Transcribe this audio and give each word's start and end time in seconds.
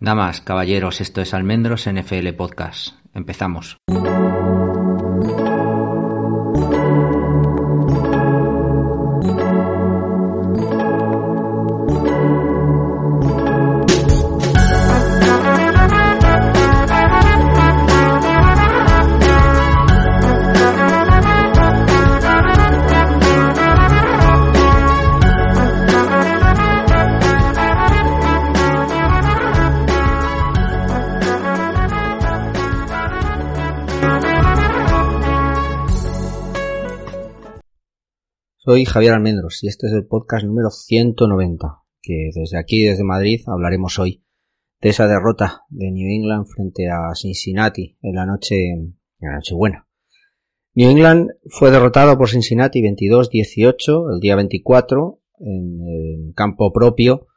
Damas, 0.00 0.40
caballeros, 0.40 1.00
esto 1.00 1.20
es 1.20 1.34
Almendros 1.34 1.88
NFL 1.88 2.28
Podcast. 2.36 2.96
Empezamos. 3.14 3.78
Soy 38.74 38.86
Javier 38.86 39.12
Almendros 39.12 39.62
y 39.62 39.68
este 39.68 39.86
es 39.86 39.92
el 39.92 40.04
podcast 40.04 40.44
número 40.44 40.68
190, 40.68 41.84
que 42.02 42.30
desde 42.34 42.58
aquí, 42.58 42.82
desde 42.82 43.04
Madrid, 43.04 43.40
hablaremos 43.46 44.00
hoy 44.00 44.24
de 44.80 44.88
esa 44.88 45.06
derrota 45.06 45.62
de 45.68 45.92
New 45.92 46.10
England 46.10 46.46
frente 46.46 46.90
a 46.90 47.14
Cincinnati 47.14 47.96
en 48.02 48.16
la 48.16 48.26
noche, 48.26 48.56
en 48.72 48.96
la 49.20 49.36
noche 49.36 49.54
buena. 49.54 49.86
New 50.74 50.90
England 50.90 51.30
fue 51.50 51.70
derrotado 51.70 52.18
por 52.18 52.28
Cincinnati 52.28 52.82
22-18 52.82 54.12
el 54.12 54.18
día 54.18 54.34
24 54.34 55.20
en 55.38 55.80
el 55.86 56.34
campo 56.34 56.72
propio 56.72 57.28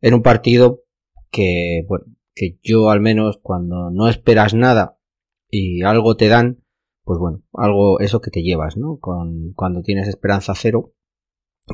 en 0.00 0.14
un 0.14 0.22
partido 0.22 0.84
que, 1.30 1.84
bueno, 1.88 2.06
que 2.34 2.58
yo 2.62 2.88
al 2.88 3.02
menos 3.02 3.38
cuando 3.42 3.90
no 3.90 4.08
esperas 4.08 4.54
nada 4.54 4.96
y 5.50 5.82
algo 5.82 6.16
te 6.16 6.28
dan, 6.28 6.64
pues 7.10 7.18
bueno, 7.18 7.42
algo 7.54 7.98
eso 7.98 8.20
que 8.20 8.30
te 8.30 8.40
llevas, 8.40 8.76
¿no? 8.76 9.00
Con, 9.00 9.52
cuando 9.54 9.82
tienes 9.82 10.06
esperanza 10.06 10.54
cero, 10.54 10.94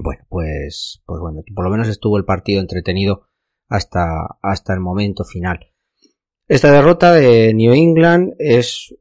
bueno, 0.02 0.24
pues, 0.30 1.02
pues 1.04 1.20
bueno, 1.20 1.42
por 1.54 1.66
lo 1.66 1.70
menos 1.70 1.88
estuvo 1.88 2.16
el 2.16 2.24
partido 2.24 2.58
entretenido 2.58 3.26
hasta, 3.68 4.38
hasta 4.40 4.72
el 4.72 4.80
momento 4.80 5.24
final. 5.24 5.60
Esta 6.48 6.72
derrota 6.72 7.12
de 7.12 7.52
New 7.52 7.74
England 7.74 8.32
es 8.38 8.96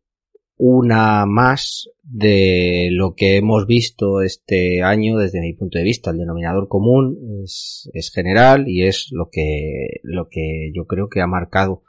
una 0.58 1.26
más 1.26 1.88
de 2.04 2.90
lo 2.92 3.16
que 3.16 3.38
hemos 3.38 3.66
visto 3.66 4.22
este 4.22 4.84
año 4.84 5.16
desde 5.16 5.40
mi 5.40 5.54
punto 5.54 5.78
de 5.78 5.86
vista. 5.86 6.12
El 6.12 6.18
denominador 6.18 6.68
común 6.68 7.18
es, 7.46 7.90
es 7.94 8.12
general 8.12 8.68
y 8.68 8.84
es 8.84 9.08
lo 9.12 9.30
que, 9.32 10.02
lo 10.04 10.28
que 10.30 10.74
yo 10.76 10.86
creo 10.86 11.08
que 11.08 11.22
ha 11.22 11.28
marcado 11.28 11.84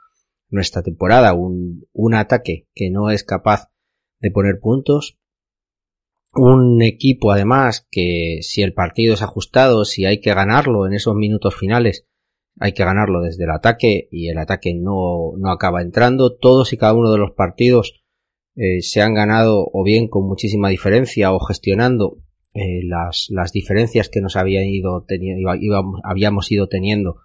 nuestra 0.49 0.83
temporada. 0.83 1.33
Un, 1.33 1.85
un 1.91 2.13
ataque 2.13 2.69
que 2.73 2.89
no 2.89 3.11
es 3.11 3.25
capaz 3.25 3.71
de 4.19 4.31
poner 4.31 4.59
puntos. 4.59 5.17
Un 6.33 6.81
equipo 6.81 7.31
además 7.31 7.87
que 7.89 8.39
si 8.41 8.61
el 8.61 8.73
partido 8.73 9.13
es 9.13 9.21
ajustado, 9.21 9.85
si 9.85 10.05
hay 10.05 10.19
que 10.19 10.33
ganarlo 10.33 10.85
en 10.85 10.93
esos 10.93 11.15
minutos 11.15 11.55
finales, 11.55 12.05
hay 12.59 12.73
que 12.73 12.83
ganarlo 12.83 13.21
desde 13.21 13.43
el 13.43 13.51
ataque 13.51 14.07
y 14.11 14.29
el 14.29 14.37
ataque 14.37 14.73
no, 14.75 15.33
no 15.37 15.51
acaba 15.51 15.81
entrando. 15.81 16.35
Todos 16.35 16.73
y 16.73 16.77
cada 16.77 16.93
uno 16.93 17.11
de 17.11 17.19
los 17.19 17.31
partidos 17.31 18.03
eh, 18.55 18.81
se 18.81 19.01
han 19.01 19.13
ganado 19.13 19.67
o 19.71 19.83
bien 19.83 20.07
con 20.07 20.27
muchísima 20.27 20.69
diferencia 20.69 21.31
o 21.31 21.39
gestionando 21.39 22.17
eh, 22.53 22.81
las, 22.83 23.27
las 23.29 23.51
diferencias 23.51 24.09
que 24.09 24.21
nos 24.21 24.35
habían 24.35 24.65
ido 24.65 25.05
habíamos 26.03 26.51
ido 26.51 26.67
teniendo 26.67 27.17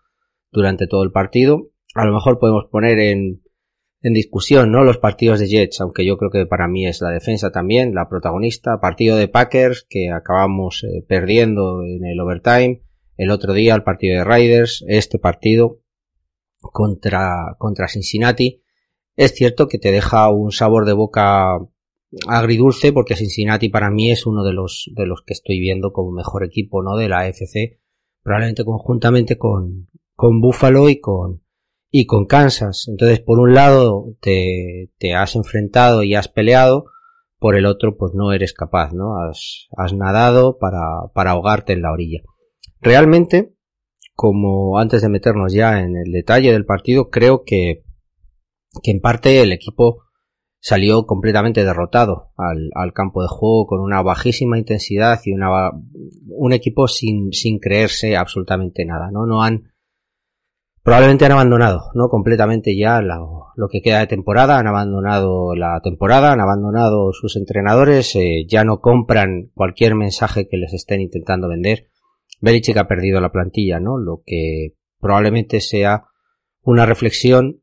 durante 0.50 0.86
todo 0.86 1.02
el 1.04 1.10
partido. 1.10 1.70
A 1.94 2.04
lo 2.04 2.12
mejor 2.12 2.38
podemos 2.38 2.66
poner 2.70 2.98
en, 2.98 3.42
en 4.02 4.14
discusión, 4.14 4.72
¿no? 4.72 4.82
Los 4.82 4.98
partidos 4.98 5.38
de 5.38 5.46
Jets, 5.46 5.80
aunque 5.80 6.04
yo 6.04 6.16
creo 6.16 6.30
que 6.30 6.46
para 6.46 6.66
mí 6.66 6.86
es 6.86 7.00
la 7.00 7.10
defensa 7.10 7.50
también, 7.50 7.94
la 7.94 8.08
protagonista. 8.08 8.80
Partido 8.80 9.16
de 9.16 9.28
Packers, 9.28 9.86
que 9.88 10.10
acabamos 10.10 10.84
eh, 10.84 11.04
perdiendo 11.06 11.82
en 11.84 12.04
el 12.04 12.18
overtime. 12.18 12.82
El 13.16 13.30
otro 13.30 13.52
día 13.52 13.74
el 13.74 13.84
partido 13.84 14.18
de 14.18 14.24
Riders, 14.24 14.84
este 14.88 15.18
partido 15.18 15.80
contra, 16.60 17.54
contra 17.58 17.86
Cincinnati. 17.86 18.62
Es 19.14 19.34
cierto 19.34 19.68
que 19.68 19.78
te 19.78 19.92
deja 19.92 20.30
un 20.30 20.50
sabor 20.50 20.84
de 20.84 20.94
boca 20.94 21.58
agridulce 22.26 22.92
porque 22.92 23.16
Cincinnati 23.16 23.68
para 23.68 23.90
mí 23.90 24.10
es 24.10 24.26
uno 24.26 24.42
de 24.44 24.52
los, 24.52 24.90
de 24.94 25.06
los 25.06 25.22
que 25.22 25.32
estoy 25.34 25.60
viendo 25.60 25.92
como 25.92 26.10
mejor 26.10 26.44
equipo, 26.44 26.82
¿no? 26.82 26.96
De 26.96 27.08
la 27.08 27.20
AFC. 27.20 27.78
Probablemente 28.22 28.64
conjuntamente 28.64 29.38
con, 29.38 29.88
con 30.14 30.40
Buffalo 30.40 30.88
y 30.88 31.00
con, 31.00 31.42
y 31.94 32.06
con 32.06 32.24
Kansas. 32.24 32.86
Entonces, 32.88 33.20
por 33.20 33.38
un 33.38 33.54
lado 33.54 34.16
te, 34.20 34.90
te 34.98 35.14
has 35.14 35.36
enfrentado 35.36 36.02
y 36.02 36.16
has 36.16 36.26
peleado, 36.26 36.86
por 37.38 37.54
el 37.54 37.66
otro 37.66 37.96
pues 37.96 38.14
no 38.14 38.32
eres 38.32 38.54
capaz, 38.54 38.92
¿no? 38.92 39.18
Has, 39.18 39.68
has 39.76 39.92
nadado 39.92 40.58
para, 40.58 40.80
para 41.14 41.32
ahogarte 41.32 41.74
en 41.74 41.82
la 41.82 41.92
orilla. 41.92 42.22
Realmente, 42.80 43.54
como 44.14 44.78
antes 44.78 45.02
de 45.02 45.10
meternos 45.10 45.52
ya 45.52 45.80
en 45.80 45.96
el 45.96 46.10
detalle 46.10 46.50
del 46.50 46.64
partido, 46.64 47.10
creo 47.10 47.44
que, 47.44 47.84
que 48.82 48.90
en 48.90 49.00
parte 49.00 49.42
el 49.42 49.52
equipo 49.52 50.04
salió 50.60 51.04
completamente 51.04 51.64
derrotado 51.64 52.30
al, 52.36 52.70
al, 52.74 52.92
campo 52.92 53.20
de 53.20 53.28
juego 53.28 53.66
con 53.66 53.80
una 53.80 54.00
bajísima 54.00 54.56
intensidad 54.56 55.20
y 55.24 55.32
una, 55.32 55.72
un 56.28 56.52
equipo 56.52 56.86
sin, 56.86 57.32
sin 57.32 57.58
creerse 57.58 58.16
absolutamente 58.16 58.84
nada, 58.84 59.10
¿no? 59.10 59.26
No 59.26 59.42
han, 59.42 59.71
probablemente 60.82 61.24
han 61.24 61.32
abandonado, 61.32 61.90
¿no? 61.94 62.08
Completamente 62.08 62.76
ya 62.76 63.00
lo, 63.00 63.46
lo, 63.56 63.68
que 63.68 63.80
queda 63.82 64.00
de 64.00 64.08
temporada, 64.08 64.58
han 64.58 64.66
abandonado 64.66 65.54
la 65.54 65.80
temporada, 65.82 66.32
han 66.32 66.40
abandonado 66.40 67.12
sus 67.12 67.36
entrenadores, 67.36 68.14
eh, 68.16 68.44
ya 68.48 68.64
no 68.64 68.80
compran 68.80 69.50
cualquier 69.54 69.94
mensaje 69.94 70.48
que 70.48 70.56
les 70.56 70.72
estén 70.72 71.00
intentando 71.00 71.48
vender. 71.48 71.88
Belichick 72.40 72.76
ha 72.76 72.88
perdido 72.88 73.20
la 73.20 73.30
plantilla, 73.30 73.78
¿no? 73.78 73.98
Lo 73.98 74.22
que 74.26 74.74
probablemente 74.98 75.60
sea 75.60 76.04
una 76.62 76.86
reflexión 76.86 77.62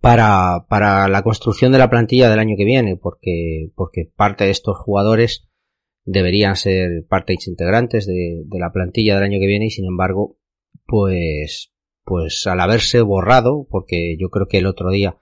para, 0.00 0.66
para 0.68 1.08
la 1.08 1.22
construcción 1.22 1.72
de 1.72 1.78
la 1.78 1.90
plantilla 1.90 2.28
del 2.28 2.38
año 2.38 2.56
que 2.56 2.64
viene, 2.64 2.96
porque, 2.96 3.70
porque 3.74 4.10
parte 4.14 4.44
de 4.44 4.50
estos 4.50 4.76
jugadores 4.78 5.48
deberían 6.04 6.56
ser 6.56 7.06
partes 7.08 7.48
integrantes 7.48 8.06
de, 8.06 8.42
de 8.44 8.58
la 8.58 8.70
plantilla 8.72 9.14
del 9.14 9.24
año 9.24 9.40
que 9.40 9.46
viene 9.46 9.66
y 9.66 9.70
sin 9.70 9.86
embargo, 9.86 10.36
pues, 10.86 11.72
pues 12.06 12.46
al 12.46 12.60
haberse 12.60 13.02
borrado, 13.02 13.66
porque 13.68 14.16
yo 14.18 14.30
creo 14.30 14.46
que 14.46 14.58
el 14.58 14.66
otro 14.66 14.90
día 14.90 15.20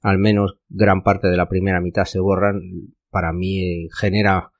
al 0.00 0.18
menos 0.18 0.58
gran 0.68 1.02
parte 1.02 1.28
de 1.28 1.36
la 1.36 1.48
primera 1.48 1.80
mitad 1.80 2.04
se 2.04 2.18
borran, 2.18 2.60
para 3.10 3.32
mí 3.32 3.86
genera 3.98 4.50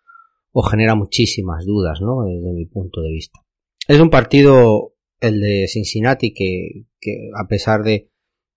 o 0.52 0.62
genera 0.62 0.94
muchísimas 0.94 1.64
dudas, 1.64 2.00
¿no? 2.00 2.24
Desde 2.24 2.52
mi 2.52 2.66
punto 2.66 3.00
de 3.00 3.10
vista. 3.10 3.40
Es 3.88 3.98
un 3.98 4.10
partido, 4.10 4.94
el 5.18 5.40
de 5.40 5.66
Cincinnati, 5.66 6.32
que, 6.32 6.84
que 7.00 7.30
a 7.34 7.48
pesar 7.48 7.82
de, 7.82 8.10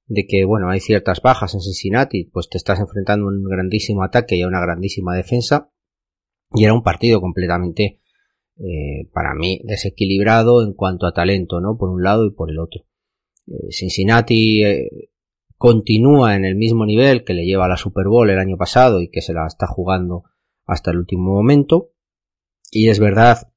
de 0.07 0.27
que, 0.27 0.43
bueno, 0.45 0.69
hay 0.69 0.81
ciertas 0.81 1.21
bajas 1.21 1.53
en 1.55 1.61
Cincinnati, 1.61 2.25
pues 2.25 2.49
te 2.49 2.57
estás 2.57 2.79
enfrentando 2.79 3.25
a 3.25 3.29
un 3.29 3.43
grandísimo 3.45 4.03
ataque 4.03 4.35
y 4.35 4.41
a 4.41 4.47
una 4.47 4.59
grandísima 4.59 5.15
defensa, 5.15 5.71
y 6.53 6.65
era 6.65 6.73
un 6.73 6.83
partido 6.83 7.21
completamente, 7.21 8.01
eh, 8.57 9.09
para 9.13 9.33
mí, 9.33 9.61
desequilibrado 9.63 10.63
en 10.63 10.73
cuanto 10.73 11.07
a 11.07 11.13
talento, 11.13 11.61
¿no? 11.61 11.77
Por 11.77 11.89
un 11.89 12.03
lado 12.03 12.25
y 12.25 12.31
por 12.31 12.51
el 12.51 12.59
otro. 12.59 12.83
Eh, 13.47 13.71
Cincinnati 13.71 14.63
eh, 14.63 15.09
continúa 15.57 16.35
en 16.35 16.45
el 16.45 16.55
mismo 16.55 16.85
nivel 16.85 17.23
que 17.23 17.33
le 17.33 17.45
lleva 17.45 17.67
la 17.67 17.77
Super 17.77 18.07
Bowl 18.07 18.29
el 18.29 18.39
año 18.39 18.57
pasado 18.57 19.01
y 19.01 19.09
que 19.09 19.21
se 19.21 19.33
la 19.33 19.47
está 19.47 19.67
jugando 19.67 20.23
hasta 20.65 20.91
el 20.91 20.97
último 20.97 21.33
momento. 21.33 21.91
Y 22.71 22.89
es 22.89 22.99
verdad 22.99 23.51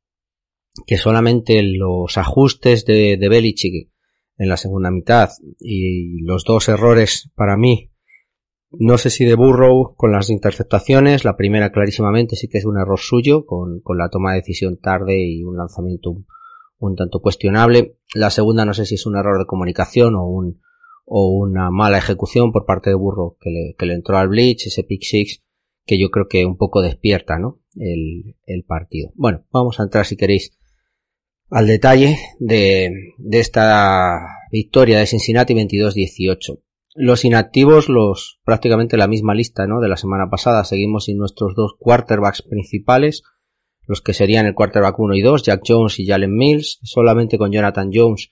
que 0.87 0.97
solamente 0.97 1.63
los 1.63 2.17
ajustes 2.19 2.85
de, 2.85 3.17
de 3.17 3.29
Belichick 3.29 3.91
en 4.37 4.49
la 4.49 4.57
segunda 4.57 4.91
mitad 4.91 5.31
y 5.59 6.21
los 6.23 6.45
dos 6.45 6.69
errores 6.69 7.31
para 7.35 7.57
mí, 7.57 7.91
no 8.71 8.99
sé 8.99 9.11
si 9.11 9.25
de 9.25 9.35
Burrow 9.35 9.95
con 9.97 10.13
las 10.13 10.31
interceptaciones, 10.31 11.25
la 11.25 11.37
primera 11.37 11.73
clarísimamente 11.73 12.37
sí 12.37 12.49
que 12.49 12.59
es 12.59 12.65
un 12.65 12.79
error 12.79 12.99
suyo 12.99 13.47
con, 13.47 13.81
con 13.81 13.99
la 13.99 14.11
toma 14.11 14.33
de 14.33 14.41
decisión 14.41 14.77
tarde 14.77 15.19
y 15.19 15.43
un 15.43 15.57
lanzamiento 15.57 16.15
un 16.79 16.97
tanto 16.97 17.21
cuestionable. 17.21 17.99
La 18.15 18.31
segunda 18.31 18.65
no 18.65 18.75
sé 18.75 18.87
si 18.87 18.95
es 18.95 19.07
un 19.07 19.17
error 19.17 19.39
de 19.39 19.47
comunicación 19.47 20.15
o 20.15 20.27
un 20.27 20.61
o 21.11 21.31
una 21.31 21.71
mala 21.71 21.99
ejecución 21.99 22.53
por 22.53 22.67
parte 22.67 22.91
de 22.91 22.97
Burro 22.97 23.39
que 23.41 23.51
le, 23.51 23.75
que 23.79 23.87
le 23.87 23.95
entró 23.95 24.19
al 24.19 24.29
Bleach, 24.29 24.67
ese 24.67 24.85
pick 24.85 25.03
six 25.03 25.43
que 25.87 25.99
yo 25.99 26.11
creo 26.11 26.29
que 26.29 26.45
un 26.45 26.59
poco 26.59 26.83
despierta, 26.83 27.39
¿no? 27.39 27.61
El, 27.75 28.37
el 28.45 28.65
partido. 28.65 29.11
Bueno, 29.15 29.47
vamos 29.51 29.81
a 29.81 29.85
entrar 29.85 30.05
si 30.05 30.17
queréis 30.17 30.59
al 31.49 31.67
detalle 31.67 32.19
de, 32.39 32.91
de 33.17 33.41
esta 33.41 34.21
victoria 34.53 34.99
de 34.99 35.07
Cincinnati 35.07 35.55
22-18. 35.55 36.61
Los 36.95 37.25
inactivos, 37.25 37.89
los 37.89 38.39
prácticamente 38.45 38.99
la 38.99 39.09
misma 39.09 39.35
lista, 39.35 39.67
¿no? 39.67 39.81
De 39.81 39.89
la 39.89 39.97
semana 39.97 40.29
pasada. 40.29 40.63
Seguimos 40.65 41.07
sin 41.07 41.17
nuestros 41.17 41.55
dos 41.55 41.75
quarterbacks 41.79 42.43
principales 42.43 43.23
los 43.89 44.01
que 44.01 44.15
serían 44.15 44.47
el 44.47 44.55
quarterback 44.55 44.97
1 44.97 45.15
y 45.17 45.23
2, 45.23 45.43
Jack 45.43 45.63
Jones 45.67 45.99
y 45.99 46.07
Jalen 46.07 46.37
Mills, 46.37 46.79
solamente 46.85 47.39
con 47.39 47.51
Jonathan 47.51 47.91
Jones 47.93 48.31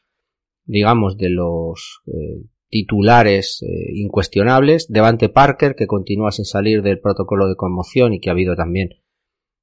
digamos, 0.67 1.17
de 1.17 1.31
los 1.31 2.03
eh, 2.07 2.45
titulares 2.69 3.63
eh, 3.63 3.93
incuestionables. 3.95 4.89
Devante 4.89 5.29
Parker, 5.29 5.75
que 5.75 5.87
continúa 5.87 6.33
sin 6.33 6.45
salir 6.45 6.83
del 6.83 7.01
protocolo 7.01 7.49
de 7.49 7.57
conmoción 7.57 8.13
y 8.13 8.21
que 8.21 8.29
ha 8.29 8.33
habido 8.33 8.57
también 8.57 8.91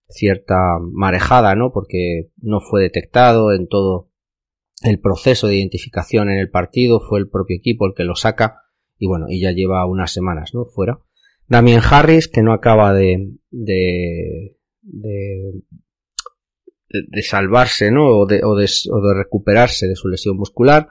cierta 0.07 0.55
marejada, 0.91 1.55
¿no? 1.55 1.71
Porque 1.71 2.31
no 2.37 2.59
fue 2.61 2.81
detectado 2.81 3.51
en 3.53 3.67
todo 3.67 4.09
el 4.83 4.99
proceso 4.99 5.47
de 5.47 5.57
identificación 5.57 6.29
en 6.29 6.37
el 6.37 6.49
partido, 6.49 6.99
fue 6.99 7.19
el 7.19 7.29
propio 7.29 7.57
equipo 7.57 7.85
el 7.85 7.93
que 7.93 8.03
lo 8.03 8.15
saca 8.15 8.61
y 8.97 9.07
bueno, 9.07 9.25
y 9.29 9.41
ya 9.41 9.51
lleva 9.51 9.85
unas 9.85 10.11
semanas, 10.11 10.51
¿no? 10.53 10.65
Fuera. 10.65 10.99
Damien 11.47 11.81
Harris, 11.83 12.27
que 12.27 12.41
no 12.41 12.53
acaba 12.53 12.93
de, 12.93 13.33
de, 13.49 14.57
de, 14.83 15.61
de 16.89 17.21
salvarse, 17.21 17.91
¿no? 17.91 18.19
O 18.19 18.25
de, 18.25 18.43
o, 18.43 18.55
de, 18.55 18.69
o 18.91 19.01
de 19.01 19.13
recuperarse 19.15 19.87
de 19.87 19.95
su 19.95 20.07
lesión 20.07 20.37
muscular. 20.37 20.87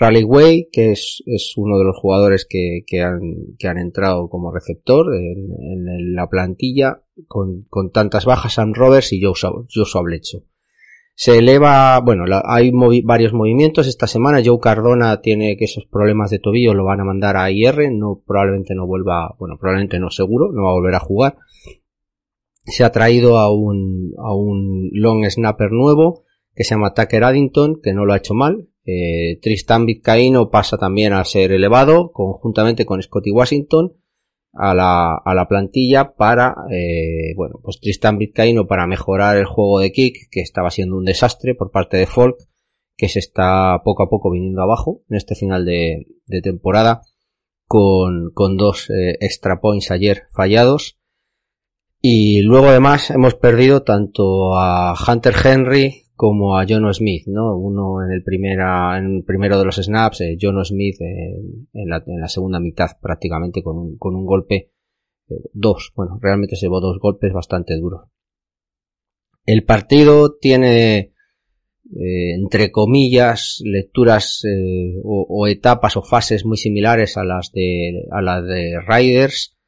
Raleigh 0.00 0.24
Way, 0.24 0.68
que 0.72 0.92
es, 0.92 1.22
es 1.26 1.52
uno 1.56 1.78
de 1.78 1.84
los 1.84 1.96
jugadores 1.98 2.46
que, 2.48 2.80
que, 2.86 3.02
han, 3.02 3.20
que 3.58 3.68
han 3.68 3.76
entrado 3.76 4.30
como 4.30 4.50
receptor 4.50 5.14
en, 5.14 5.50
en 5.60 6.14
la 6.14 6.26
plantilla 6.26 7.02
con, 7.28 7.66
con, 7.68 7.90
tantas 7.90 8.24
bajas, 8.24 8.54
Sam 8.54 8.72
Roberts 8.72 9.12
y 9.12 9.22
Joshua, 9.22 9.66
Joshua 9.72 10.00
Blecho. 10.00 10.44
Se 11.14 11.36
eleva, 11.36 12.00
bueno, 12.00 12.24
hay 12.44 12.72
varios 13.02 13.34
movimientos 13.34 13.86
esta 13.86 14.06
semana. 14.06 14.40
Joe 14.42 14.58
Cardona 14.58 15.20
tiene 15.20 15.58
que 15.58 15.66
esos 15.66 15.84
problemas 15.84 16.30
de 16.30 16.38
tobillo 16.38 16.72
lo 16.72 16.84
van 16.84 17.00
a 17.00 17.04
mandar 17.04 17.36
a 17.36 17.50
IR, 17.50 17.92
no, 17.92 18.22
probablemente 18.26 18.74
no 18.74 18.86
vuelva, 18.86 19.36
bueno, 19.38 19.58
probablemente 19.58 20.00
no 20.00 20.08
seguro, 20.08 20.50
no 20.50 20.62
va 20.62 20.70
a 20.70 20.74
volver 20.74 20.94
a 20.94 21.00
jugar. 21.00 21.36
Se 22.64 22.84
ha 22.84 22.92
traído 22.92 23.38
a 23.38 23.52
un, 23.52 24.12
a 24.18 24.34
un 24.34 24.90
long 24.92 25.24
snapper 25.28 25.70
nuevo 25.72 26.24
que 26.54 26.64
se 26.64 26.74
llama 26.74 26.94
Tucker 26.94 27.24
Addington, 27.24 27.80
que 27.82 27.94
no 27.94 28.04
lo 28.04 28.12
ha 28.12 28.18
hecho 28.18 28.34
mal, 28.34 28.68
eh, 28.84 29.38
Tristan 29.40 29.86
Vizcaíno 29.86 30.50
pasa 30.50 30.78
también 30.78 31.12
a 31.12 31.24
ser 31.24 31.52
elevado 31.52 32.12
conjuntamente 32.12 32.86
con 32.86 33.02
Scotty 33.02 33.30
Washington 33.30 33.92
a 34.52 34.74
la, 34.74 35.14
a 35.14 35.34
la 35.34 35.46
plantilla 35.46 36.14
para, 36.14 36.54
eh, 36.70 37.34
bueno, 37.36 37.60
pues 37.62 37.78
Tristan 37.80 38.18
Vizcaíno 38.18 38.66
para 38.66 38.86
mejorar 38.86 39.36
el 39.36 39.44
juego 39.44 39.80
de 39.80 39.92
kick 39.92 40.28
que 40.30 40.40
estaba 40.40 40.70
siendo 40.70 40.96
un 40.96 41.04
desastre 41.04 41.54
por 41.54 41.70
parte 41.70 41.98
de 41.98 42.06
Folk 42.06 42.36
que 42.96 43.08
se 43.08 43.18
está 43.18 43.80
poco 43.84 44.02
a 44.02 44.10
poco 44.10 44.30
viniendo 44.30 44.62
abajo 44.62 45.02
en 45.08 45.16
este 45.16 45.34
final 45.34 45.64
de, 45.64 46.06
de 46.26 46.42
temporada 46.42 47.02
con, 47.66 48.30
con 48.34 48.56
dos 48.56 48.90
eh, 48.90 49.16
extra 49.20 49.60
points 49.60 49.90
ayer 49.90 50.24
fallados 50.32 50.99
y 52.00 52.42
luego 52.42 52.68
además 52.68 53.10
hemos 53.10 53.34
perdido 53.34 53.82
tanto 53.82 54.54
a 54.56 54.94
Hunter 54.94 55.34
Henry 55.44 56.04
como 56.14 56.58
a 56.58 56.66
John 56.68 56.92
Smith, 56.92 57.26
¿no? 57.26 57.56
Uno 57.56 58.04
en 58.04 58.12
el 58.12 58.22
primera, 58.22 58.98
en 58.98 59.16
el 59.16 59.24
primero 59.24 59.58
de 59.58 59.64
los 59.64 59.76
snaps, 59.76 60.20
eh, 60.20 60.36
John 60.40 60.62
Smith 60.64 60.96
en, 61.00 61.88
la, 61.88 62.02
en, 62.06 62.20
la, 62.20 62.28
segunda 62.28 62.60
mitad 62.60 62.90
prácticamente 63.00 63.62
con 63.62 63.78
un, 63.78 63.96
con 63.96 64.14
un 64.14 64.26
golpe, 64.26 64.72
eh, 65.28 65.34
dos, 65.52 65.92
bueno, 65.96 66.18
realmente 66.20 66.56
se 66.56 66.66
llevó 66.66 66.80
dos 66.80 66.98
golpes 66.98 67.32
bastante 67.32 67.76
duros. 67.78 68.02
El 69.46 69.64
partido 69.64 70.36
tiene, 70.36 70.98
eh, 70.98 72.34
entre 72.34 72.70
comillas, 72.70 73.62
lecturas 73.64 74.44
eh, 74.44 75.00
o, 75.02 75.26
o, 75.28 75.46
etapas 75.46 75.96
o 75.96 76.02
fases 76.02 76.44
muy 76.44 76.56
similares 76.56 77.16
a 77.16 77.24
las 77.24 77.50
de, 77.52 78.04
a 78.10 78.20
las 78.20 78.44
de 78.44 78.78
Riders, 78.86 79.58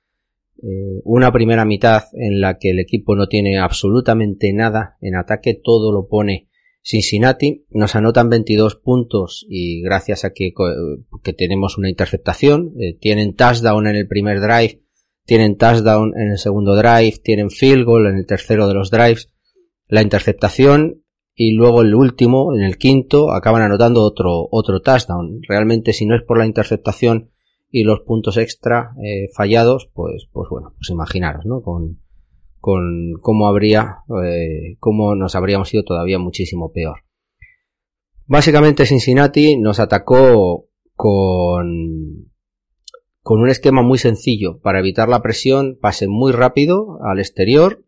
eh, 0.58 1.00
una 1.04 1.32
primera 1.32 1.64
mitad 1.64 2.04
en 2.12 2.40
la 2.40 2.58
que 2.58 2.70
el 2.70 2.78
equipo 2.78 3.16
no 3.16 3.28
tiene 3.28 3.58
absolutamente 3.58 4.52
nada 4.52 4.96
en 5.00 5.16
ataque, 5.16 5.60
todo 5.62 5.92
lo 5.92 6.08
pone 6.08 6.48
Cincinnati, 6.84 7.64
nos 7.70 7.94
anotan 7.94 8.28
22 8.28 8.76
puntos 8.76 9.46
y 9.48 9.82
gracias 9.82 10.24
a 10.24 10.32
que, 10.32 10.52
que 11.22 11.32
tenemos 11.32 11.78
una 11.78 11.88
interceptación, 11.88 12.72
eh, 12.80 12.98
tienen 12.98 13.34
touchdown 13.34 13.86
en 13.86 13.96
el 13.96 14.08
primer 14.08 14.40
drive, 14.40 14.82
tienen 15.24 15.56
touchdown 15.56 16.12
en 16.16 16.32
el 16.32 16.38
segundo 16.38 16.74
drive, 16.74 17.20
tienen 17.22 17.50
field 17.50 17.84
goal 17.84 18.06
en 18.06 18.16
el 18.16 18.26
tercero 18.26 18.66
de 18.66 18.74
los 18.74 18.90
drives, 18.90 19.32
la 19.86 20.02
interceptación 20.02 21.02
y 21.34 21.52
luego 21.52 21.82
el 21.82 21.94
último, 21.94 22.54
en 22.54 22.62
el 22.62 22.78
quinto, 22.78 23.32
acaban 23.32 23.62
anotando 23.62 24.02
otro, 24.02 24.48
otro 24.50 24.80
touchdown. 24.80 25.40
Realmente 25.48 25.92
si 25.92 26.04
no 26.04 26.16
es 26.16 26.22
por 26.22 26.38
la 26.38 26.46
interceptación 26.46 27.30
y 27.72 27.84
los 27.84 28.00
puntos 28.00 28.36
extra 28.36 28.94
eh, 29.02 29.30
fallados, 29.34 29.90
pues, 29.94 30.28
pues 30.30 30.48
bueno, 30.50 30.74
pues 30.76 30.90
imaginaros, 30.90 31.46
¿no? 31.46 31.62
Con, 31.62 32.00
con 32.60 33.14
cómo 33.22 33.48
habría, 33.48 34.00
eh, 34.22 34.76
cómo 34.78 35.14
nos 35.14 35.34
habríamos 35.34 35.72
ido 35.72 35.82
todavía 35.82 36.18
muchísimo 36.18 36.70
peor. 36.70 37.00
Básicamente 38.26 38.84
Cincinnati 38.84 39.56
nos 39.56 39.80
atacó 39.80 40.68
con, 40.94 42.30
con 43.22 43.40
un 43.40 43.48
esquema 43.48 43.80
muy 43.80 43.96
sencillo 43.96 44.60
para 44.60 44.80
evitar 44.80 45.08
la 45.08 45.22
presión, 45.22 45.78
pase 45.80 46.08
muy 46.08 46.32
rápido 46.32 46.98
al 47.02 47.20
exterior, 47.20 47.86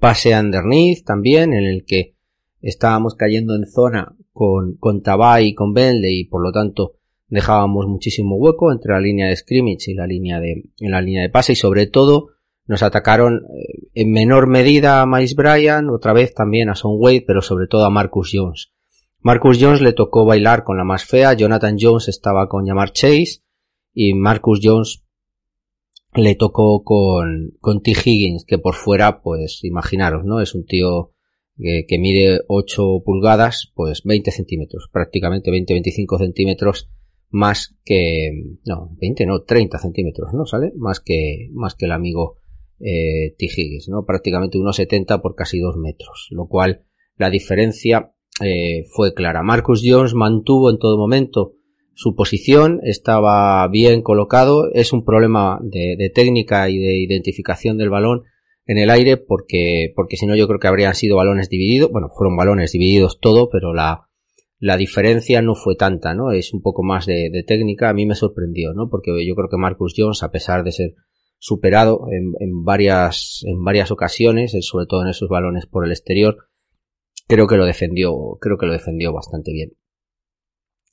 pase 0.00 0.34
underneath 0.34 1.04
también, 1.04 1.52
en 1.52 1.66
el 1.66 1.84
que 1.86 2.16
estábamos 2.62 3.16
cayendo 3.16 3.54
en 3.54 3.66
zona 3.66 4.16
con, 4.32 4.76
con 4.78 5.02
Tabay 5.02 5.48
y 5.48 5.54
con 5.54 5.74
Bentley 5.74 6.20
y 6.20 6.24
por 6.24 6.42
lo 6.42 6.52
tanto 6.52 6.94
dejábamos 7.28 7.86
muchísimo 7.86 8.36
hueco 8.36 8.72
entre 8.72 8.92
la 8.92 9.00
línea 9.00 9.28
de 9.28 9.36
scrimmage 9.36 9.90
y 9.90 9.94
la 9.94 10.06
línea 10.06 10.40
de, 10.40 10.64
en 10.78 10.90
la 10.90 11.00
línea 11.00 11.22
de 11.22 11.30
pase 11.30 11.52
y 11.52 11.56
sobre 11.56 11.86
todo 11.86 12.28
nos 12.66 12.82
atacaron 12.82 13.42
eh, 13.44 13.88
en 13.94 14.12
menor 14.12 14.46
medida 14.46 15.02
a 15.02 15.06
Miles 15.06 15.34
Bryan, 15.34 15.90
otra 15.90 16.12
vez 16.12 16.34
también 16.34 16.70
a 16.70 16.74
Son 16.74 16.92
Wade, 16.96 17.24
pero 17.26 17.42
sobre 17.42 17.66
todo 17.66 17.84
a 17.84 17.90
Marcus 17.90 18.30
Jones. 18.32 18.72
Marcus 19.20 19.58
Jones 19.60 19.80
le 19.80 19.92
tocó 19.92 20.24
bailar 20.24 20.64
con 20.64 20.76
la 20.76 20.84
más 20.84 21.04
fea, 21.04 21.34
Jonathan 21.34 21.76
Jones 21.78 22.08
estaba 22.08 22.48
con 22.48 22.66
llamar 22.66 22.92
Chase 22.92 23.42
y 23.92 24.14
Marcus 24.14 24.60
Jones 24.62 25.02
le 26.14 26.34
tocó 26.36 26.84
con, 26.84 27.52
con 27.60 27.82
T. 27.82 27.92
Higgins, 27.92 28.44
que 28.44 28.58
por 28.58 28.74
fuera, 28.74 29.20
pues 29.22 29.60
imaginaros, 29.64 30.24
¿no? 30.24 30.40
Es 30.40 30.54
un 30.54 30.64
tío 30.64 31.12
que, 31.56 31.84
que 31.88 31.98
mide 31.98 32.40
8 32.46 33.02
pulgadas, 33.04 33.72
pues 33.74 34.02
20 34.04 34.30
centímetros, 34.30 34.88
prácticamente 34.92 35.50
20-25 35.50 36.18
centímetros 36.18 36.90
más 37.34 37.74
que, 37.84 38.30
no, 38.64 38.90
20 39.00 39.26
no, 39.26 39.42
30 39.42 39.78
centímetros, 39.80 40.32
¿no? 40.32 40.46
¿Sale? 40.46 40.72
Más 40.76 41.00
que, 41.00 41.48
más 41.52 41.74
que 41.74 41.86
el 41.86 41.92
amigo 41.92 42.36
eh, 42.78 43.34
T. 43.36 43.48
¿no? 43.88 44.04
Prácticamente 44.04 44.56
1,70 44.56 45.20
por 45.20 45.34
casi 45.34 45.58
2 45.58 45.76
metros, 45.76 46.28
lo 46.30 46.46
cual 46.46 46.84
la 47.16 47.30
diferencia 47.30 48.12
eh, 48.40 48.84
fue 48.88 49.14
clara. 49.14 49.42
Marcus 49.42 49.82
Jones 49.84 50.14
mantuvo 50.14 50.70
en 50.70 50.78
todo 50.78 50.96
momento 50.96 51.54
su 51.92 52.14
posición, 52.14 52.78
estaba 52.84 53.66
bien 53.66 54.02
colocado, 54.02 54.70
es 54.72 54.92
un 54.92 55.04
problema 55.04 55.58
de, 55.60 55.96
de 55.98 56.10
técnica 56.10 56.70
y 56.70 56.78
de 56.78 56.98
identificación 56.98 57.78
del 57.78 57.90
balón 57.90 58.22
en 58.66 58.78
el 58.78 58.90
aire 58.90 59.16
porque, 59.16 59.92
porque 59.96 60.16
si 60.16 60.26
no 60.26 60.36
yo 60.36 60.46
creo 60.46 60.60
que 60.60 60.68
habrían 60.68 60.94
sido 60.94 61.16
balones 61.16 61.48
divididos, 61.48 61.90
bueno, 61.90 62.10
fueron 62.16 62.36
balones 62.36 62.70
divididos 62.70 63.18
todo, 63.20 63.48
pero 63.50 63.74
la, 63.74 64.08
la 64.58 64.76
diferencia 64.76 65.42
no 65.42 65.54
fue 65.54 65.76
tanta, 65.76 66.14
¿no? 66.14 66.32
Es 66.32 66.54
un 66.54 66.62
poco 66.62 66.82
más 66.82 67.06
de, 67.06 67.44
técnica. 67.46 67.90
A 67.90 67.94
mí 67.94 68.06
me 68.06 68.14
sorprendió, 68.14 68.72
¿no? 68.72 68.88
Porque 68.88 69.10
yo 69.26 69.34
creo 69.34 69.48
que 69.48 69.56
Marcus 69.56 69.94
Jones, 69.96 70.22
a 70.22 70.30
pesar 70.30 70.64
de 70.64 70.72
ser 70.72 70.94
superado 71.38 72.06
en, 72.10 72.32
en 72.40 72.64
varias, 72.64 73.42
en 73.46 73.62
varias 73.62 73.90
ocasiones, 73.90 74.56
sobre 74.60 74.86
todo 74.86 75.02
en 75.02 75.08
esos 75.08 75.28
balones 75.28 75.66
por 75.66 75.84
el 75.84 75.92
exterior, 75.92 76.48
creo 77.26 77.46
que 77.46 77.56
lo 77.56 77.66
defendió, 77.66 78.14
creo 78.40 78.56
que 78.56 78.66
lo 78.66 78.72
defendió 78.72 79.12
bastante 79.12 79.52
bien. 79.52 79.72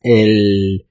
El, 0.02 0.88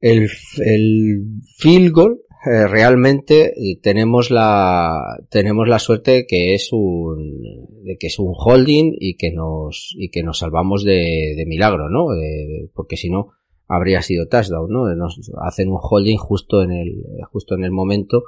el, 0.00 0.30
el 0.64 1.24
field 1.58 1.92
goal 1.92 2.20
eh, 2.44 2.66
realmente 2.66 3.52
eh, 3.56 3.78
tenemos 3.80 4.30
la 4.30 5.00
tenemos 5.30 5.68
la 5.68 5.78
suerte 5.78 6.26
que 6.26 6.54
es 6.54 6.70
un 6.72 7.68
de 7.84 7.96
que 7.98 8.08
es 8.08 8.18
un 8.18 8.32
holding 8.36 8.92
y 8.98 9.16
que 9.16 9.30
nos 9.30 9.94
y 9.96 10.10
que 10.10 10.24
nos 10.24 10.38
salvamos 10.38 10.84
de, 10.84 11.34
de 11.36 11.46
milagro 11.46 11.88
no 11.88 12.08
de, 12.08 12.68
porque 12.74 12.96
si 12.96 13.10
no 13.10 13.28
habría 13.68 14.02
sido 14.02 14.26
touchdown 14.26 14.70
no 14.70 14.92
nos 14.96 15.20
hacen 15.40 15.68
un 15.68 15.78
holding 15.80 16.16
justo 16.16 16.62
en 16.62 16.72
el 16.72 17.04
justo 17.30 17.54
en 17.54 17.62
el 17.62 17.70
momento 17.70 18.24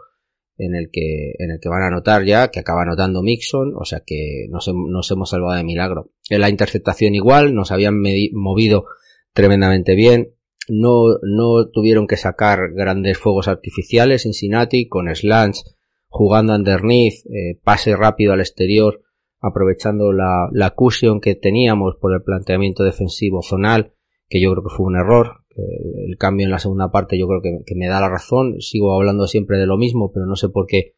en 0.59 0.76
el 0.76 0.90
que 0.92 1.33
en 1.38 1.50
el 1.50 1.59
que 1.61 1.68
van 1.68 1.83
a 1.83 1.88
anotar 1.88 2.25
ya 2.25 2.52
que 2.52 2.61
acaba 2.61 2.83
anotando 2.83 3.21
Mixon 3.21 3.75
o 3.76 3.85
sea 3.85 4.04
que 4.06 4.47
nos, 4.49 4.71
nos 4.73 5.11
hemos 5.11 5.30
salvado 5.30 5.56
de 5.56 5.64
milagro. 5.64 6.12
En 6.30 6.40
la 6.40 6.50
interceptación 6.50 7.16
igual 7.16 7.52
nos 7.52 7.73
habían 7.73 8.00
movido 8.33 8.87
tremendamente 9.33 9.97
bien 9.97 10.34
no, 10.68 11.18
no 11.23 11.68
tuvieron 11.71 12.06
que 12.06 12.16
sacar 12.16 12.73
grandes 12.75 13.18
fuegos 13.18 13.49
artificiales 13.49 14.23
Cincinnati 14.23 14.88
con 14.88 15.14
slants 15.14 15.76
jugando 16.14 16.54
underneath, 16.54 17.26
eh, 17.26 17.59
pase 17.64 17.97
rápido 17.97 18.33
al 18.33 18.40
exterior, 18.40 19.02
aprovechando 19.40 20.12
la, 20.12 20.49
la 20.52 20.71
cushion 20.71 21.21
que 21.21 21.35
teníamos 21.35 21.97
por 22.00 22.14
el 22.14 22.23
planteamiento 22.23 22.85
defensivo 22.85 23.42
zonal, 23.42 23.94
que 24.28 24.40
yo 24.40 24.52
creo 24.52 24.62
que 24.62 24.75
fue 24.75 24.87
un 24.87 24.97
error. 24.97 25.44
Eh, 25.56 26.06
el 26.09 26.16
cambio 26.16 26.44
en 26.44 26.52
la 26.52 26.61
segunda 26.61 26.92
parte 26.92 27.18
yo 27.18 27.26
creo 27.26 27.42
que, 27.42 27.75
me 27.75 27.88
da 27.88 28.00
la 28.00 28.09
razón. 28.09 28.61
Sigo 28.61 28.94
hablando 28.94 29.26
siempre 29.26 29.59
de 29.59 29.66
lo 29.66 29.76
mismo, 29.76 30.12
pero 30.12 30.25
no 30.25 30.37
sé 30.37 30.49
por 30.49 30.66
qué 30.66 30.94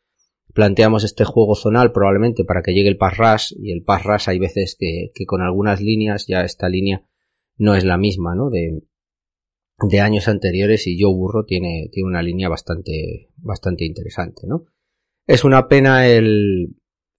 planteamos 0.52 1.02
este 1.02 1.24
juego 1.24 1.54
zonal 1.54 1.92
probablemente 1.92 2.44
para 2.44 2.62
que 2.62 2.72
llegue 2.72 2.88
el 2.88 2.98
pass 2.98 3.16
rush 3.16 3.54
y 3.58 3.72
el 3.72 3.82
pass 3.82 4.04
rush 4.04 4.28
hay 4.28 4.38
veces 4.38 4.76
que, 4.78 5.12
que 5.14 5.24
con 5.24 5.42
algunas 5.42 5.80
líneas 5.80 6.26
ya 6.26 6.42
esta 6.42 6.68
línea 6.68 7.06
no 7.56 7.74
es 7.74 7.84
la 7.84 7.96
misma, 7.96 8.34
¿no? 8.34 8.48
De, 8.50 8.82
de 9.78 10.00
años 10.00 10.28
anteriores 10.28 10.86
y 10.86 11.00
Joe 11.00 11.14
Burro 11.14 11.44
tiene, 11.44 11.88
tiene 11.92 12.08
una 12.08 12.22
línea 12.22 12.48
bastante, 12.48 13.30
bastante 13.36 13.84
interesante, 13.84 14.46
¿no? 14.46 14.64
Es 15.26 15.44
una 15.44 15.68
pena 15.68 16.06
el, 16.06 16.76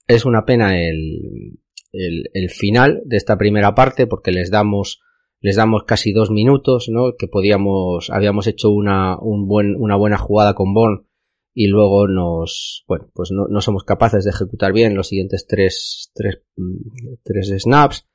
es 0.08 0.26
una 0.26 0.46
pena 0.46 0.82
el, 0.82 1.60
el, 1.92 2.30
el, 2.34 2.50
final 2.50 3.02
de 3.06 3.18
esta 3.18 3.38
primera 3.38 3.76
parte 3.76 4.08
porque 4.08 4.32
les 4.32 4.50
damos, 4.50 5.02
les 5.40 5.56
damos 5.58 5.84
casi 5.84 6.14
dos 6.14 6.32
minutos, 6.32 6.90
¿no? 6.90 7.16
Que 7.18 7.28
podíamos, 7.28 8.10
habíamos 8.10 8.48
hecho 8.48 8.70
una, 8.70 9.18
un 9.20 9.48
buen, 9.48 9.76
una 9.76 9.96
buena 9.96 10.18
jugada 10.18 10.56
con 10.56 10.74
Bon 10.74 11.08
y 11.54 11.68
luego 11.68 12.08
nos, 12.08 12.86
bueno, 12.88 13.10
pues 13.14 13.32
no, 13.32 13.48
no 13.48 13.62
somos 13.62 13.84
capaces 13.84 14.24
de 14.24 14.32
ejecutar 14.32 14.74
bien 14.74 14.96
los 14.96 15.10
siguientes 15.10 15.46
tres, 15.48 16.12
tres, 16.16 16.42
mm, 16.56 17.16
tres 17.24 17.54
snaps 17.62 18.08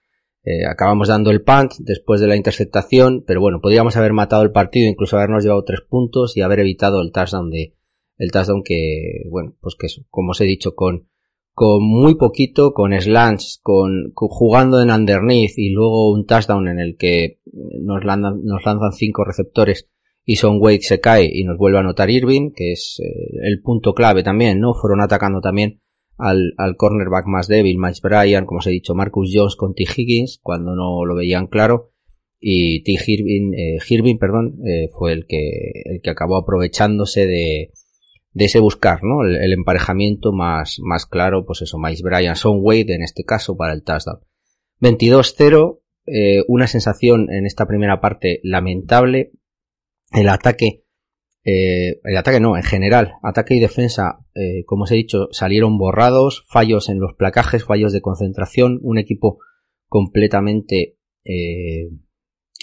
eh, 0.45 0.67
acabamos 0.67 1.09
dando 1.09 1.31
el 1.31 1.43
punt 1.43 1.73
después 1.79 2.21
de 2.21 2.27
la 2.27 2.37
interceptación, 2.37 3.23
pero 3.27 3.41
bueno, 3.41 3.61
podríamos 3.61 3.97
haber 3.97 4.13
matado 4.13 4.43
el 4.43 4.51
partido, 4.51 4.89
incluso 4.89 5.17
habernos 5.17 5.45
llevado 5.45 5.65
tres 5.65 5.83
puntos 5.89 6.37
y 6.37 6.41
haber 6.41 6.61
evitado 6.61 7.01
el 7.01 7.13
touchdown 7.13 7.51
de, 7.51 7.77
el 8.19 8.31
touchdown 8.33 8.63
que, 8.65 9.23
bueno, 9.31 9.55
pues 9.61 9.77
que 9.79 9.87
como 10.11 10.33
os 10.33 10.41
he 10.41 10.45
dicho, 10.45 10.75
con, 10.75 11.09
con 11.55 11.83
muy 11.83 12.17
poquito, 12.17 12.73
con 12.73 12.93
slants, 12.93 13.61
con, 13.63 14.13
jugando 14.15 14.81
en 14.81 14.91
underneath 14.91 15.59
y 15.59 15.71
luego 15.71 16.11
un 16.11 16.27
touchdown 16.27 16.67
en 16.69 16.81
el 16.81 16.97
que 16.97 17.39
nos 17.81 18.05
lanzan, 18.05 18.43
nos 18.43 18.65
lanzan 18.65 18.93
cinco 18.93 19.25
receptores 19.25 19.89
y 20.25 20.37
Son 20.37 20.59
Wade 20.61 20.83
se 20.83 21.01
cae 21.01 21.29
y 21.33 21.45
nos 21.45 21.59
vuelve 21.59 21.79
a 21.79 21.81
anotar 21.81 22.11
Irving, 22.11 22.53
que 22.55 22.73
es 22.73 23.01
eh, 23.01 23.39
el 23.43 23.61
punto 23.61 23.93
clave 23.93 24.23
también, 24.23 24.61
¿no? 24.61 24.75
Fueron 24.75 25.01
atacando 25.01 25.41
también 25.41 25.81
al, 26.19 26.55
al 26.57 26.77
cornerback 26.77 27.27
más 27.27 27.49
débil, 27.49 27.79
Mike 27.79 28.01
Bryan, 28.03 28.47
como 28.47 28.59
os 28.59 28.67
he 28.67 28.71
dicho, 28.71 28.95
Marcus 28.95 29.31
Jones 29.33 29.57
con 29.57 29.75
T. 29.75 29.85
Higgins, 29.85 30.39
cuando 30.43 30.75
no 30.75 31.05
lo 31.05 31.15
veían 31.15 31.47
claro, 31.47 31.93
y 32.41 32.83
T. 32.83 32.93
Hirvin, 33.07 33.55
eh, 33.55 34.19
perdón, 34.19 34.59
eh, 34.67 34.89
fue 34.93 35.13
el 35.13 35.27
que, 35.27 35.71
el 35.85 36.01
que 36.03 36.11
acabó 36.11 36.37
aprovechándose 36.37 37.27
de, 37.27 37.71
de 38.33 38.45
ese 38.45 38.59
buscar, 38.59 39.05
¿no? 39.05 39.25
El, 39.25 39.53
emparejamiento 39.53 40.33
más, 40.33 40.79
más 40.81 41.07
claro, 41.07 41.45
pues 41.47 41.63
eso, 41.63 41.79
Mike 41.79 42.03
Bryan, 42.03 42.37
Son 42.37 42.59
Wade 42.61 42.95
en 42.95 43.03
este 43.03 43.25
caso 43.25 43.57
para 43.57 43.73
el 43.73 43.85
touchdown. 43.85 44.21
22-0, 44.81 45.81
eh, 46.07 46.43
una 46.49 46.67
sensación 46.67 47.31
en 47.31 47.47
esta 47.47 47.67
primera 47.67 48.01
parte 48.01 48.41
lamentable. 48.43 49.31
El 50.11 50.29
ataque 50.29 50.82
eh, 51.45 52.01
el 52.05 52.17
ataque 52.17 52.41
no, 52.41 52.57
en 52.57 52.63
general, 52.63 53.15
ataque 53.23 53.55
y 53.55 53.61
defensa, 53.61 54.25
eh, 54.35 54.65
como 54.65 54.85
os 54.85 54.93
he 54.93 54.97
dicho, 54.97 55.29
salieron 55.33 55.79
borrados, 55.79 56.45
fallos 56.49 56.89
en 56.89 57.01
los 57.01 57.15
placajes, 57.15 57.65
fallos 57.65 57.93
de 57.93 58.01
concentración, 58.01 58.79
un 58.83 58.99
equipo 58.99 59.39
completamente, 59.89 60.97
eh, 61.25 61.91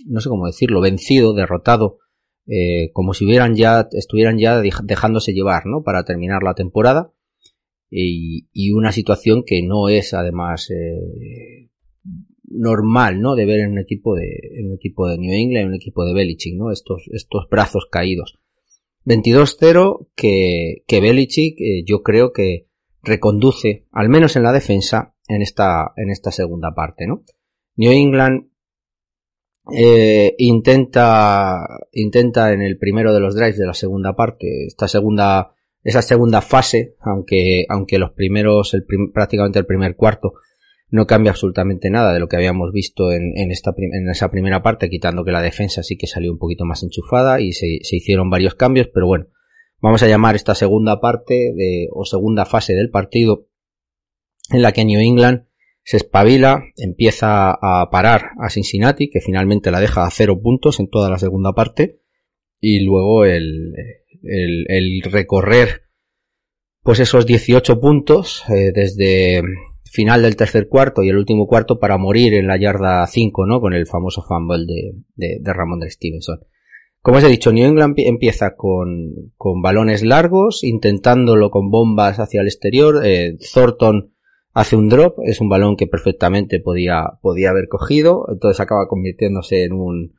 no 0.07 0.21
sé 0.21 0.29
cómo 0.29 0.48
decirlo, 0.48 0.81
vencido, 0.81 1.33
derrotado, 1.33 2.00
eh, 2.48 2.89
como 2.93 3.13
si 3.13 3.25
hubieran 3.25 3.55
ya, 3.55 3.88
estuvieran 3.91 4.39
ya 4.39 4.59
dejándose 4.59 5.33
llevar, 5.33 5.67
¿no? 5.67 5.83
Para 5.83 6.03
terminar 6.03 6.41
la 6.41 6.55
temporada. 6.55 7.13
Y, 7.91 8.50
y 8.53 8.71
una 8.71 8.91
situación 8.91 9.43
que 9.45 9.62
no 9.62 9.89
es 9.89 10.13
además 10.13 10.69
eh, 10.71 11.69
normal, 12.45 13.21
¿no? 13.21 13.36
De 13.36 13.45
ver 13.45 13.59
en 13.59 13.71
un 13.74 13.79
equipo 13.79 14.15
de, 14.15 14.29
en 14.53 14.69
un 14.69 14.75
equipo 14.75 15.07
de 15.07 15.19
New 15.19 15.31
England, 15.31 15.63
en 15.63 15.67
un 15.67 15.75
equipo 15.75 16.05
de 16.05 16.13
Belichick, 16.13 16.55
¿no? 16.55 16.71
Estos, 16.71 17.07
estos 17.12 17.48
brazos 17.50 17.88
caídos. 17.91 18.39
22-0 19.09 20.07
que, 20.15 20.83
que 20.87 21.01
Belichick 21.01 21.59
eh, 21.59 21.83
yo 21.85 22.03
creo 22.03 22.31
que 22.31 22.67
reconduce, 23.01 23.87
al 23.91 24.07
menos 24.07 24.35
en 24.35 24.43
la 24.43 24.53
defensa, 24.53 25.15
en 25.27 25.41
esta, 25.41 25.93
en 25.95 26.11
esta 26.11 26.31
segunda 26.31 26.75
parte, 26.75 27.07
¿no? 27.07 27.23
New 27.75 27.91
England 27.91 28.49
eh, 29.75 30.35
intenta, 30.37 31.65
intenta 31.91 32.53
en 32.53 32.61
el 32.61 32.77
primero 32.77 33.13
de 33.13 33.19
los 33.19 33.35
drives 33.35 33.57
de 33.57 33.65
la 33.65 33.73
segunda 33.73 34.15
parte, 34.15 34.67
esta 34.67 34.87
segunda, 34.87 35.55
esa 35.83 36.03
segunda 36.03 36.41
fase, 36.41 36.95
aunque, 36.99 37.65
aunque 37.67 37.97
los 37.97 38.11
primeros, 38.11 38.75
el 38.75 38.85
prácticamente 39.11 39.59
el 39.59 39.65
primer 39.65 39.95
cuarto, 39.95 40.33
no 40.91 41.05
cambia 41.05 41.31
absolutamente 41.31 41.89
nada 41.89 42.13
de 42.13 42.19
lo 42.19 42.27
que 42.27 42.36
habíamos 42.36 42.72
visto 42.72 43.12
en, 43.12 43.38
en, 43.38 43.51
esta, 43.51 43.74
en 43.77 44.10
esa 44.10 44.31
primera 44.31 44.63
parte, 44.63 44.89
quitando 44.89 45.24
que 45.24 45.31
la 45.31 45.41
defensa 45.41 45.84
sí 45.84 45.98
que 45.98 46.08
salió 46.08 46.31
un 46.31 46.39
poquito 46.39 46.65
más 46.65 46.84
enchufada 46.84 47.41
y 47.41 47.53
se, 47.53 47.79
se 47.84 47.98
hicieron 47.98 48.29
varios 48.29 48.55
cambios, 48.55 48.88
pero 48.88 49.05
bueno, 49.05 49.27
vamos 49.81 50.01
a 50.01 50.08
llamar 50.08 50.36
esta 50.36 50.55
segunda 50.55 51.00
parte 51.00 51.53
de, 51.55 51.88
o 51.91 52.05
segunda 52.05 52.46
fase 52.46 52.74
del 52.74 52.89
partido 52.89 53.48
en 54.51 54.63
la 54.63 54.72
que 54.72 54.86
New 54.86 55.00
England 55.00 55.46
se 55.84 55.98
espabila, 55.98 56.63
empieza 56.77 57.51
a 57.51 57.89
parar 57.89 58.31
a 58.39 58.50
Cincinnati, 58.50 59.10
que 59.10 59.22
finalmente 59.22 59.72
la 59.72 59.79
deja 59.79 60.05
a 60.05 60.12
cero 60.12 60.39
puntos 60.41 60.79
en 60.79 60.89
toda 60.89 61.10
la 61.10 61.19
segunda 61.19 61.53
parte, 61.53 62.01
y 62.60 62.81
luego 62.81 63.25
el, 63.25 63.74
el, 64.24 64.65
el 64.67 65.01
recorrer 65.03 65.84
pues 66.84 67.00
esos 67.00 67.25
18 67.25 67.79
puntos 67.79 68.43
eh, 68.50 68.72
desde 68.74 69.43
final 69.91 70.22
del 70.22 70.36
tercer 70.36 70.67
cuarto 70.67 71.03
y 71.03 71.10
el 71.10 71.17
último 71.17 71.48
cuarto 71.48 71.79
para 71.79 71.98
morir 71.98 72.34
en 72.34 72.48
la 72.48 72.58
yarda 72.58 73.05
5, 73.05 73.46
¿no? 73.46 73.60
Con 73.60 73.74
el 73.74 73.88
famoso 73.88 74.22
fumble 74.22 74.65
de, 74.65 74.93
de, 75.15 75.38
de 75.39 75.53
Ramón 75.53 75.79
de 75.79 75.89
Stevenson. 75.89 76.39
Como 77.01 77.17
os 77.17 77.24
he 77.24 77.29
dicho, 77.29 77.53
New 77.53 77.65
England 77.65 77.96
empieza 77.98 78.55
con, 78.55 79.31
con 79.38 79.62
balones 79.62 80.03
largos, 80.03 80.63
intentándolo 80.63 81.50
con 81.50 81.72
bombas 81.72 82.19
hacia 82.19 82.41
el 82.41 82.48
exterior. 82.48 83.01
Eh, 83.05 83.38
Thornton 83.53 84.13
hace 84.53 84.75
un 84.75 84.89
drop, 84.89 85.19
es 85.24 85.39
un 85.39 85.48
balón 85.48 85.77
que 85.77 85.88
perfectamente 85.88 86.60
podía, 86.60 87.03
podía 87.22 87.51
haber 87.51 87.69
cogido, 87.69 88.25
entonces 88.29 88.60
acaba 88.60 88.88
convirtiéndose 88.89 89.63
en 89.63 89.74
un, 89.74 90.15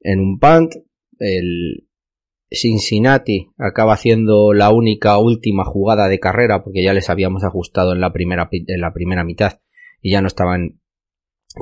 en 0.00 0.20
un 0.20 0.38
punt. 0.40 0.74
El, 1.18 1.86
Cincinnati 2.50 3.50
acaba 3.58 3.94
haciendo 3.94 4.52
la 4.52 4.70
única 4.70 5.18
última 5.18 5.64
jugada 5.64 6.08
de 6.08 6.20
carrera 6.20 6.62
porque 6.62 6.84
ya 6.84 6.92
les 6.92 7.10
habíamos 7.10 7.44
ajustado 7.44 7.92
en 7.92 8.00
la 8.00 8.12
primera, 8.12 8.48
en 8.50 8.80
la 8.80 8.92
primera 8.92 9.24
mitad 9.24 9.60
y 10.00 10.12
ya 10.12 10.20
no 10.20 10.28
estaban 10.28 10.80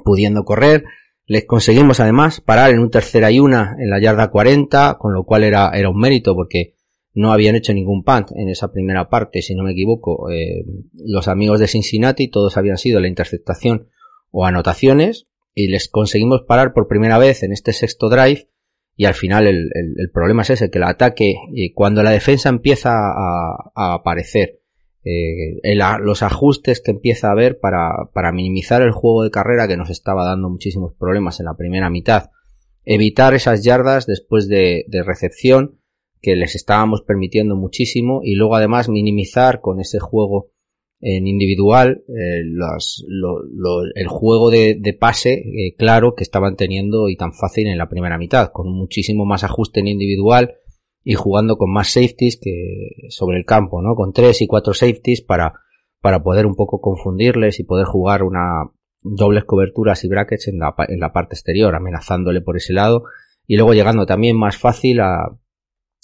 pudiendo 0.04 0.44
correr. 0.44 0.84
Les 1.26 1.46
conseguimos 1.46 2.00
además 2.00 2.42
parar 2.42 2.70
en 2.70 2.80
un 2.80 2.90
tercera 2.90 3.30
y 3.30 3.40
una 3.40 3.76
en 3.78 3.88
la 3.88 3.98
yarda 3.98 4.30
40, 4.30 4.98
con 4.98 5.14
lo 5.14 5.24
cual 5.24 5.44
era, 5.44 5.70
era 5.70 5.88
un 5.88 5.98
mérito 5.98 6.34
porque 6.34 6.74
no 7.14 7.32
habían 7.32 7.54
hecho 7.54 7.72
ningún 7.72 8.02
punt 8.02 8.32
en 8.34 8.48
esa 8.48 8.70
primera 8.70 9.08
parte, 9.08 9.40
si 9.40 9.54
no 9.54 9.62
me 9.62 9.72
equivoco. 9.72 10.30
Eh, 10.30 10.64
los 10.92 11.28
amigos 11.28 11.60
de 11.60 11.68
Cincinnati 11.68 12.28
todos 12.28 12.58
habían 12.58 12.76
sido 12.76 13.00
la 13.00 13.08
interceptación 13.08 13.88
o 14.30 14.44
anotaciones 14.44 15.28
y 15.54 15.68
les 15.68 15.88
conseguimos 15.88 16.42
parar 16.42 16.74
por 16.74 16.88
primera 16.88 17.16
vez 17.16 17.42
en 17.42 17.52
este 17.52 17.72
sexto 17.72 18.10
drive 18.10 18.48
y 18.96 19.06
al 19.06 19.14
final 19.14 19.46
el, 19.46 19.70
el, 19.74 20.10
problema 20.10 20.42
es 20.42 20.50
ese, 20.50 20.70
que 20.70 20.78
el 20.78 20.84
ataque, 20.84 21.34
y 21.52 21.72
cuando 21.72 22.02
la 22.02 22.10
defensa 22.10 22.48
empieza 22.48 22.90
a, 22.92 23.72
a 23.74 23.94
aparecer, 23.94 24.60
eh, 25.04 25.58
el, 25.62 25.80
los 26.00 26.22
ajustes 26.22 26.80
que 26.80 26.92
empieza 26.92 27.28
a 27.28 27.32
haber 27.32 27.58
para, 27.58 28.10
para 28.12 28.32
minimizar 28.32 28.82
el 28.82 28.92
juego 28.92 29.22
de 29.22 29.30
carrera 29.30 29.68
que 29.68 29.76
nos 29.76 29.90
estaba 29.90 30.24
dando 30.24 30.48
muchísimos 30.48 30.94
problemas 30.94 31.40
en 31.40 31.46
la 31.46 31.56
primera 31.56 31.90
mitad, 31.90 32.30
evitar 32.84 33.34
esas 33.34 33.64
yardas 33.64 34.06
después 34.06 34.48
de, 34.48 34.84
de 34.88 35.02
recepción 35.02 35.80
que 36.22 36.36
les 36.36 36.54
estábamos 36.54 37.02
permitiendo 37.02 37.56
muchísimo 37.56 38.20
y 38.22 38.34
luego 38.34 38.56
además 38.56 38.88
minimizar 38.88 39.60
con 39.60 39.80
ese 39.80 39.98
juego 39.98 40.52
en 41.06 41.26
individual 41.26 42.02
eh, 42.08 42.42
los, 42.44 43.04
lo, 43.06 43.42
lo, 43.42 43.82
el 43.94 44.08
juego 44.08 44.48
de, 44.48 44.74
de 44.80 44.94
pase 44.94 45.34
eh, 45.34 45.74
claro 45.76 46.14
que 46.14 46.24
estaban 46.24 46.56
teniendo 46.56 47.10
y 47.10 47.16
tan 47.16 47.34
fácil 47.34 47.66
en 47.66 47.76
la 47.76 47.90
primera 47.90 48.16
mitad, 48.16 48.50
con 48.52 48.72
muchísimo 48.72 49.26
más 49.26 49.44
ajuste 49.44 49.80
en 49.80 49.88
individual 49.88 50.54
y 51.02 51.12
jugando 51.12 51.58
con 51.58 51.70
más 51.70 51.88
safeties 51.92 52.38
que 52.40 53.10
sobre 53.10 53.36
el 53.36 53.44
campo, 53.44 53.82
¿no? 53.82 53.94
Con 53.94 54.14
tres 54.14 54.40
y 54.40 54.46
cuatro 54.46 54.72
safeties 54.72 55.20
para, 55.20 55.60
para 56.00 56.22
poder 56.22 56.46
un 56.46 56.54
poco 56.54 56.80
confundirles 56.80 57.60
y 57.60 57.64
poder 57.64 57.84
jugar 57.84 58.22
una 58.22 58.70
dobles 59.02 59.44
coberturas 59.44 60.02
y 60.04 60.08
brackets 60.08 60.48
en 60.48 60.58
la, 60.58 60.74
en 60.88 61.00
la 61.00 61.12
parte 61.12 61.34
exterior, 61.34 61.74
amenazándole 61.74 62.40
por 62.40 62.56
ese 62.56 62.72
lado 62.72 63.04
y 63.46 63.56
luego 63.56 63.74
llegando 63.74 64.06
también 64.06 64.38
más 64.38 64.56
fácil 64.56 65.00
a, 65.00 65.38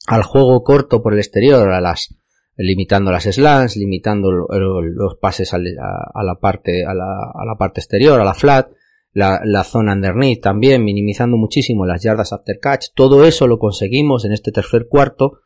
al 0.07 0.23
juego 0.25 0.63
corto 0.63 1.03
por 1.03 1.15
el 1.15 1.21
exterior, 1.21 1.71
a 1.71 1.81
las 1.81 2.20
limitando 2.63 3.11
las 3.11 3.25
slants, 3.25 3.77
limitando 3.77 4.31
los 4.31 5.17
pases 5.17 5.55
a 5.55 5.59
la 5.59 6.35
parte, 6.41 6.85
a 6.85 6.95
la, 6.95 7.31
a 7.35 7.45
la 7.45 7.57
parte 7.57 7.81
exterior, 7.81 8.21
a 8.21 8.25
la 8.25 8.35
flat, 8.35 8.71
la, 9.13 9.41
la, 9.45 9.65
zona 9.65 9.95
underneath 9.95 10.41
también, 10.41 10.85
minimizando 10.85 11.37
muchísimo 11.37 11.87
las 11.87 12.03
yardas 12.03 12.33
after 12.33 12.59
catch. 12.61 12.89
Todo 12.95 13.25
eso 13.25 13.47
lo 13.47 13.59
conseguimos 13.59 14.25
en 14.25 14.33
este 14.33 14.53
tercer 14.53 14.87
cuarto, 14.89 15.41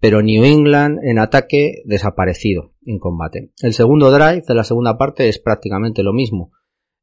pero 0.00 0.22
New 0.22 0.44
England 0.44 1.00
en 1.02 1.18
ataque 1.18 1.82
desaparecido 1.84 2.72
en 2.86 2.98
combate. 2.98 3.50
El 3.62 3.74
segundo 3.74 4.10
drive 4.10 4.44
de 4.46 4.54
la 4.54 4.64
segunda 4.64 4.96
parte 4.96 5.28
es 5.28 5.38
prácticamente 5.38 6.02
lo 6.02 6.12
mismo. 6.12 6.52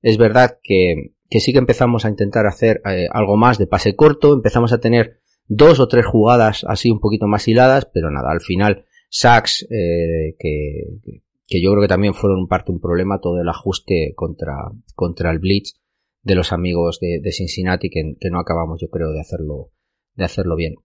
Es 0.01 0.17
verdad 0.17 0.59
que, 0.63 1.13
sí 1.39 1.51
que 1.51 1.59
empezamos 1.59 2.05
a 2.05 2.09
intentar 2.09 2.47
hacer 2.47 2.81
eh, 2.85 3.07
algo 3.11 3.37
más 3.37 3.57
de 3.57 3.67
pase 3.67 3.95
corto, 3.95 4.33
empezamos 4.33 4.71
a 4.71 4.79
tener 4.79 5.19
dos 5.47 5.79
o 5.79 5.87
tres 5.87 6.05
jugadas 6.05 6.65
así 6.67 6.89
un 6.89 6.99
poquito 6.99 7.27
más 7.27 7.47
hiladas, 7.47 7.87
pero 7.93 8.09
nada, 8.09 8.31
al 8.31 8.41
final 8.41 8.85
sacks 9.09 9.63
eh, 9.69 10.35
que, 10.37 11.61
yo 11.61 11.71
creo 11.71 11.81
que 11.81 11.87
también 11.87 12.13
fueron 12.13 12.47
parte 12.47 12.71
un 12.71 12.79
problema 12.79 13.19
todo 13.21 13.41
el 13.41 13.49
ajuste 13.49 14.13
contra, 14.15 14.55
contra 14.95 15.31
el 15.31 15.39
blitz 15.39 15.75
de 16.21 16.35
los 16.35 16.51
amigos 16.51 16.99
de, 16.99 17.31
Cincinnati 17.31 17.89
que, 17.89 18.15
que, 18.19 18.29
no 18.29 18.39
acabamos 18.39 18.81
yo 18.81 18.89
creo 18.89 19.11
de 19.11 19.21
hacerlo 19.21 19.71
de 20.15 20.25
hacerlo 20.25 20.55
bien. 20.55 20.75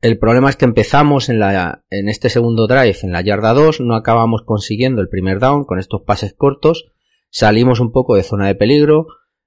El 0.00 0.18
problema 0.18 0.50
es 0.50 0.56
que 0.56 0.66
empezamos 0.66 1.28
en 1.28 1.38
la 1.38 1.84
en 1.90 2.08
este 2.08 2.28
segundo 2.28 2.66
drive 2.66 2.96
en 3.02 3.12
la 3.12 3.22
yarda 3.22 3.52
2 3.52 3.80
no 3.80 3.94
acabamos 3.94 4.42
consiguiendo 4.42 5.00
el 5.00 5.08
primer 5.08 5.40
down 5.40 5.64
con 5.64 5.78
estos 5.78 6.02
pases 6.02 6.34
cortos 6.34 6.92
salimos 7.30 7.80
un 7.80 7.90
poco 7.90 8.14
de 8.14 8.22
zona 8.22 8.46
de 8.46 8.54
peligro 8.54 9.06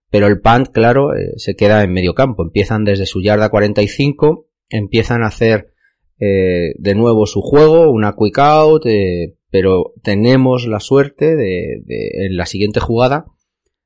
pero 0.09 0.27
el 0.27 0.41
punt 0.41 0.69
claro 0.69 1.15
eh, 1.15 1.33
se 1.37 1.55
queda 1.55 1.83
en 1.83 1.91
medio 1.91 2.13
campo. 2.13 2.43
Empiezan 2.43 2.83
desde 2.85 3.05
su 3.05 3.21
yarda 3.21 3.49
45 3.49 4.47
empiezan 4.69 5.23
a 5.23 5.27
hacer 5.27 5.73
eh, 6.19 6.73
de 6.77 6.95
nuevo 6.95 7.25
su 7.25 7.41
juego 7.41 7.91
una 7.91 8.15
quick 8.17 8.39
out 8.39 8.85
eh, 8.85 9.35
pero 9.51 9.93
tenemos 10.03 10.67
la 10.67 10.79
suerte 10.79 11.35
de, 11.35 11.83
en 11.87 12.35
la 12.35 12.45
siguiente 12.45 12.79
jugada 12.79 13.25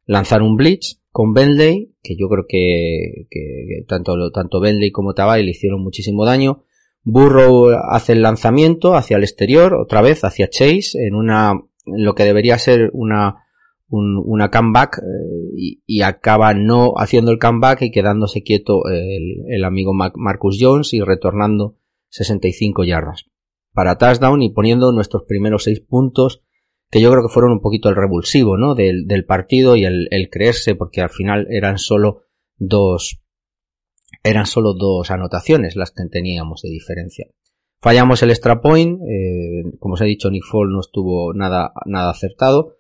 lanzar 0.06 0.42
un 0.42 0.56
blitz 0.56 1.02
con 1.12 1.34
Bentley, 1.34 1.94
que 2.02 2.16
yo 2.16 2.30
creo 2.30 2.46
que, 2.48 3.28
tanto, 3.88 4.32
tanto 4.32 4.60
Bentley 4.62 4.92
como 4.92 5.14
Tabay 5.14 5.44
le 5.44 5.52
hicieron 5.52 5.84
muchísimo 5.84 6.26
daño. 6.26 6.64
Burrow 7.04 7.70
hace 7.90 8.14
el 8.14 8.22
lanzamiento 8.22 8.96
hacia 8.96 9.18
el 9.18 9.24
exterior, 9.24 9.74
otra 9.74 10.02
vez 10.02 10.24
hacia 10.24 10.50
Chase, 10.50 11.06
en 11.06 11.16
una, 11.16 11.54
en 11.86 12.06
lo 12.06 12.16
que 12.16 12.24
debería 12.24 12.58
ser 12.58 12.92
una, 12.94 13.44
una 13.90 14.50
comeback, 14.50 15.00
eh, 15.00 15.78
y, 15.86 16.02
acaba 16.02 16.54
no 16.54 16.94
haciendo 16.96 17.32
el 17.32 17.40
comeback 17.40 17.82
y 17.82 17.92
quedándose 17.92 18.42
quieto 18.42 18.84
el 18.88 19.64
amigo 19.66 19.94
Marcus 19.94 20.58
Jones 20.60 20.94
y 20.94 21.02
retornando 21.02 21.76
65 22.12 22.84
yardas 22.84 23.26
para 23.74 23.98
touchdown 23.98 24.42
y 24.42 24.52
poniendo 24.52 24.92
nuestros 24.92 25.24
primeros 25.28 25.64
seis 25.64 25.80
puntos 25.82 26.44
que 26.90 27.02
yo 27.02 27.10
creo 27.10 27.24
que 27.24 27.34
fueron 27.34 27.54
un 27.54 27.62
poquito 27.62 27.90
el 27.90 27.96
revulsivo, 27.96 28.58
¿no? 28.58 28.76
Del, 28.76 29.08
del 29.08 29.26
partido 29.26 29.78
y 29.78 29.86
el, 29.86 30.08
el, 30.12 30.30
creerse 30.30 30.76
porque 30.76 31.02
al 31.02 31.10
final 31.10 31.48
eran 31.50 31.78
solo 31.78 32.24
dos, 32.58 33.22
eran 34.24 34.46
solo 34.46 34.74
dos 34.74 35.10
anotaciones 35.10 35.78
las 35.78 35.92
que 35.92 36.04
teníamos 36.12 36.62
de 36.64 36.70
diferencia. 36.70 37.28
Fallamos 37.82 38.22
el 38.22 38.30
extra 38.30 38.62
point, 38.62 39.00
eh, 39.02 39.64
como 39.80 39.96
os 39.96 40.02
he 40.02 40.06
dicho, 40.06 40.30
Nick 40.30 40.44
Fall 40.44 40.72
no 40.72 40.82
estuvo 40.82 41.34
nada, 41.34 41.72
nada 41.86 42.12
acertado. 42.12 42.78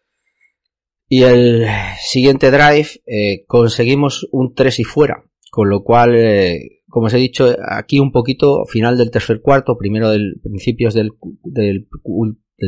Y 1.07 1.23
el 1.23 1.65
siguiente 1.99 2.51
drive 2.51 3.01
eh, 3.07 3.43
conseguimos 3.47 4.27
un 4.31 4.53
3 4.53 4.79
y 4.79 4.83
fuera, 4.83 5.23
con 5.49 5.69
lo 5.69 5.83
cual 5.83 6.15
eh, 6.15 6.80
como 6.91 7.07
os 7.07 7.13
he 7.13 7.17
dicho, 7.17 7.55
aquí 7.67 7.99
un 7.99 8.11
poquito 8.11 8.65
final 8.65 8.97
del 8.97 9.11
tercer 9.11 9.41
cuarto, 9.41 9.77
primero 9.77 10.09
del 10.09 10.39
principios 10.43 10.93
del, 10.93 11.13
del, 11.43 11.87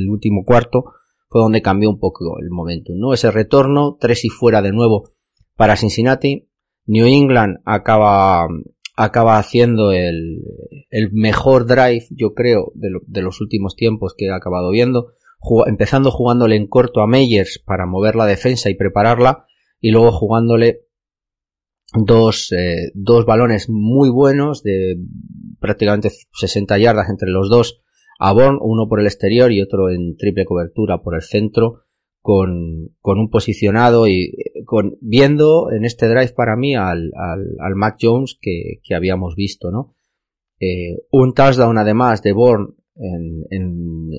último 0.10 0.46
cuarto, 0.46 0.86
fue 1.30 1.42
donde 1.42 1.62
cambió 1.62 1.90
un 1.90 2.00
poco 2.00 2.40
el 2.40 2.50
momento, 2.50 2.94
¿no? 2.96 3.14
Ese 3.14 3.32
retorno, 3.32 3.98
tres 4.00 4.24
y 4.24 4.30
fuera 4.30 4.62
de 4.62 4.72
nuevo 4.72 5.12
para 5.56 5.76
Cincinnati. 5.76 6.50
New 6.86 7.06
England 7.06 7.60
acaba, 7.66 8.48
acaba 8.96 9.38
haciendo 9.38 9.92
el, 9.92 10.42
el 10.90 11.12
mejor 11.12 11.66
drive, 11.66 12.06
yo 12.12 12.34
creo, 12.34 12.72
de, 12.76 12.90
de, 13.06 13.22
los 13.22 13.42
últimos 13.42 13.76
tiempos 13.76 14.16
que 14.18 14.28
he 14.28 14.32
acabado 14.32 14.72
viendo, 14.72 15.12
empezando 15.66 16.12
jugándole 16.12 16.56
en 16.56 16.68
corto 16.68 17.02
a 17.02 17.08
Meyers 17.08 17.62
para 17.66 17.86
mover 17.86 18.16
la 18.16 18.26
defensa 18.26 18.70
y 18.70 18.76
prepararla, 18.76 19.46
y 19.82 19.92
luego 19.92 20.14
jugándole 20.14 20.86
dos, 21.94 22.52
eh, 22.52 22.92
dos 22.94 23.26
balones 23.26 23.70
muy 23.70 24.10
buenos 24.10 24.64
de 24.64 24.98
prácticamente 25.60 26.10
60 26.34 26.78
yardas 26.78 27.10
entre 27.10 27.30
los 27.30 27.50
dos 27.50 27.82
a 28.20 28.32
Born, 28.32 28.58
uno 28.62 28.88
por 28.88 29.00
el 29.00 29.06
exterior 29.06 29.52
y 29.52 29.62
otro 29.62 29.90
en 29.90 30.16
triple 30.18 30.46
cobertura 30.46 31.02
por 31.02 31.16
el 31.16 31.22
centro, 31.22 31.84
con, 32.22 32.96
con 33.02 33.20
un 33.20 33.30
posicionado 33.30 34.08
y 34.08 34.34
con, 34.66 34.98
viendo 35.02 35.72
en 35.72 35.84
este 35.84 36.08
drive 36.08 36.34
para 36.34 36.56
mí 36.56 36.74
al, 36.74 37.12
al, 37.16 37.56
al 37.60 37.76
Mac 37.76 37.98
Jones 38.02 38.38
que, 38.40 38.80
que 38.82 38.96
habíamos 38.96 39.36
visto, 39.36 39.72
¿no? 39.72 39.96
Eh, 40.60 41.00
un 41.12 41.34
touchdown 41.34 41.78
además 41.78 42.22
de 42.22 42.32
Born 42.32 42.76
en, 42.96 43.44
en, 43.50 44.10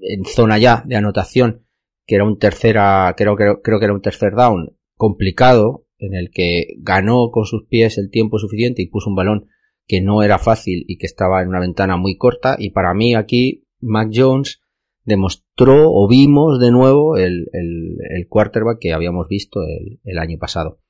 en, 0.00 0.24
zona 0.24 0.56
ya 0.56 0.82
de 0.86 0.96
anotación, 0.96 1.66
que 2.06 2.14
era 2.14 2.24
un 2.24 2.38
tercera, 2.38 3.12
creo, 3.14 3.36
creo, 3.36 3.60
creo 3.60 3.78
que 3.78 3.84
era 3.84 3.94
un 3.94 4.00
tercer 4.00 4.34
down 4.34 4.74
complicado, 4.96 5.83
en 6.06 6.14
el 6.14 6.30
que 6.30 6.74
ganó 6.78 7.30
con 7.30 7.44
sus 7.44 7.66
pies 7.66 7.98
el 7.98 8.10
tiempo 8.10 8.38
suficiente 8.38 8.82
y 8.82 8.88
puso 8.88 9.10
un 9.10 9.16
balón 9.16 9.48
que 9.86 10.00
no 10.00 10.22
era 10.22 10.38
fácil 10.38 10.84
y 10.88 10.96
que 10.98 11.06
estaba 11.06 11.42
en 11.42 11.48
una 11.48 11.60
ventana 11.60 11.96
muy 11.96 12.16
corta 12.16 12.56
y 12.58 12.70
para 12.70 12.94
mí 12.94 13.14
aquí 13.14 13.66
Mac 13.80 14.10
Jones 14.14 14.60
demostró 15.04 15.92
o 15.92 16.08
vimos 16.08 16.58
de 16.58 16.70
nuevo 16.70 17.16
el, 17.16 17.48
el, 17.52 18.26
quarterback 18.28 18.78
que 18.80 18.92
habíamos 18.92 19.28
visto 19.28 19.60
el, 20.04 20.18
año 20.18 20.38
pasado. 20.38 20.80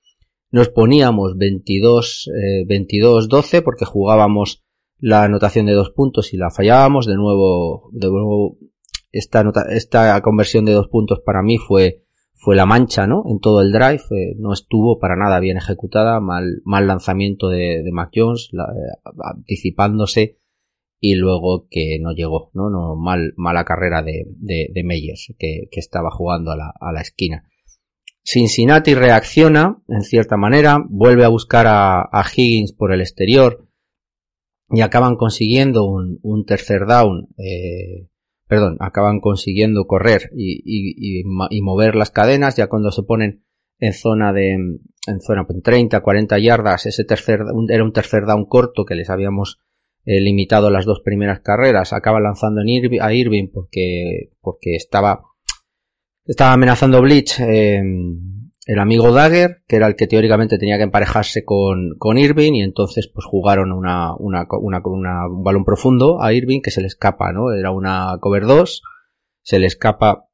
Nos 0.50 0.68
poníamos 0.68 1.37
22, 1.37 2.31
22-12 2.68 3.55
eh, 3.55 3.62
porque 3.62 3.85
jugábamos 3.85 4.62
la 4.98 5.24
anotación 5.24 5.66
de 5.66 5.72
dos 5.72 5.90
puntos 5.90 6.33
y 6.33 6.37
la 6.37 6.50
fallábamos. 6.50 7.07
De 7.07 7.16
nuevo, 7.16 7.90
de 7.92 8.09
nuevo 8.09 8.59
esta, 9.11 9.44
esta 9.70 10.20
conversión 10.22 10.64
de 10.64 10.72
dos 10.72 10.88
puntos 10.88 11.20
para 11.20 11.42
mí 11.42 11.59
fue 11.59 12.04
fue 12.44 12.57
la 12.57 12.66
mancha, 12.66 13.07
¿no? 13.07 13.24
En 13.26 13.40
todo 13.40 13.62
el 13.62 13.72
drive, 13.72 14.02
eh, 14.11 14.35
no 14.38 14.52
estuvo 14.52 14.98
para 14.98 15.16
nada 15.16 15.40
bien 15.40 15.57
ejecutada, 15.57 16.20
mal, 16.20 16.61
lanzamiento 16.66 17.48
de, 17.48 17.83
de 17.83 17.90
Mac 17.90 18.11
Jones, 18.14 18.50
eh, 18.52 19.11
anticipándose 19.35 20.38
y 21.00 21.14
luego 21.14 21.66
que 21.70 21.98
no 22.02 22.12
llegó, 22.12 22.50
¿no? 22.52 22.68
no 22.68 22.96
mal, 22.96 23.33
mala 23.37 23.64
carrera 23.64 24.02
de, 24.02 24.26
de, 24.37 24.85
Meyers, 24.85 25.35
que, 25.38 25.68
estaba 25.72 26.11
jugando 26.11 26.50
a 26.50 26.57
la, 26.57 26.74
a 26.78 26.92
la 26.92 27.00
esquina. 27.00 27.44
Cincinnati 28.22 28.94
reacciona, 28.94 29.83
en 29.88 30.02
cierta 30.02 30.37
manera, 30.37 30.85
vuelve 30.87 31.24
a 31.24 31.28
buscar 31.28 31.66
a, 31.66 32.02
a 32.02 32.24
Higgins 32.24 32.74
por 32.74 32.92
el 32.92 33.00
exterior 33.00 33.66
y 34.68 34.83
acaban 34.83 35.16
consiguiendo 35.16 35.85
un, 35.85 36.18
un 36.22 36.44
tercer 36.44 36.87
down 36.87 37.28
eh, 37.38 38.09
perdón, 38.46 38.76
acaban 38.80 39.20
consiguiendo 39.20 39.87
correr 39.87 40.30
y, 40.37 40.61
y, 40.64 41.22
y, 41.50 41.62
mover 41.62 41.94
las 41.94 42.11
cadenas 42.11 42.57
ya 42.57 42.66
cuando 42.66 42.90
se 42.90 43.02
ponen 43.02 43.44
en 43.78 43.92
zona 43.92 44.33
de, 44.33 44.52
en 44.52 45.20
zona 45.20 45.46
en 45.48 45.62
30, 45.62 46.00
40 46.00 46.38
yardas, 46.38 46.87
ese 46.87 47.04
tercer, 47.04 47.40
era 47.68 47.85
un 47.85 47.92
tercer 47.92 48.26
down 48.26 48.46
corto 48.46 48.85
que 48.85 48.94
les 48.94 49.11
habíamos 49.11 49.59
eh, 50.04 50.20
limitado 50.20 50.70
las 50.70 50.85
dos 50.85 51.00
primeras 51.00 51.40
carreras, 51.40 51.92
acaba 51.92 52.20
lanzando 52.20 52.61
en 52.61 53.00
a 53.00 53.12
Irving 53.14 53.48
porque, 53.52 54.33
porque 54.40 54.76
estaba, 54.76 55.22
estaba 56.26 56.52
amenazando 56.52 57.00
Blitz, 57.00 57.40
eh, 57.40 57.83
el 58.66 58.79
amigo 58.79 59.12
Dagger, 59.12 59.62
que 59.68 59.77
era 59.77 59.87
el 59.87 59.96
que 59.96 60.07
teóricamente 60.07 60.59
tenía 60.59 60.79
que 60.79 60.85
emparejarse 60.85 61.44
con, 61.44 61.96
con 61.98 62.16
Irving, 62.16 62.55
y 62.55 62.62
entonces 62.62 63.11
pues 63.12 63.27
jugaron 63.27 63.72
una, 63.72 64.14
una, 64.16 64.46
una, 64.61 64.81
una, 64.85 65.27
un 65.29 65.42
balón 65.42 65.64
profundo 65.64 66.22
a 66.22 66.33
Irving 66.33 66.61
que 66.62 66.70
se 66.70 66.81
le 66.81 66.87
escapa, 66.87 67.33
¿no? 67.33 67.53
Era 67.53 67.70
una 67.72 68.16
cover 68.20 68.46
2, 68.46 68.83
se 69.42 69.59
le 69.59 69.66
escapa, 69.66 70.29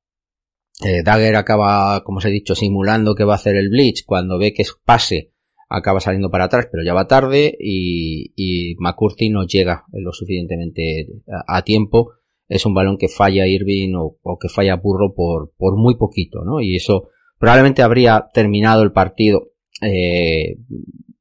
eh, 0.85 1.03
Dagger 1.03 1.37
acaba, 1.37 2.03
como 2.05 2.19
os 2.19 2.25
he 2.25 2.31
dicho, 2.31 2.55
simulando 2.55 3.15
que 3.15 3.25
va 3.25 3.33
a 3.33 3.37
hacer 3.37 3.57
el 3.57 3.69
blitz, 3.69 4.05
cuando 4.07 4.39
ve 4.39 4.53
que 4.53 4.63
es 4.63 4.77
pase, 4.85 5.33
acaba 5.69 6.01
saliendo 6.01 6.31
para 6.31 6.45
atrás, 6.45 6.69
pero 6.71 6.85
ya 6.85 6.95
va 6.95 7.09
tarde, 7.09 7.57
y, 7.59 8.33
y 8.37 8.77
McCurdy 8.79 9.31
no 9.31 9.45
llega 9.45 9.85
lo 9.93 10.13
suficientemente 10.13 11.09
a, 11.29 11.59
a 11.59 11.63
tiempo, 11.63 12.13
es 12.49 12.65
un 12.65 12.75
balón 12.75 12.97
que 12.97 13.09
falla 13.09 13.47
Irving 13.47 13.95
o, 13.95 14.19
o 14.23 14.39
que 14.39 14.49
falla 14.49 14.77
Burro 14.77 15.15
por, 15.15 15.53
por 15.57 15.77
muy 15.77 15.97
poquito, 15.97 16.45
¿no? 16.45 16.61
Y 16.61 16.77
eso, 16.77 17.09
probablemente 17.41 17.83
habría 17.83 18.29
terminado 18.35 18.83
el 18.83 18.93
partido. 18.93 19.49
Eh, 19.81 20.59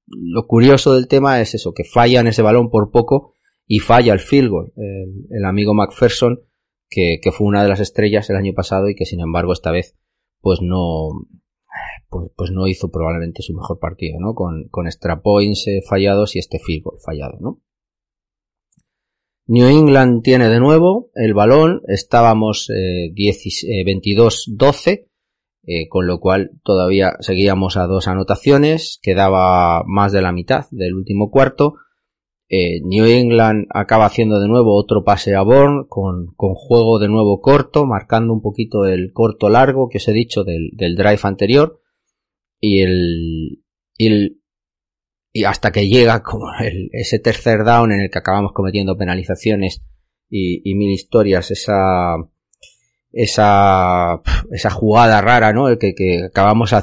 lo 0.07 0.45
curioso 0.47 0.93
del 0.93 1.07
tema 1.07 1.39
es 1.39 1.55
eso, 1.55 1.73
que 1.73 1.85
falla 1.85 2.19
en 2.19 2.27
ese 2.27 2.41
balón 2.41 2.69
por 2.69 2.91
poco 2.91 3.31
y 3.65 3.79
falla 3.79 4.11
el 4.11 4.19
field 4.19 4.49
goal. 4.49 4.73
El, 4.75 5.45
amigo 5.45 5.73
McPherson, 5.73 6.41
que, 6.89 7.21
fue 7.31 7.47
una 7.47 7.63
de 7.63 7.69
las 7.69 7.79
estrellas 7.79 8.29
el 8.29 8.35
año 8.35 8.53
pasado 8.53 8.89
y 8.89 8.95
que 8.95 9.05
sin 9.05 9.21
embargo 9.21 9.53
esta 9.53 9.71
vez 9.71 9.95
pues 10.41 10.59
no 10.61 11.25
pues, 12.09 12.31
pues 12.35 12.51
no 12.51 12.67
hizo 12.67 12.91
probablemente 12.91 13.41
su 13.41 13.53
mejor 13.53 13.79
partido, 13.79 14.19
¿no? 14.19 14.33
Con, 14.33 14.67
con 14.69 14.87
extra 14.87 15.21
points 15.21 15.67
eh, 15.67 15.81
fallados 15.87 16.35
y 16.35 16.39
este 16.39 16.59
field 16.59 16.83
goal 16.83 16.97
fallado, 16.99 17.37
¿no? 17.39 17.61
New 19.45 19.67
England 19.67 20.21
tiene 20.21 20.49
de 20.49 20.59
nuevo 20.59 21.11
el 21.15 21.33
balón, 21.33 21.81
estábamos 21.87 22.69
eh, 22.69 23.13
22-12 23.15 25.08
eh, 25.71 25.87
con 25.87 26.07
lo 26.07 26.19
cual 26.19 26.49
todavía 26.63 27.13
seguíamos 27.19 27.77
a 27.77 27.85
dos 27.85 28.07
anotaciones, 28.07 28.97
quedaba 29.03 29.83
más 29.85 30.11
de 30.11 30.23
la 30.23 30.31
mitad 30.31 30.65
del 30.71 30.95
último 30.95 31.29
cuarto. 31.29 31.75
Eh, 32.49 32.81
New 32.83 33.05
England 33.05 33.67
acaba 33.69 34.07
haciendo 34.07 34.39
de 34.39 34.47
nuevo 34.47 34.73
otro 34.73 35.03
pase 35.03 35.35
a 35.35 35.43
Bourne 35.43 35.85
con, 35.87 36.33
con, 36.35 36.55
juego 36.55 36.97
de 36.97 37.07
nuevo 37.07 37.39
corto, 37.39 37.85
marcando 37.85 38.33
un 38.33 38.41
poquito 38.41 38.87
el 38.87 39.13
corto 39.13 39.47
largo 39.47 39.89
que 39.89 39.99
os 39.99 40.07
he 40.07 40.11
dicho 40.11 40.43
del, 40.43 40.71
del 40.73 40.95
drive 40.95 41.19
anterior. 41.21 41.79
Y 42.59 42.81
el, 42.81 43.63
y 43.95 44.07
el, 44.07 44.41
y 45.31 45.43
hasta 45.43 45.71
que 45.71 45.87
llega 45.87 46.23
como 46.23 46.47
el, 46.59 46.89
ese 46.93 47.19
tercer 47.19 47.63
down 47.63 47.91
en 47.91 47.99
el 47.99 48.09
que 48.09 48.17
acabamos 48.17 48.53
cometiendo 48.53 48.97
penalizaciones 48.97 49.83
y, 50.27 50.67
y 50.67 50.73
mil 50.73 50.89
historias, 50.89 51.51
esa, 51.51 52.15
esa, 53.11 54.21
esa 54.51 54.69
jugada 54.69 55.21
rara, 55.21 55.53
¿no? 55.53 55.65
Que, 55.77 55.93
que 55.93 56.23
acabamos, 56.25 56.73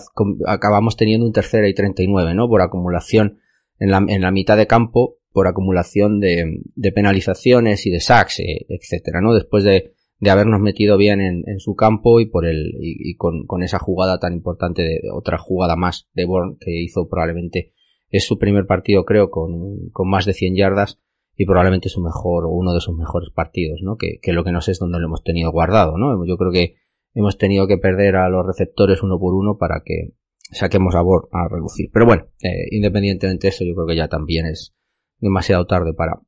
acabamos 0.47 0.97
teniendo 0.97 1.27
un 1.27 1.33
tercera 1.33 1.69
y 1.69 1.75
39, 1.75 2.35
¿no? 2.35 2.49
Por 2.49 2.63
acumulación 2.63 3.39
en 3.79 3.91
la, 3.91 4.05
en 4.07 4.23
la 4.23 4.31
mitad 4.31 4.57
de 4.57 4.67
campo, 4.67 5.19
por 5.33 5.47
acumulación 5.47 6.21
de, 6.21 6.63
de 6.75 6.93
penalizaciones 6.93 7.87
y 7.87 7.91
de 7.91 8.01
sacks, 8.01 8.41
eh, 8.41 8.67
etcétera, 8.69 9.21
¿no? 9.21 9.35
Después 9.35 9.65
de, 9.65 9.93
de 10.19 10.31
habernos 10.31 10.61
metido 10.61 10.97
bien 10.97 11.21
en, 11.21 11.45
en 11.47 11.61
su 11.61 11.75
campo 11.75 12.21
y 12.21 12.27
por 12.27 12.47
el, 12.47 12.73
y, 12.81 13.17
con, 13.17 13.47
con, 13.47 13.63
esa 13.63 13.79
jugada 13.79 14.19
tan 14.19 14.33
importante 14.33 14.83
de, 14.83 15.01
otra 15.13 15.39
jugada 15.39 15.77
más 15.77 16.09
de 16.15 16.25
Born 16.25 16.57
que 16.59 16.83
hizo 16.83 17.09
probablemente 17.09 17.73
es 18.09 18.25
su 18.25 18.39
primer 18.39 18.67
partido 18.67 19.05
creo 19.05 19.31
con, 19.31 19.91
con 19.93 20.09
más 20.09 20.25
de 20.25 20.33
100 20.33 20.57
yardas 20.57 21.01
y 21.37 21.45
probablemente 21.45 21.89
su 21.89 22.01
mejor, 22.01 22.47
uno 22.47 22.73
de 22.73 22.81
sus 22.81 22.97
mejores 22.97 23.31
partidos, 23.31 23.81
¿no? 23.83 23.97
Que, 23.97 24.19
que 24.23 24.33
lo 24.33 24.43
que 24.43 24.53
no 24.53 24.61
sé 24.61 24.73
es 24.73 24.79
dónde 24.79 24.99
lo 24.99 25.07
hemos 25.07 25.23
tenido 25.23 25.53
guardado, 25.53 25.99
¿no? 25.99 26.25
Yo 26.27 26.37
creo 26.39 26.51
que 26.51 26.77
hemos 27.15 27.37
tenido 27.37 27.67
que 27.67 27.77
perder 27.77 28.17
a 28.17 28.29
los 28.29 28.47
receptores 28.47 29.03
uno 29.03 29.19
por 29.19 29.35
uno 29.35 29.59
para 29.59 29.83
que 29.85 30.15
saquemos 30.51 30.95
a 30.95 31.01
a 31.01 31.49
reducir. 31.49 31.91
Pero 31.93 32.07
bueno, 32.07 32.29
eh, 32.43 32.69
independientemente 32.71 33.47
de 33.47 33.49
eso, 33.51 33.65
yo 33.65 33.75
creo 33.75 33.87
que 33.87 33.97
ya 33.97 34.09
también 34.09 34.47
es 34.47 34.75
demasiado 35.19 35.67
tarde 35.67 35.93
para, 35.93 36.21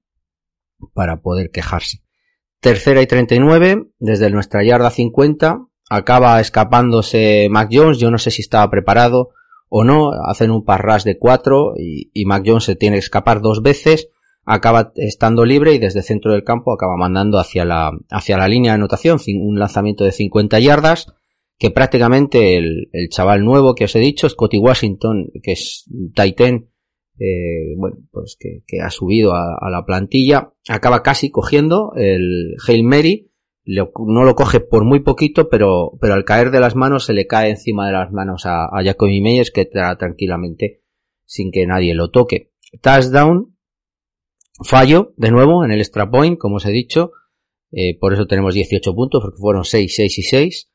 para 0.92 1.20
poder 1.20 1.50
quejarse. 1.50 2.02
Tercera 2.60 3.00
y 3.00 3.06
39, 3.06 3.86
desde 3.98 4.30
nuestra 4.30 4.64
yarda 4.64 4.90
50, 4.90 5.66
acaba 5.88 6.40
escapándose 6.40 7.48
Mac 7.50 7.70
Jones, 7.72 7.98
yo 7.98 8.10
no 8.10 8.18
sé 8.18 8.30
si 8.30 8.42
estaba 8.42 8.68
preparado 8.70 9.30
o 9.68 9.84
no, 9.84 10.10
hacen 10.26 10.50
un 10.50 10.64
parras 10.64 11.04
de 11.04 11.18
cuatro 11.18 11.74
y, 11.76 12.10
y 12.14 12.24
Mac 12.24 12.42
Jones 12.44 12.64
se 12.64 12.74
tiene 12.74 12.96
que 12.96 13.00
escapar 13.00 13.40
dos 13.40 13.62
veces, 13.62 14.08
acaba 14.50 14.92
estando 14.96 15.44
libre 15.44 15.74
y 15.74 15.78
desde 15.78 15.98
el 15.98 16.04
centro 16.04 16.32
del 16.32 16.42
campo 16.42 16.72
acaba 16.72 16.96
mandando 16.96 17.38
hacia 17.38 17.66
la, 17.66 17.92
hacia 18.10 18.38
la 18.38 18.48
línea 18.48 18.72
de 18.72 18.76
anotación 18.76 19.18
un 19.40 19.58
lanzamiento 19.58 20.04
de 20.04 20.12
50 20.12 20.58
yardas 20.58 21.12
que 21.58 21.70
prácticamente 21.70 22.56
el, 22.56 22.88
el 22.92 23.08
chaval 23.10 23.44
nuevo 23.44 23.74
que 23.74 23.84
os 23.84 23.94
he 23.94 23.98
dicho, 23.98 24.28
Scotty 24.28 24.58
Washington, 24.58 25.30
que 25.42 25.52
es 25.52 25.84
Titan, 26.14 26.70
eh, 27.18 27.74
bueno, 27.76 27.96
pues 28.10 28.36
que, 28.38 28.62
que 28.66 28.80
ha 28.80 28.90
subido 28.90 29.34
a, 29.34 29.58
a, 29.60 29.68
la 29.68 29.84
plantilla, 29.84 30.54
acaba 30.68 31.02
casi 31.02 31.30
cogiendo 31.30 31.92
el 31.96 32.54
Hail 32.66 32.84
Mary, 32.84 33.32
no 33.66 34.24
lo 34.24 34.34
coge 34.34 34.60
por 34.60 34.84
muy 34.84 35.00
poquito, 35.00 35.50
pero, 35.50 35.98
pero 36.00 36.14
al 36.14 36.24
caer 36.24 36.50
de 36.52 36.60
las 36.60 36.74
manos 36.74 37.04
se 37.04 37.12
le 37.12 37.26
cae 37.26 37.50
encima 37.50 37.86
de 37.86 37.92
las 37.92 38.12
manos 38.12 38.46
a, 38.46 38.66
a 38.66 38.82
Jacoby 38.82 39.20
Meyers 39.20 39.50
que 39.50 39.62
entra 39.62 39.94
tranquilamente 39.98 40.84
sin 41.26 41.50
que 41.50 41.66
nadie 41.66 41.94
lo 41.94 42.10
toque. 42.10 42.52
Touchdown, 42.80 43.57
fallo 44.62 45.14
de 45.16 45.30
nuevo 45.30 45.64
en 45.64 45.70
el 45.70 45.80
extra 45.80 46.10
point, 46.10 46.38
como 46.38 46.56
os 46.56 46.66
he 46.66 46.72
dicho, 46.72 47.12
eh, 47.72 47.98
por 47.98 48.12
eso 48.12 48.26
tenemos 48.26 48.54
18 48.54 48.94
puntos, 48.94 49.22
porque 49.22 49.38
fueron 49.40 49.64
6, 49.64 49.92
6 49.94 50.18
y 50.18 50.22
6, 50.22 50.70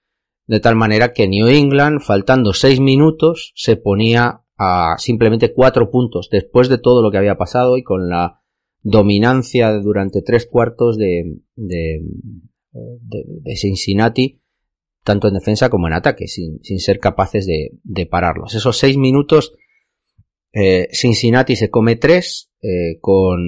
de 0.47 0.59
tal 0.59 0.75
manera 0.75 1.13
que 1.13 1.27
New 1.27 1.47
England, 1.47 2.01
faltando 2.01 2.53
6 2.53 2.79
minutos, 2.79 3.53
se 3.55 3.75
ponía 3.77 4.41
a 4.57 4.95
simplemente 4.97 5.53
4 5.53 5.89
puntos 5.89 6.29
después 6.31 6.69
de 6.69 6.77
todo 6.77 7.01
lo 7.01 7.11
que 7.11 7.17
había 7.17 7.37
pasado 7.37 7.77
y 7.77 7.83
con 7.83 8.09
la 8.09 8.43
dominancia 8.83 9.71
durante 9.79 10.21
tres 10.21 10.45
cuartos 10.45 10.97
de, 10.97 11.39
de, 11.55 12.01
de, 12.71 13.55
Cincinnati, 13.55 14.41
tanto 15.03 15.29
en 15.29 15.35
defensa 15.35 15.69
como 15.69 15.87
en 15.87 15.93
ataque, 15.93 16.27
sin, 16.27 16.61
sin 16.63 16.79
ser 16.79 16.99
capaces 16.99 17.45
de, 17.45 18.05
pararlos. 18.05 18.53
Esos 18.53 18.77
seis 18.77 18.97
minutos, 18.97 19.53
eh, 20.51 20.89
Cincinnati 20.91 21.55
se 21.55 21.69
come 21.69 21.95
tres, 21.95 22.51
eh, 22.63 22.97
con, 23.02 23.39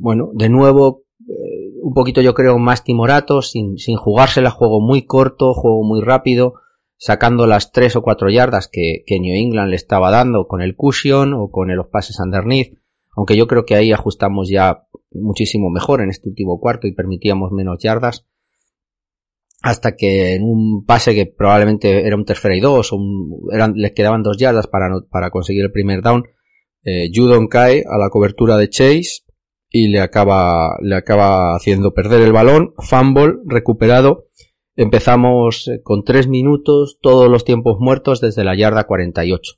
bueno, 0.00 0.30
de 0.34 0.50
nuevo, 0.50 1.04
eh, 1.26 1.72
un 1.82 1.94
poquito 1.94 2.20
yo 2.20 2.34
creo 2.34 2.58
más 2.58 2.84
timorato, 2.84 3.42
sin, 3.42 3.78
sin 3.78 3.96
jugársela, 3.96 4.50
juego 4.50 4.80
muy 4.80 5.06
corto, 5.06 5.54
juego 5.54 5.82
muy 5.82 6.02
rápido, 6.02 6.54
sacando 6.96 7.46
las 7.46 7.72
tres 7.72 7.96
o 7.96 8.02
cuatro 8.02 8.28
yardas 8.28 8.68
que, 8.70 9.02
que 9.06 9.18
New 9.18 9.34
England 9.34 9.70
le 9.70 9.76
estaba 9.76 10.10
dando 10.10 10.46
con 10.46 10.60
el 10.60 10.76
cushion 10.76 11.32
o 11.32 11.50
con 11.50 11.74
los 11.74 11.86
pases 11.88 12.20
underneath, 12.20 12.78
aunque 13.16 13.36
yo 13.36 13.46
creo 13.46 13.64
que 13.64 13.76
ahí 13.76 13.92
ajustamos 13.92 14.50
ya 14.50 14.86
muchísimo 15.10 15.70
mejor 15.70 16.02
en 16.02 16.10
este 16.10 16.28
último 16.28 16.60
cuarto 16.60 16.86
y 16.86 16.92
permitíamos 16.92 17.50
menos 17.50 17.78
yardas 17.82 18.26
hasta 19.64 19.96
que 19.96 20.34
en 20.34 20.42
un 20.42 20.84
pase 20.84 21.14
que 21.14 21.24
probablemente 21.24 22.06
era 22.06 22.16
un 22.16 22.26
tercera 22.26 22.54
y 22.54 22.60
dos, 22.60 22.92
un, 22.92 23.48
eran, 23.50 23.72
les 23.76 23.92
quedaban 23.92 24.22
dos 24.22 24.36
yardas 24.36 24.66
para, 24.66 24.90
para 25.10 25.30
conseguir 25.30 25.64
el 25.64 25.72
primer 25.72 26.02
down, 26.02 26.24
eh, 26.84 27.10
Judon 27.12 27.48
cae 27.48 27.84
a 27.88 27.98
la 27.98 28.10
cobertura 28.10 28.56
de 28.56 28.68
Chase 28.68 29.24
y 29.70 29.88
le 29.88 30.00
acaba, 30.00 30.76
le 30.82 30.94
acaba 30.94 31.56
haciendo 31.56 31.94
perder 31.94 32.22
el 32.22 32.32
balón, 32.32 32.74
fumble, 32.78 33.34
recuperado, 33.46 34.28
empezamos 34.76 35.68
eh, 35.68 35.80
con 35.82 36.04
tres 36.04 36.28
minutos, 36.28 36.98
todos 37.00 37.30
los 37.30 37.44
tiempos 37.44 37.78
muertos 37.80 38.20
desde 38.20 38.44
la 38.44 38.54
yarda 38.54 38.84
48. 38.84 39.54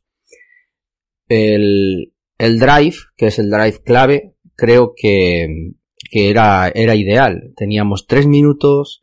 El, 1.29 2.15
el 2.39 2.59
drive, 2.59 2.97
que 3.17 3.27
es 3.27 3.39
el 3.39 3.51
drive 3.51 3.83
clave, 3.85 4.37
creo 4.55 4.95
que, 4.97 5.73
que 6.11 6.31
era, 6.31 6.69
era 6.69 6.95
ideal. 6.95 7.53
Teníamos 7.57 8.07
tres 8.07 8.27
minutos, 8.27 9.03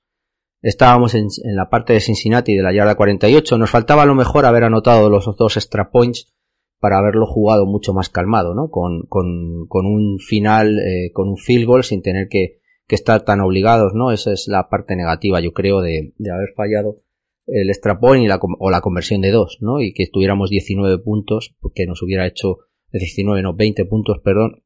Estábamos 0.64 1.14
en, 1.14 1.28
en, 1.44 1.58
la 1.58 1.70
parte 1.70 1.92
de 1.92 2.00
Cincinnati 2.00 2.56
de 2.56 2.64
la 2.64 2.74
yarda 2.74 2.96
48. 2.96 3.58
Nos 3.58 3.70
faltaba 3.70 4.04
a 4.04 4.06
lo 4.06 4.16
mejor 4.16 4.46
haber 4.46 4.64
anotado 4.64 5.10
los 5.10 5.26
dos 5.38 5.58
extra 5.58 5.92
points 5.92 6.34
para 6.84 6.98
haberlo 6.98 7.26
jugado 7.26 7.66
mucho 7.66 7.94
más 7.94 8.10
calmado, 8.10 8.54
¿no? 8.54 8.70
Con, 8.70 9.04
con, 9.08 9.68
con 9.70 9.86
un 9.86 10.20
final, 10.20 10.80
eh, 10.80 11.12
con 11.14 11.30
un 11.30 11.38
field 11.38 11.66
goal 11.66 11.86
sin 11.86 12.02
tener 12.02 12.28
que, 12.28 12.60
que, 12.88 12.96
estar 12.96 13.24
tan 13.24 13.40
obligados, 13.40 13.94
¿no? 13.94 14.12
Esa 14.12 14.34
es 14.34 14.50
la 14.50 14.68
parte 14.68 14.98
negativa, 14.98 15.40
yo 15.40 15.54
creo, 15.54 15.80
de, 15.80 16.12
de 16.18 16.32
haber 16.32 16.50
fallado 16.58 16.98
el 17.48 17.70
extra 17.70 18.02
point 18.02 18.26
y 18.26 18.28
la, 18.28 18.38
o 18.60 18.70
la 18.70 18.82
conversión 18.82 19.22
de 19.22 19.32
dos, 19.32 19.60
¿no? 19.62 19.80
Y 19.80 19.94
que 19.94 20.08
tuviéramos 20.12 20.50
19 20.50 21.00
puntos, 21.00 21.56
que 21.74 21.86
nos 21.86 22.02
hubiera 22.02 22.28
hecho, 22.28 22.58
19, 22.92 23.42
no, 23.42 23.54
20 23.56 23.86
puntos, 23.86 24.20
perdón, 24.22 24.64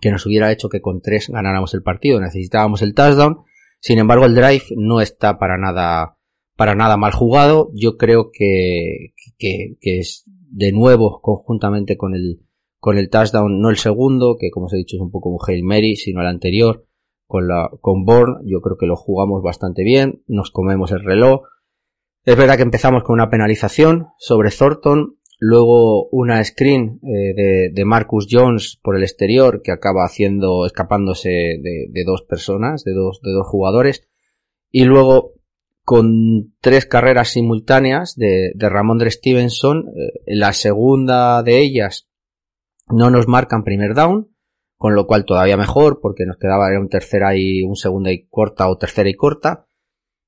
que 0.00 0.12
nos 0.12 0.24
hubiera 0.26 0.52
hecho 0.52 0.68
que 0.68 0.80
con 0.80 1.00
tres 1.00 1.30
ganáramos 1.30 1.74
el 1.74 1.82
partido. 1.82 2.20
Necesitábamos 2.20 2.80
el 2.82 2.94
touchdown 2.94 3.38
sin 3.80 3.98
embargo, 3.98 4.24
el 4.24 4.36
drive 4.36 4.64
no 4.76 5.02
está 5.02 5.36
para 5.38 5.58
nada, 5.58 6.16
para 6.56 6.74
nada 6.74 6.96
mal 6.96 7.12
jugado. 7.12 7.70
Yo 7.74 7.98
creo 7.98 8.30
que, 8.32 9.12
que 9.36 9.76
es 9.82 10.24
de 10.54 10.72
nuevo 10.72 11.20
conjuntamente 11.20 11.96
con 11.96 12.14
el, 12.14 12.40
con 12.78 12.96
el 12.96 13.10
touchdown, 13.10 13.60
no 13.60 13.70
el 13.70 13.76
segundo, 13.76 14.36
que 14.38 14.50
como 14.50 14.66
os 14.66 14.72
he 14.72 14.78
dicho 14.78 14.96
es 14.96 15.02
un 15.02 15.10
poco 15.10 15.30
un 15.30 15.38
Hail 15.46 15.64
Mary, 15.64 15.96
sino 15.96 16.20
el 16.20 16.28
anterior, 16.28 16.86
con 17.26 17.48
la, 17.48 17.70
con 17.80 18.04
Bourne, 18.04 18.36
yo 18.44 18.60
creo 18.60 18.76
que 18.76 18.86
lo 18.86 18.96
jugamos 18.96 19.42
bastante 19.42 19.82
bien, 19.82 20.22
nos 20.26 20.50
comemos 20.50 20.92
el 20.92 21.04
reloj. 21.04 21.42
Es 22.24 22.36
verdad 22.36 22.56
que 22.56 22.62
empezamos 22.62 23.02
con 23.02 23.14
una 23.14 23.30
penalización 23.30 24.08
sobre 24.18 24.50
Thornton, 24.50 25.18
Luego 25.40 26.08
una 26.10 26.42
screen 26.42 27.00
eh, 27.02 27.34
de, 27.34 27.70
de, 27.70 27.84
Marcus 27.84 28.28
Jones 28.30 28.78
por 28.82 28.96
el 28.96 29.02
exterior 29.02 29.62
que 29.62 29.72
acaba 29.72 30.04
haciendo, 30.04 30.64
escapándose 30.64 31.28
de, 31.28 31.86
de, 31.90 32.04
dos 32.06 32.22
personas, 32.22 32.84
de 32.84 32.92
dos, 32.92 33.20
de 33.20 33.32
dos 33.32 33.46
jugadores. 33.46 34.08
Y 34.70 34.84
luego 34.84 35.32
con 35.84 36.54
tres 36.60 36.86
carreras 36.86 37.28
simultáneas 37.28 38.16
de, 38.16 38.52
de 38.54 38.68
Ramondre 38.68 39.10
Stevenson, 39.10 39.84
eh, 39.88 40.12
la 40.26 40.52
segunda 40.52 41.42
de 41.42 41.60
ellas 41.60 42.08
no 42.88 43.10
nos 43.10 43.28
marcan 43.28 43.64
primer 43.64 43.94
down, 43.94 44.34
con 44.76 44.94
lo 44.94 45.06
cual 45.06 45.24
todavía 45.24 45.56
mejor 45.56 46.00
porque 46.00 46.26
nos 46.26 46.38
quedaba 46.38 46.68
un 46.78 46.88
tercera 46.88 47.36
y 47.36 47.62
un 47.62 47.76
segunda 47.76 48.10
y 48.12 48.26
corta 48.26 48.68
o 48.68 48.78
tercera 48.78 49.08
y 49.08 49.14
corta 49.14 49.66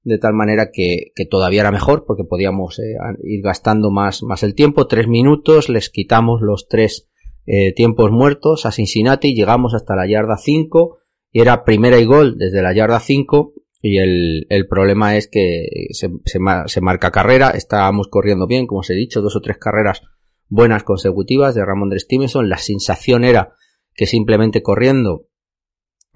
de 0.06 0.18
tal 0.18 0.34
manera 0.34 0.70
que, 0.72 1.10
que 1.16 1.26
todavía 1.26 1.62
era 1.62 1.72
mejor 1.72 2.04
porque 2.06 2.22
podíamos 2.22 2.78
eh, 2.78 2.94
ir 3.24 3.42
gastando 3.42 3.90
más, 3.90 4.22
más 4.22 4.44
el 4.44 4.54
tiempo. 4.54 4.86
Tres 4.86 5.08
minutos, 5.08 5.68
les 5.68 5.90
quitamos 5.90 6.42
los 6.42 6.68
tres 6.68 7.08
eh, 7.44 7.72
tiempos 7.74 8.12
muertos 8.12 8.66
a 8.66 8.72
Cincinnati, 8.72 9.34
llegamos 9.34 9.74
hasta 9.74 9.96
la 9.96 10.06
yarda 10.06 10.36
5 10.36 10.98
y 11.32 11.40
era 11.40 11.64
primera 11.64 11.98
y 11.98 12.04
gol 12.04 12.38
desde 12.38 12.62
la 12.62 12.72
yarda 12.72 13.00
5 13.00 13.52
y 13.86 13.98
el, 13.98 14.46
el 14.48 14.66
problema 14.66 15.16
es 15.16 15.28
que 15.28 15.68
se, 15.92 16.10
se, 16.24 16.80
marca 16.80 17.12
carrera, 17.12 17.50
estábamos 17.50 18.08
corriendo 18.08 18.48
bien, 18.48 18.66
como 18.66 18.80
os 18.80 18.90
he 18.90 18.94
dicho, 18.94 19.22
dos 19.22 19.36
o 19.36 19.40
tres 19.40 19.58
carreras 19.58 20.02
buenas 20.48 20.82
consecutivas 20.82 21.54
de 21.54 21.64
Ramón 21.64 21.90
de 21.90 22.00
Stevenson, 22.00 22.48
la 22.48 22.58
sensación 22.58 23.22
era 23.22 23.52
que 23.94 24.06
simplemente 24.06 24.60
corriendo 24.60 25.28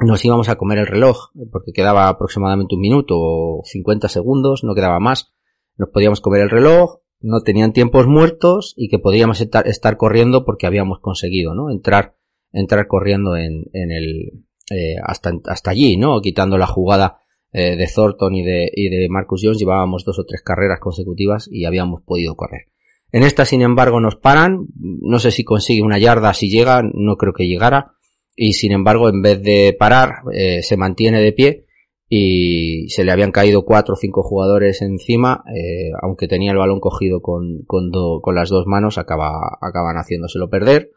nos 0.01 0.25
íbamos 0.25 0.49
a 0.49 0.57
comer 0.57 0.79
el 0.79 0.89
reloj, 0.89 1.31
porque 1.53 1.73
quedaba 1.73 2.09
aproximadamente 2.09 2.75
un 2.75 2.81
minuto 2.81 3.15
o 3.17 3.63
50 3.65 4.09
segundos, 4.09 4.65
no 4.65 4.75
quedaba 4.75 4.99
más. 4.99 5.33
Nos 5.77 5.91
podíamos 5.91 6.21
comer 6.21 6.41
el 6.41 6.51
reloj, 6.51 7.03
no 7.21 7.43
tenían 7.43 7.73
tiempos 7.73 8.09
muertos 8.09 8.75
y 8.77 8.89
que 8.89 8.99
podíamos 8.99 9.41
estar, 9.41 9.69
estar 9.69 9.97
corriendo 9.97 10.45
porque 10.45 10.67
habíamos 10.67 10.99
conseguido, 10.99 11.55
¿no? 11.55 11.71
Entrar, 11.71 12.17
entrar 12.53 12.89
corriendo 12.89 13.37
en, 13.37 13.67
en 13.75 13.93
el, 13.93 14.45
eh, 14.71 14.97
hasta, 15.05 15.33
hasta 15.45 15.71
allí, 15.71 15.97
¿no? 15.97 16.21
Quitando 16.21 16.59
la 16.59 16.67
jugada 16.67 17.21
eh, 17.53 17.77
de 17.77 17.87
Thornton 17.87 18.35
y 18.35 18.43
de, 18.43 18.71
y 18.73 18.89
de 18.89 19.09
Marcus 19.09 19.43
Jones, 19.43 19.59
llevábamos 19.59 20.05
dos 20.05 20.19
o 20.19 20.25
tres 20.25 20.43
carreras 20.43 20.81
consecutivas 20.81 21.49
y 21.51 21.65
habíamos 21.65 22.03
podido 22.03 22.35
correr. 22.37 22.67
En 23.13 23.25
esta, 23.25 23.45
sin 23.45 23.63
embargo, 23.63 24.01
nos 24.01 24.17
paran. 24.17 24.67
No 24.77 25.19
sé 25.19 25.31
si 25.31 25.43
consigue 25.43 25.83
una 25.83 25.99
yarda, 25.99 26.33
si 26.33 26.49
llega, 26.49 26.83
no 26.83 27.17
creo 27.17 27.33
que 27.33 27.49
llegara 27.49 27.93
y 28.37 28.55
sin 28.55 28.73
embargo 28.73 29.09
en 29.09 29.21
vez 29.21 29.43
de 29.43 29.77
parar 29.79 30.23
eh, 30.33 30.63
se 30.63 30.79
mantiene 30.79 31.21
de 31.21 31.33
pie 31.33 31.67
y 32.09 32.89
se 32.89 33.05
le 33.05 33.13
habían 33.13 33.33
caído 33.33 33.65
cuatro 33.65 33.95
o 33.95 33.97
cinco 33.97 34.23
jugadores 34.23 34.83
encima, 34.83 35.45
eh, 35.55 35.91
aunque 36.01 36.27
tenía 36.27 36.51
el 36.53 36.59
balón 36.59 36.81
cogido 36.81 37.21
con, 37.21 37.63
con, 37.67 37.91
con 37.91 38.35
las 38.35 38.49
dos 38.49 38.67
manos, 38.67 38.99
acaba, 38.99 39.59
acaban 39.61 39.97
haciéndoselo 39.97 40.49
perder. 40.49 40.91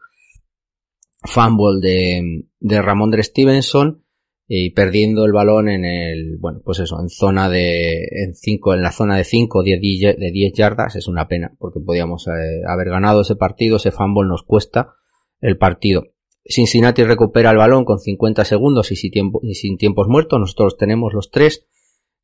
Fumble 1.22 1.80
de, 1.80 2.46
de 2.60 2.82
Ramondre 2.82 3.22
Stevenson 3.22 4.03
y 4.46 4.70
perdiendo 4.70 5.24
el 5.24 5.32
balón 5.32 5.68
en 5.68 5.84
el, 5.84 6.36
bueno, 6.38 6.60
pues 6.64 6.78
eso, 6.80 7.00
en 7.00 7.08
zona 7.08 7.48
de, 7.48 8.02
en 8.10 8.34
cinco, 8.34 8.74
en 8.74 8.82
la 8.82 8.92
zona 8.92 9.16
de 9.16 9.24
5 9.24 9.62
de 9.62 9.78
10, 9.78 10.18
de 10.18 10.30
10 10.30 10.52
yardas, 10.52 10.96
es 10.96 11.08
una 11.08 11.28
pena, 11.28 11.52
porque 11.58 11.80
podíamos 11.80 12.26
eh, 12.28 12.62
haber 12.68 12.90
ganado 12.90 13.22
ese 13.22 13.36
partido, 13.36 13.76
ese 13.76 13.90
fumble 13.90 14.28
nos 14.28 14.42
cuesta 14.42 14.94
el 15.40 15.56
partido. 15.56 16.04
Cincinnati 16.46 17.04
recupera 17.04 17.50
el 17.50 17.56
balón 17.56 17.84
con 17.84 17.98
50 17.98 18.44
segundos 18.44 18.92
y 18.92 18.96
sin, 18.96 19.10
tiempo, 19.10 19.40
y 19.42 19.54
sin 19.54 19.78
tiempos 19.78 20.08
muertos. 20.08 20.38
Nosotros 20.38 20.76
tenemos 20.76 21.14
los 21.14 21.30
tres. 21.30 21.66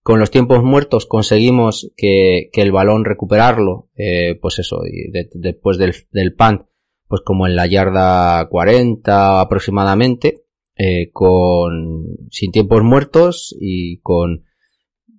Con 0.03 0.19
los 0.19 0.31
tiempos 0.31 0.63
muertos 0.63 1.07
conseguimos 1.07 1.91
que, 1.97 2.51
que 2.53 2.63
el 2.63 2.73
balón 2.73 3.05
recuperarlo, 3.05 3.89
eh, 3.97 4.39
pues 4.41 4.59
eso, 4.59 4.81
y 4.87 5.11
después 5.35 5.79
del, 5.79 5.95
del 6.11 6.35
punt, 6.35 6.63
pues 7.07 7.23
como 7.23 7.47
en 7.47 7.57
la 7.57 7.67
yarda 7.67 8.47
40 8.49 9.41
aproximadamente, 9.41 10.45
eh, 10.83 11.11
con 11.12 12.07
sin 12.31 12.53
tiempos 12.53 12.83
muertos 12.83 13.55
y 13.61 13.99
con, 13.99 14.47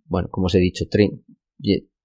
bueno, 0.06 0.28
como 0.32 0.48
os 0.48 0.56
he 0.56 0.60
dicho, 0.60 0.86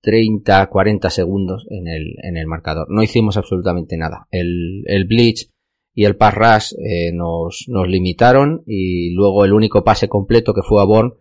30, 0.03 0.67
40 0.67 1.09
segundos 1.09 1.67
en 1.71 1.89
el, 1.89 2.17
en 2.23 2.37
el 2.37 2.47
marcador. 2.47 2.89
No 2.91 3.03
hicimos 3.03 3.39
absolutamente 3.39 3.97
nada. 3.97 4.29
El, 4.31 4.83
el 4.87 5.07
Bleach 5.07 5.51
y 5.95 6.05
el 6.05 6.17
pass 6.17 6.35
rush 6.35 6.75
eh, 6.85 7.13
nos, 7.15 7.65
nos 7.69 7.89
limitaron 7.89 8.63
y 8.67 9.15
luego 9.15 9.47
el 9.47 9.55
único 9.55 9.83
pase 9.85 10.07
completo 10.07 10.53
que 10.53 10.61
fue 10.63 10.83
a 10.83 10.85
Born 10.85 11.15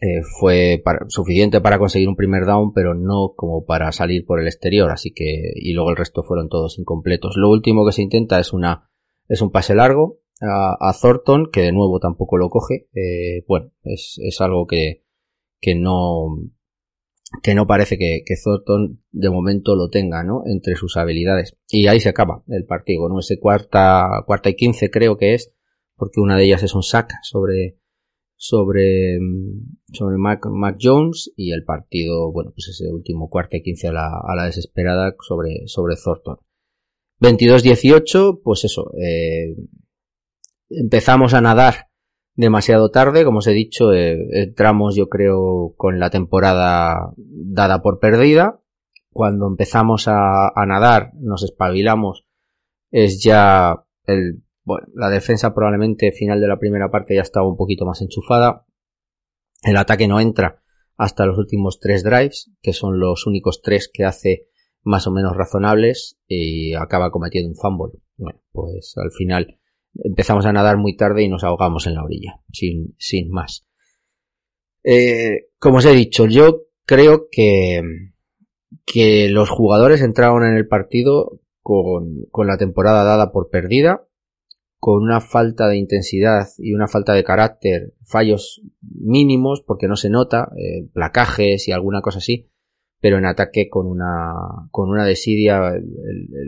eh, 0.00 0.22
fue 0.40 0.82
suficiente 1.08 1.60
para 1.60 1.78
conseguir 1.78 2.08
un 2.08 2.16
primer 2.16 2.46
down, 2.46 2.72
pero 2.72 2.94
no 2.94 3.34
como 3.36 3.66
para 3.66 3.92
salir 3.92 4.24
por 4.24 4.40
el 4.40 4.46
exterior, 4.46 4.90
así 4.90 5.12
que 5.12 5.52
y 5.54 5.74
luego 5.74 5.90
el 5.90 5.96
resto 5.96 6.22
fueron 6.22 6.48
todos 6.48 6.78
incompletos. 6.78 7.34
Lo 7.36 7.50
último 7.50 7.84
que 7.84 7.92
se 7.92 8.00
intenta 8.00 8.40
es 8.40 8.54
una 8.54 8.88
es 9.28 9.42
un 9.42 9.50
pase 9.50 9.74
largo 9.74 10.21
a, 10.42 10.76
a 10.80 10.92
Thornton 10.92 11.50
que 11.52 11.62
de 11.62 11.72
nuevo 11.72 11.98
tampoco 12.00 12.36
lo 12.36 12.50
coge. 12.50 12.88
Eh, 12.94 13.44
bueno, 13.46 13.72
es, 13.84 14.18
es 14.22 14.40
algo 14.40 14.66
que 14.66 15.02
que 15.60 15.74
no 15.74 16.26
que 17.42 17.54
no 17.54 17.66
parece 17.66 17.96
que, 17.96 18.22
que, 18.26 18.34
Thornton 18.42 19.02
de 19.10 19.30
momento 19.30 19.74
lo 19.74 19.88
tenga, 19.88 20.22
¿no? 20.22 20.42
Entre 20.44 20.76
sus 20.76 20.98
habilidades. 20.98 21.56
Y 21.68 21.86
ahí 21.86 21.98
se 21.98 22.10
acaba 22.10 22.42
el 22.48 22.66
partido, 22.66 23.08
¿no? 23.08 23.20
Ese 23.20 23.38
cuarta, 23.38 24.22
cuarta 24.26 24.50
y 24.50 24.54
quince 24.54 24.90
creo 24.90 25.16
que 25.16 25.32
es, 25.32 25.54
porque 25.96 26.20
una 26.20 26.36
de 26.36 26.44
ellas 26.44 26.62
es 26.62 26.74
un 26.74 26.82
sack 26.82 27.10
sobre, 27.22 27.78
sobre, 28.36 29.18
sobre 29.92 30.18
Mac, 30.18 30.44
Mac 30.50 30.76
Jones 30.78 31.32
y 31.34 31.52
el 31.52 31.64
partido, 31.64 32.30
bueno, 32.32 32.50
pues 32.54 32.68
ese 32.68 32.92
último 32.92 33.30
cuarta 33.30 33.56
y 33.56 33.62
quince 33.62 33.88
a 33.88 33.92
la, 33.92 34.08
a 34.08 34.36
la 34.36 34.44
desesperada 34.44 35.14
sobre, 35.26 35.62
sobre 35.66 35.96
Thornton. 35.96 36.36
22-18, 37.20 38.42
pues 38.42 38.64
eso, 38.64 38.92
eh, 39.00 39.54
empezamos 40.78 41.34
a 41.34 41.40
nadar 41.40 41.88
demasiado 42.34 42.90
tarde. 42.90 43.24
Como 43.24 43.38
os 43.38 43.46
he 43.46 43.52
dicho, 43.52 43.92
eh, 43.92 44.18
entramos 44.32 44.96
yo 44.96 45.08
creo 45.08 45.74
con 45.76 45.98
la 45.98 46.10
temporada 46.10 47.12
dada 47.16 47.82
por 47.82 47.98
perdida. 47.98 48.60
Cuando 49.10 49.46
empezamos 49.46 50.08
a, 50.08 50.48
a 50.48 50.66
nadar, 50.66 51.12
nos 51.14 51.42
espabilamos, 51.42 52.24
es 52.90 53.22
ya 53.22 53.84
el, 54.06 54.42
bueno, 54.64 54.86
la 54.94 55.10
defensa 55.10 55.54
probablemente 55.54 56.12
final 56.12 56.40
de 56.40 56.48
la 56.48 56.58
primera 56.58 56.90
parte 56.90 57.14
ya 57.14 57.22
estaba 57.22 57.46
un 57.46 57.56
poquito 57.56 57.84
más 57.84 58.00
enchufada. 58.00 58.64
El 59.62 59.76
ataque 59.76 60.08
no 60.08 60.18
entra 60.18 60.62
hasta 60.96 61.26
los 61.26 61.36
últimos 61.36 61.78
tres 61.78 62.04
drives, 62.04 62.50
que 62.62 62.72
son 62.72 63.00
los 63.00 63.26
únicos 63.26 63.60
tres 63.60 63.90
que 63.92 64.04
hace 64.04 64.48
más 64.82 65.06
o 65.06 65.10
menos 65.10 65.36
razonables 65.36 66.18
y 66.26 66.74
acaba 66.74 67.10
cometiendo 67.10 67.50
un 67.50 67.56
fumble. 67.56 68.00
Bueno, 68.16 68.40
pues 68.52 68.94
al 68.96 69.10
final 69.10 69.58
empezamos 69.94 70.46
a 70.46 70.52
nadar 70.52 70.76
muy 70.76 70.96
tarde 70.96 71.22
y 71.22 71.28
nos 71.28 71.44
ahogamos 71.44 71.86
en 71.86 71.94
la 71.94 72.04
orilla, 72.04 72.40
sin, 72.52 72.94
sin 72.98 73.30
más. 73.30 73.66
Eh, 74.84 75.48
como 75.58 75.78
os 75.78 75.84
he 75.84 75.92
dicho, 75.92 76.26
yo 76.26 76.62
creo 76.84 77.28
que, 77.30 77.82
que 78.84 79.28
los 79.28 79.50
jugadores 79.50 80.02
entraron 80.02 80.44
en 80.44 80.56
el 80.56 80.66
partido 80.66 81.40
con, 81.60 82.24
con 82.30 82.46
la 82.46 82.56
temporada 82.56 83.04
dada 83.04 83.32
por 83.32 83.50
perdida, 83.50 84.06
con 84.78 85.00
una 85.00 85.20
falta 85.20 85.68
de 85.68 85.76
intensidad 85.76 86.48
y 86.58 86.74
una 86.74 86.88
falta 86.88 87.12
de 87.12 87.22
carácter, 87.22 87.94
fallos 88.04 88.62
mínimos 88.80 89.62
porque 89.64 89.86
no 89.86 89.94
se 89.94 90.10
nota, 90.10 90.50
eh, 90.56 90.88
placajes 90.92 91.68
y 91.68 91.72
alguna 91.72 92.00
cosa 92.00 92.18
así, 92.18 92.50
pero 93.00 93.18
en 93.18 93.26
ataque 93.26 93.68
con 93.70 93.86
una, 93.86 94.34
con 94.72 94.90
una 94.90 95.04
desidia, 95.04 95.72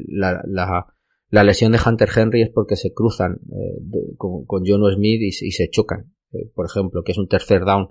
la, 0.08 0.42
la, 0.46 0.86
la 1.34 1.42
lesión 1.42 1.72
de 1.72 1.80
Hunter 1.84 2.08
Henry 2.14 2.42
es 2.42 2.50
porque 2.50 2.76
se 2.76 2.94
cruzan 2.94 3.40
eh, 3.50 3.82
con, 4.16 4.44
con 4.44 4.62
John 4.64 4.88
Smith 4.94 5.20
y, 5.20 5.32
se 5.32 5.68
chocan. 5.68 6.14
Eh, 6.30 6.48
por 6.54 6.66
ejemplo, 6.66 7.02
que 7.02 7.10
es 7.10 7.18
un 7.18 7.26
tercer 7.26 7.64
down 7.64 7.88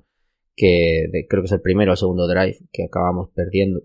que 0.55 1.09
creo 1.27 1.41
que 1.41 1.47
es 1.47 1.51
el 1.51 1.61
primero 1.61 1.91
o 1.91 1.95
segundo 1.97 2.25
drive 2.25 2.57
que 2.71 2.85
acabamos 2.85 3.31
perdiendo. 3.35 3.81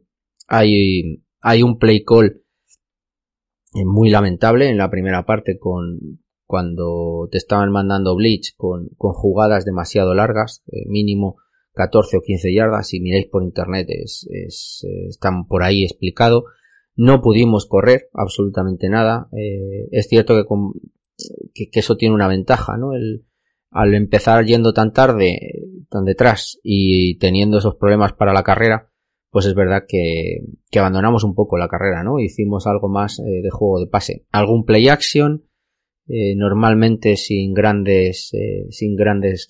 Hay, 0.46 1.24
hay 1.40 1.62
un 1.64 1.78
play 1.78 2.04
call 2.04 2.44
eh, 3.74 3.84
muy 3.84 4.10
lamentable 4.10 4.68
en 4.68 4.78
la 4.78 4.90
primera 4.90 5.26
parte 5.26 5.58
con 5.58 5.98
cuando 6.46 7.28
te 7.30 7.38
estaban 7.38 7.72
mandando 7.72 8.14
Bleach 8.14 8.54
con, 8.56 8.90
con 8.96 9.12
jugadas 9.12 9.64
demasiado 9.64 10.14
largas, 10.14 10.62
mínimo 10.86 11.36
14 11.72 12.18
o 12.18 12.20
15 12.20 12.54
yardas, 12.54 12.88
si 12.88 13.00
miráis 13.00 13.26
por 13.26 13.42
internet 13.42 13.88
es, 13.90 14.26
es, 14.30 14.86
están 15.08 15.46
por 15.46 15.64
ahí 15.64 15.82
explicado 15.82 16.44
no 16.98 17.22
pudimos 17.22 17.66
correr 17.66 18.08
absolutamente 18.12 18.88
nada. 18.88 19.28
Eh, 19.32 19.88
es 19.92 20.08
cierto 20.08 20.36
que, 20.36 20.44
con, 20.44 20.72
que, 21.54 21.70
eso 21.72 21.96
tiene 21.96 22.14
una 22.14 22.26
ventaja, 22.26 22.76
¿no? 22.76 22.92
El, 22.92 23.24
al 23.70 23.94
empezar 23.94 24.44
yendo 24.44 24.72
tan 24.72 24.92
tarde, 24.92 25.38
tan 25.88 26.04
detrás 26.04 26.58
y 26.64 27.16
teniendo 27.18 27.58
esos 27.58 27.76
problemas 27.76 28.14
para 28.14 28.32
la 28.32 28.42
carrera, 28.42 28.90
pues 29.30 29.46
es 29.46 29.54
verdad 29.54 29.84
que, 29.86 30.40
abandonamos 30.76 31.22
un 31.22 31.36
poco 31.36 31.56
la 31.56 31.68
carrera, 31.68 32.02
¿no? 32.02 32.18
Hicimos 32.18 32.66
algo 32.66 32.88
más 32.88 33.20
eh, 33.20 33.42
de 33.44 33.50
juego 33.50 33.78
de 33.78 33.86
pase. 33.86 34.26
Algún 34.32 34.64
play 34.64 34.88
action, 34.88 35.44
eh, 36.08 36.34
normalmente 36.34 37.16
sin 37.16 37.54
grandes, 37.54 38.34
eh, 38.34 38.66
sin 38.70 38.96
grandes 38.96 39.46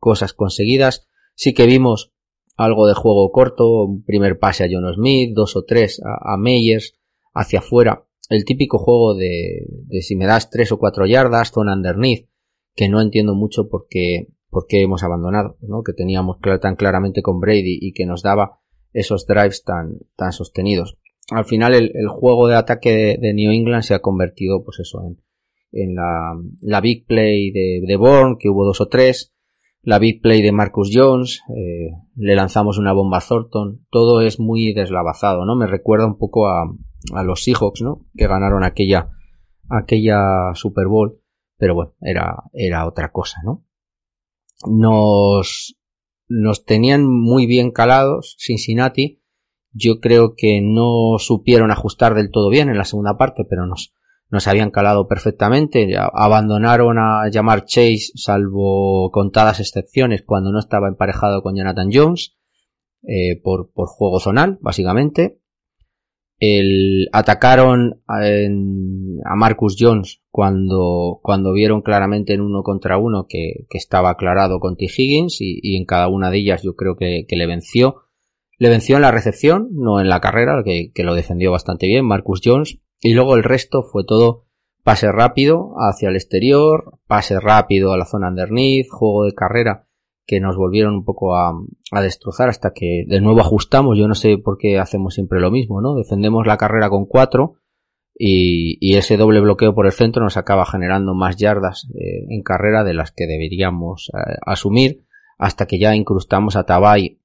cosas 0.00 0.32
conseguidas. 0.32 1.06
Sí 1.36 1.54
que 1.54 1.66
vimos 1.66 2.13
algo 2.56 2.86
de 2.86 2.94
juego 2.94 3.30
corto, 3.32 3.84
un 3.84 4.04
primer 4.04 4.38
pase 4.38 4.64
a 4.64 4.68
John 4.70 4.92
Smith, 4.94 5.32
dos 5.34 5.56
o 5.56 5.64
tres 5.64 6.00
a, 6.04 6.36
Meyers, 6.36 6.94
hacia 7.32 7.58
afuera. 7.58 8.06
El 8.30 8.44
típico 8.44 8.78
juego 8.78 9.14
de, 9.14 9.66
de, 9.68 10.02
si 10.02 10.16
me 10.16 10.26
das 10.26 10.50
tres 10.50 10.72
o 10.72 10.78
cuatro 10.78 11.06
yardas, 11.06 11.50
zona 11.50 11.74
underneath, 11.74 12.28
que 12.74 12.88
no 12.88 13.00
entiendo 13.00 13.34
mucho 13.34 13.68
por 13.68 13.86
qué, 13.88 14.28
por 14.48 14.66
qué 14.66 14.82
hemos 14.82 15.02
abandonado, 15.02 15.58
¿no? 15.60 15.82
Que 15.82 15.92
teníamos 15.92 16.38
tan 16.60 16.76
claramente 16.76 17.22
con 17.22 17.40
Brady 17.40 17.78
y 17.80 17.92
que 17.92 18.06
nos 18.06 18.22
daba 18.22 18.60
esos 18.92 19.26
drives 19.26 19.64
tan, 19.64 19.98
tan 20.16 20.32
sostenidos. 20.32 20.96
Al 21.30 21.44
final 21.44 21.74
el, 21.74 21.90
el 21.94 22.08
juego 22.08 22.48
de 22.48 22.54
ataque 22.54 23.18
de, 23.20 23.34
New 23.34 23.50
England 23.50 23.82
se 23.82 23.94
ha 23.94 23.98
convertido, 23.98 24.62
pues 24.64 24.78
eso, 24.80 25.02
en, 25.04 25.20
en 25.72 25.94
la, 25.94 26.34
la 26.60 26.80
big 26.80 27.06
play 27.06 27.50
de, 27.50 27.82
de 27.86 27.96
Bourne, 27.96 28.36
que 28.38 28.48
hubo 28.48 28.64
dos 28.64 28.80
o 28.80 28.88
tres, 28.88 29.33
la 29.84 29.98
big 29.98 30.22
play 30.22 30.42
de 30.42 30.52
Marcus 30.52 30.90
Jones, 30.92 31.42
eh, 31.48 31.90
le 32.16 32.34
lanzamos 32.34 32.78
una 32.78 32.92
bomba 32.92 33.18
a 33.18 33.20
Thornton, 33.20 33.86
todo 33.90 34.22
es 34.22 34.40
muy 34.40 34.72
deslavazado, 34.72 35.44
¿no? 35.44 35.56
Me 35.56 35.66
recuerda 35.66 36.06
un 36.06 36.16
poco 36.16 36.48
a, 36.48 36.64
a 37.12 37.22
los 37.22 37.44
Seahawks, 37.44 37.82
¿no? 37.82 38.06
Que 38.16 38.26
ganaron 38.26 38.64
aquella, 38.64 39.10
aquella 39.68 40.54
Super 40.54 40.86
Bowl, 40.86 41.20
pero 41.58 41.74
bueno, 41.74 41.92
era, 42.00 42.44
era 42.52 42.86
otra 42.86 43.12
cosa, 43.12 43.40
¿no? 43.44 43.64
Nos, 44.66 45.76
nos 46.28 46.64
tenían 46.64 47.06
muy 47.06 47.46
bien 47.46 47.70
calados 47.70 48.36
Cincinnati, 48.38 49.22
yo 49.72 50.00
creo 50.00 50.34
que 50.36 50.60
no 50.62 51.18
supieron 51.18 51.70
ajustar 51.70 52.14
del 52.14 52.30
todo 52.30 52.48
bien 52.48 52.68
en 52.70 52.78
la 52.78 52.84
segunda 52.84 53.18
parte, 53.18 53.44
pero 53.48 53.66
nos, 53.66 53.92
nos 54.30 54.48
habían 54.48 54.70
calado 54.70 55.06
perfectamente, 55.06 55.94
abandonaron 55.96 56.98
a 56.98 57.28
llamar 57.30 57.64
Chase 57.66 58.12
salvo 58.14 59.10
contadas 59.12 59.60
excepciones 59.60 60.22
cuando 60.22 60.50
no 60.50 60.58
estaba 60.58 60.88
emparejado 60.88 61.42
con 61.42 61.56
Jonathan 61.56 61.90
Jones 61.92 62.36
eh, 63.06 63.40
por, 63.42 63.70
por, 63.72 63.86
juego 63.88 64.18
zonal, 64.18 64.58
básicamente. 64.60 65.38
El, 66.40 67.08
atacaron 67.12 68.02
a, 68.08 69.36
Marcus 69.36 69.76
Jones 69.78 70.20
cuando, 70.30 71.20
cuando 71.22 71.52
vieron 71.52 71.82
claramente 71.82 72.34
en 72.34 72.40
uno 72.40 72.62
contra 72.62 72.98
uno 72.98 73.26
que, 73.28 73.66
que 73.70 73.78
estaba 73.78 74.10
aclarado 74.10 74.58
con 74.58 74.76
T. 74.76 74.86
Higgins 74.86 75.40
y, 75.40 75.60
y, 75.62 75.76
en 75.76 75.84
cada 75.84 76.08
una 76.08 76.30
de 76.30 76.38
ellas 76.38 76.62
yo 76.62 76.74
creo 76.74 76.96
que, 76.96 77.24
que, 77.28 77.36
le 77.36 77.46
venció. 77.46 78.02
Le 78.58 78.68
venció 78.68 78.96
en 78.96 79.02
la 79.02 79.10
recepción, 79.10 79.68
no 79.72 80.00
en 80.00 80.08
la 80.08 80.20
carrera, 80.20 80.62
que, 80.64 80.90
que 80.92 81.04
lo 81.04 81.14
defendió 81.14 81.52
bastante 81.52 81.86
bien 81.86 82.06
Marcus 82.06 82.40
Jones 82.42 82.80
y 83.04 83.12
luego 83.12 83.36
el 83.36 83.44
resto 83.44 83.82
fue 83.82 84.02
todo 84.06 84.46
pase 84.82 85.12
rápido 85.12 85.74
hacia 85.76 86.08
el 86.08 86.16
exterior, 86.16 86.98
pase 87.06 87.38
rápido 87.38 87.92
a 87.92 87.98
la 87.98 88.06
zona 88.06 88.28
underneath, 88.28 88.88
juego 88.90 89.24
de 89.24 89.34
carrera 89.34 89.86
que 90.26 90.40
nos 90.40 90.56
volvieron 90.56 90.94
un 90.94 91.04
poco 91.04 91.36
a, 91.36 91.52
a, 91.90 92.00
destrozar 92.00 92.48
hasta 92.48 92.72
que 92.72 93.04
de 93.06 93.20
nuevo 93.20 93.40
ajustamos. 93.40 93.98
Yo 93.98 94.08
no 94.08 94.14
sé 94.14 94.38
por 94.38 94.56
qué 94.56 94.78
hacemos 94.78 95.12
siempre 95.12 95.38
lo 95.38 95.50
mismo, 95.50 95.82
¿no? 95.82 95.94
Defendemos 95.94 96.46
la 96.46 96.56
carrera 96.56 96.88
con 96.88 97.04
cuatro 97.04 97.56
y, 98.14 98.96
ese 98.96 99.18
doble 99.18 99.40
bloqueo 99.40 99.74
por 99.74 99.84
el 99.84 99.92
centro 99.92 100.24
nos 100.24 100.38
acaba 100.38 100.64
generando 100.64 101.12
más 101.12 101.36
yardas 101.36 101.86
eh, 101.94 102.24
en 102.30 102.42
carrera 102.42 102.84
de 102.84 102.94
las 102.94 103.12
que 103.12 103.26
deberíamos 103.26 104.10
eh, 104.14 104.36
asumir 104.46 105.04
hasta 105.36 105.66
que 105.66 105.78
ya 105.78 105.94
incrustamos 105.94 106.56
a 106.56 106.64
Tabay 106.64 107.20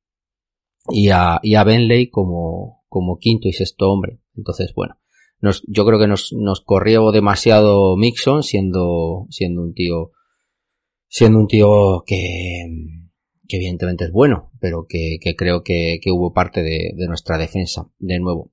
y 0.89 1.09
a, 1.09 1.39
Benley 1.65 2.09
como 2.09 2.83
quinto 3.21 3.47
y 3.47 3.53
sexto 3.53 3.89
hombre. 3.89 4.19
Entonces, 4.35 4.73
bueno, 4.75 4.99
nos, 5.41 5.63
yo 5.67 5.85
creo 5.85 5.99
que 5.99 6.07
nos, 6.07 6.33
nos 6.33 6.61
corrió 6.61 7.11
demasiado 7.11 7.95
Mixon 7.97 8.43
siendo, 8.43 9.25
siendo 9.29 9.61
un 9.61 9.73
tío 9.73 10.11
siendo 11.09 11.39
un 11.39 11.47
tío 11.47 12.03
que, 12.05 12.65
que 13.47 13.57
evidentemente 13.57 14.05
es 14.05 14.11
bueno, 14.11 14.51
pero 14.61 14.85
que, 14.87 15.19
creo 15.35 15.63
que, 15.63 15.99
hubo 16.11 16.33
parte 16.33 16.61
de, 16.61 16.91
de, 16.95 17.07
nuestra 17.07 17.37
defensa, 17.37 17.89
de 17.97 18.19
nuevo. 18.19 18.51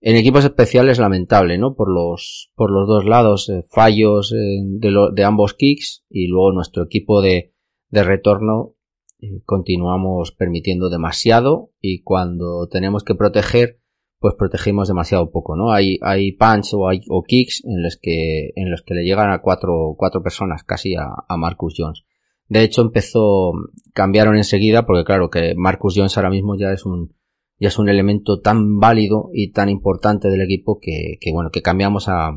En 0.00 0.14
equipos 0.14 0.44
especiales 0.44 1.00
lamentable, 1.00 1.58
¿no? 1.58 1.74
Por 1.74 1.92
los, 1.92 2.52
por 2.54 2.70
los 2.70 2.86
dos 2.86 3.04
lados, 3.04 3.48
eh, 3.48 3.64
fallos 3.68 4.32
eh, 4.32 4.60
de, 4.62 4.90
lo, 4.92 5.10
de, 5.10 5.24
ambos 5.24 5.54
kicks 5.54 6.04
y 6.08 6.28
luego 6.28 6.52
nuestro 6.52 6.84
equipo 6.84 7.20
de, 7.20 7.52
de 7.90 8.04
retorno 8.04 8.76
eh, 9.20 9.42
continuamos 9.44 10.30
permitiendo 10.30 10.88
demasiado 10.88 11.72
y 11.80 12.02
cuando 12.02 12.68
tenemos 12.68 13.02
que 13.02 13.16
proteger 13.16 13.80
pues 14.20 14.34
protegimos 14.34 14.88
demasiado 14.88 15.30
poco, 15.30 15.56
¿no? 15.56 15.72
Hay, 15.72 15.98
hay 16.02 16.32
punch 16.32 16.74
o 16.74 16.88
hay, 16.88 17.02
o 17.08 17.22
kicks 17.22 17.64
en 17.64 17.82
los 17.82 17.96
que, 18.00 18.50
en 18.56 18.70
los 18.70 18.82
que 18.82 18.94
le 18.94 19.04
llegan 19.04 19.30
a 19.30 19.40
cuatro, 19.40 19.94
cuatro 19.96 20.22
personas 20.22 20.64
casi 20.64 20.96
a, 20.96 21.08
a 21.28 21.36
Marcus 21.36 21.74
Jones. 21.76 22.04
De 22.48 22.62
hecho 22.62 22.82
empezó, 22.82 23.52
cambiaron 23.92 24.36
enseguida 24.36 24.86
porque 24.86 25.04
claro 25.04 25.30
que 25.30 25.54
Marcus 25.56 25.94
Jones 25.96 26.16
ahora 26.16 26.30
mismo 26.30 26.56
ya 26.56 26.72
es 26.72 26.84
un, 26.84 27.14
ya 27.58 27.68
es 27.68 27.78
un 27.78 27.88
elemento 27.88 28.40
tan 28.40 28.78
válido 28.78 29.30
y 29.32 29.52
tan 29.52 29.68
importante 29.68 30.28
del 30.28 30.40
equipo 30.40 30.78
que, 30.80 31.18
que 31.20 31.32
bueno, 31.32 31.50
que 31.50 31.62
cambiamos 31.62 32.08
a, 32.08 32.32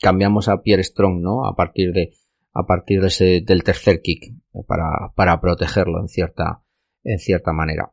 cambiamos 0.00 0.48
a 0.48 0.62
Pierre 0.62 0.84
Strong, 0.84 1.20
¿no? 1.20 1.46
A 1.46 1.54
partir 1.56 1.92
de, 1.92 2.12
a 2.52 2.66
partir 2.66 3.00
de 3.00 3.08
ese, 3.08 3.40
del 3.44 3.64
tercer 3.64 4.00
kick 4.00 4.34
para, 4.66 5.12
para 5.14 5.40
protegerlo 5.40 6.00
en 6.00 6.08
cierta, 6.08 6.62
en 7.04 7.18
cierta 7.18 7.52
manera. 7.52 7.92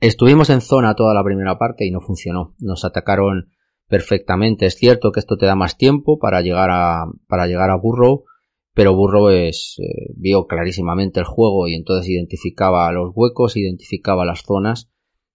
Estuvimos 0.00 0.50
en 0.50 0.60
zona 0.60 0.94
toda 0.94 1.14
la 1.14 1.24
primera 1.24 1.58
parte 1.58 1.86
y 1.86 1.90
no 1.90 2.00
funcionó. 2.00 2.54
Nos 2.58 2.84
atacaron 2.84 3.50
perfectamente. 3.88 4.66
Es 4.66 4.74
cierto 4.76 5.12
que 5.12 5.20
esto 5.20 5.36
te 5.36 5.46
da 5.46 5.54
más 5.54 5.76
tiempo 5.76 6.18
para 6.18 6.40
llegar 6.40 6.70
a, 6.70 7.04
para 7.28 7.46
llegar 7.46 7.70
a 7.70 7.76
Burrow, 7.76 8.24
pero 8.74 8.94
Burrow 8.94 9.28
es, 9.28 9.76
eh, 9.78 10.12
vio 10.16 10.46
clarísimamente 10.46 11.20
el 11.20 11.26
juego 11.26 11.68
y 11.68 11.74
entonces 11.74 12.08
identificaba 12.08 12.90
los 12.92 13.12
huecos, 13.14 13.56
identificaba 13.56 14.24
las 14.24 14.42
zonas. 14.42 14.90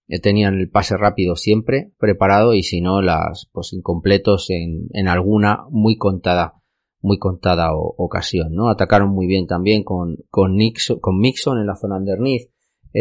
Eh, 0.08 0.20
tenían 0.20 0.58
el 0.58 0.70
pase 0.70 0.96
rápido 0.96 1.36
siempre 1.36 1.92
preparado 1.98 2.54
y 2.54 2.62
si 2.62 2.80
no, 2.80 3.00
las, 3.00 3.48
pues 3.52 3.72
incompletos 3.72 4.50
en, 4.50 4.88
en 4.92 5.06
alguna 5.06 5.66
muy 5.70 5.96
contada, 5.96 6.54
muy 7.00 7.18
contada 7.18 7.70
ocasión, 7.74 8.54
¿no? 8.54 8.70
Atacaron 8.70 9.10
muy 9.10 9.26
bien 9.26 9.46
también 9.46 9.84
con, 9.84 10.16
con 10.30 10.56
Nixon, 10.56 10.98
con 10.98 11.18
Mixon 11.18 11.58
en 11.58 11.66
la 11.66 11.76
zona 11.76 11.98
underneath 11.98 12.50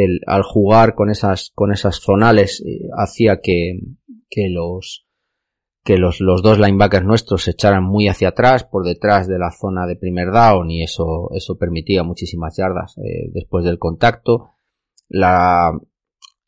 el, 0.03 0.21
al 0.27 0.43
jugar 0.43 0.93
con 0.93 1.10
esas, 1.10 1.51
con 1.55 1.71
esas 1.71 1.95
zonales 1.97 2.62
eh, 2.62 2.88
hacía 2.95 3.39
que, 3.41 3.79
que 4.29 4.49
los 4.49 5.05
que 5.83 5.97
los, 5.97 6.19
los 6.19 6.43
dos 6.43 6.60
linebackers 6.60 7.05
nuestros 7.05 7.43
se 7.43 7.51
echaran 7.51 7.81
muy 7.81 8.10
hacia 8.10 8.29
atrás, 8.29 8.65
por 8.65 8.86
detrás 8.86 9.25
de 9.25 9.39
la 9.39 9.51
zona 9.51 9.88
de 9.88 9.95
primer 9.95 10.31
down, 10.31 10.69
y 10.69 10.83
eso, 10.83 11.29
eso 11.33 11.57
permitía 11.57 12.03
muchísimas 12.03 12.57
yardas 12.57 12.97
eh, 12.97 13.29
después 13.31 13.63
del 13.63 13.79
contacto. 13.79 14.49
La, 15.07 15.71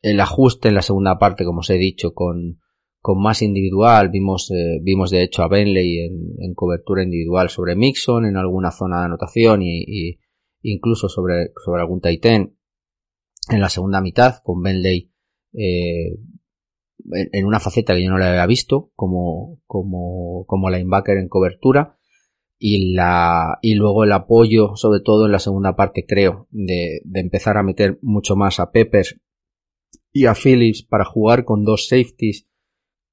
el 0.01 0.19
ajuste 0.19 0.67
en 0.67 0.75
la 0.75 0.81
segunda 0.81 1.17
parte, 1.19 1.45
como 1.45 1.59
os 1.59 1.69
he 1.69 1.77
dicho, 1.77 2.13
con, 2.13 2.59
con 2.99 3.21
más 3.21 3.41
individual, 3.41 4.09
vimos, 4.09 4.51
eh, 4.51 4.79
vimos 4.81 5.09
de 5.09 5.23
hecho 5.23 5.43
a 5.43 5.47
Benley 5.47 5.99
en, 5.99 6.35
en, 6.39 6.53
cobertura 6.53 7.01
individual 7.01 7.47
sobre 7.47 7.77
Mixon, 7.77 8.25
en 8.25 8.35
alguna 8.35 8.71
zona 8.71 8.99
de 8.99 9.05
anotación 9.05 9.62
y, 9.62 9.85
y 9.88 10.19
incluso 10.63 11.07
sobre, 11.07 11.53
sobre 11.63 11.79
algún 11.79 12.01
Titan 12.01 12.58
en 13.49 13.62
la 13.62 13.69
segunda 13.69 14.01
mitad 14.01 14.41
con 14.43 14.62
Benley 14.62 15.12
eh, 15.53 16.17
en 17.12 17.45
una 17.45 17.59
faceta 17.59 17.95
que 17.95 18.03
yo 18.03 18.12
no 18.12 18.17
le 18.17 18.25
había 18.25 18.45
visto 18.45 18.91
como 18.95 19.59
como 19.65 20.45
como 20.45 20.69
linebacker 20.69 21.17
en 21.17 21.29
cobertura 21.29 21.97
y 22.57 22.93
la 22.93 23.57
y 23.62 23.75
luego 23.75 24.03
el 24.03 24.12
apoyo 24.12 24.75
sobre 24.75 24.99
todo 24.99 25.25
en 25.25 25.31
la 25.31 25.39
segunda 25.39 25.75
parte 25.75 26.05
creo 26.07 26.47
de, 26.51 27.01
de 27.03 27.19
empezar 27.19 27.57
a 27.57 27.63
meter 27.63 27.99
mucho 28.01 28.35
más 28.35 28.59
a 28.59 28.71
Peppers 28.71 29.19
y 30.12 30.25
a 30.25 30.33
Phillips 30.35 30.83
para 30.83 31.05
jugar 31.05 31.45
con 31.45 31.63
dos 31.63 31.88
safeties 31.88 32.49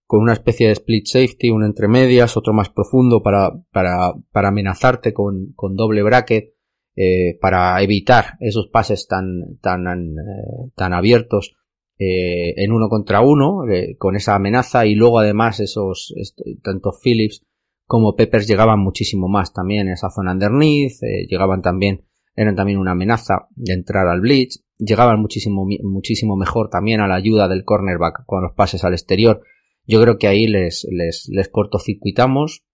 con 0.07 0.21
una 0.21 0.35
especie 0.35 0.69
de 0.69 0.73
split 0.75 1.07
safety, 1.07 1.51
uno 1.51 1.67
entre 1.67 1.89
medias, 1.89 2.37
otro 2.37 2.53
más 2.53 2.71
profundo 2.71 3.23
para, 3.23 3.51
para, 3.73 4.15
para 4.31 4.49
amenazarte 4.49 5.13
con, 5.13 5.53
con 5.55 5.75
doble 5.75 6.03
bracket 6.03 6.55
eh, 6.97 7.39
para 7.41 7.81
evitar 7.83 8.39
esos 8.41 8.69
pases 8.69 9.07
tan, 9.07 9.59
tan, 9.61 9.87
eh, 9.87 10.71
tan 10.75 10.93
abiertos 10.93 11.55
eh, 11.99 12.55
en 12.57 12.73
uno 12.73 12.89
contra 12.89 13.21
uno, 13.21 13.69
eh, 13.71 13.97
con 13.99 14.17
esa 14.17 14.35
amenaza, 14.35 14.87
y 14.87 14.95
luego 14.95 15.19
además 15.19 15.61
esos, 15.61 16.15
tanto 16.63 16.93
Phillips 16.93 17.45
como 17.87 18.17
Peppers 18.17 18.49
llegaban 18.49 18.81
muchísimo 18.81 19.29
más 19.29 19.53
también 19.53 19.87
en 19.87 19.93
esa 19.93 20.11
zona 20.11 20.33
underneath, 20.33 21.03
eh, 21.03 21.27
llegaban 21.29 21.63
también, 21.63 22.05
eran 22.35 22.57
también 22.57 22.79
una 22.79 22.93
amenaza 22.93 23.49
de 23.55 23.75
entrar 23.75 24.09
al 24.09 24.21
blitz, 24.21 24.65
llegaban 24.79 25.21
muchísimo, 25.21 25.67
muchísimo 25.85 26.37
mejor 26.37 26.69
también 26.69 27.01
a 27.01 27.09
la 27.09 27.15
ayuda 27.15 27.49
del 27.49 27.65
cornerback 27.65 28.27
con 28.27 28.43
los 28.43 28.53
pases 28.55 28.85
al 28.85 28.93
exterior. 28.93 29.43
Yo 29.87 30.03
creo 30.03 30.19
que 30.19 30.27
ahí 30.27 30.47
les, 30.47 30.87
les, 30.91 31.29
les 31.31 31.49
cortocircuitamos 31.49 32.65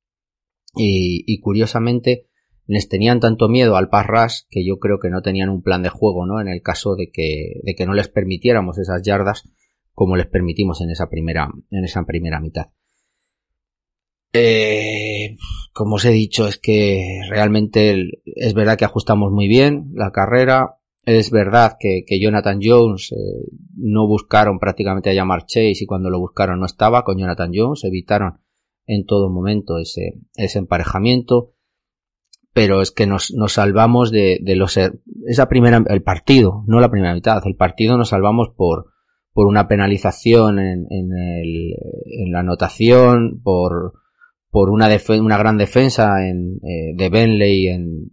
y, 0.74 1.24
y 1.26 1.40
curiosamente 1.40 2.26
les 2.66 2.88
tenían 2.88 3.20
tanto 3.20 3.48
miedo 3.48 3.77
al 3.77 3.88
pass 3.88 4.46
que 4.51 4.64
yo 4.64 4.79
creo 4.79 4.98
que 5.01 5.11
no 5.11 5.22
tenían 5.22 5.48
un 5.48 5.62
plan 5.62 5.83
de 5.83 5.88
juego, 5.88 6.27
¿no? 6.27 6.40
En 6.40 6.48
el 6.48 6.62
caso 6.62 6.94
de 6.94 7.11
que, 7.11 7.61
de 7.62 7.75
que 7.75 7.87
no 7.87 7.94
les 7.94 8.09
permitiéramos 8.09 8.79
esas 8.79 9.03
yardas 9.03 9.44
como 9.92 10.16
les 10.16 10.27
permitimos 10.27 10.81
en 10.81 10.90
esa 10.90 11.09
primera, 11.09 11.51
en 11.70 11.85
esa 11.85 12.05
primera 12.05 12.40
mitad. 12.40 12.68
Eh, 14.33 15.37
como 15.72 15.96
os 15.96 16.05
he 16.05 16.11
dicho, 16.11 16.46
es 16.46 16.59
que 16.59 17.20
realmente 17.29 18.09
es 18.25 18.55
verdad 18.55 18.79
que 18.79 18.87
ajustamos 18.87 19.31
muy 19.31 19.48
bien 19.48 19.90
la 19.94 20.11
carrera. 20.11 20.79
Es 21.05 21.31
verdad 21.31 21.77
que, 21.79 22.05
que 22.07 22.20
Jonathan 22.20 22.61
Jones 22.62 23.12
eh, 23.12 23.51
no 23.77 24.07
buscaron 24.07 24.59
prácticamente 24.59 25.11
a 25.11 25.14
llamar 25.14 25.46
Chase 25.46 25.83
y 25.83 25.87
cuando 25.87 26.11
lo 26.11 26.20
buscaron 26.20 26.61
no 26.61 26.66
estaba 26.66 27.03
con 27.03 27.18
Jonathan 27.18 27.51
Jones. 27.53 27.85
Evitaron 27.85 28.40
en 28.87 29.05
todo 29.05 29.29
momento 29.29 29.79
ese, 29.79 30.20
ese 30.37 30.59
emparejamiento 30.59 31.53
pero 32.53 32.83
es 32.83 32.91
que 32.91 33.07
nos, 33.07 33.33
nos 33.33 33.55
salvamos 33.55 34.11
de, 34.11 34.38
de 34.43 34.57
los 34.57 34.77
esa 34.77 35.49
primera 35.49 35.83
el 35.88 36.03
partido, 36.03 36.65
no 36.67 36.81
la 36.81 36.91
primera 36.91 37.15
mitad, 37.15 37.43
el 37.47 37.57
partido 37.57 37.97
nos 37.97 38.11
salvamos 38.11 38.51
por 38.57 38.93
por 39.35 39.47
una 39.47 39.67
penalización 39.67 40.59
en, 40.59 40.87
en, 40.91 41.17
el, 41.17 41.73
en 42.05 42.33
la 42.33 42.41
anotación, 42.41 43.41
por 43.43 43.95
por 44.51 44.69
una 44.69 44.88
una 45.21 45.38
gran 45.38 45.57
defensa 45.57 46.27
en, 46.27 46.61
eh, 46.62 46.95
de 46.95 47.09
Benley 47.09 47.69
en 47.69 48.12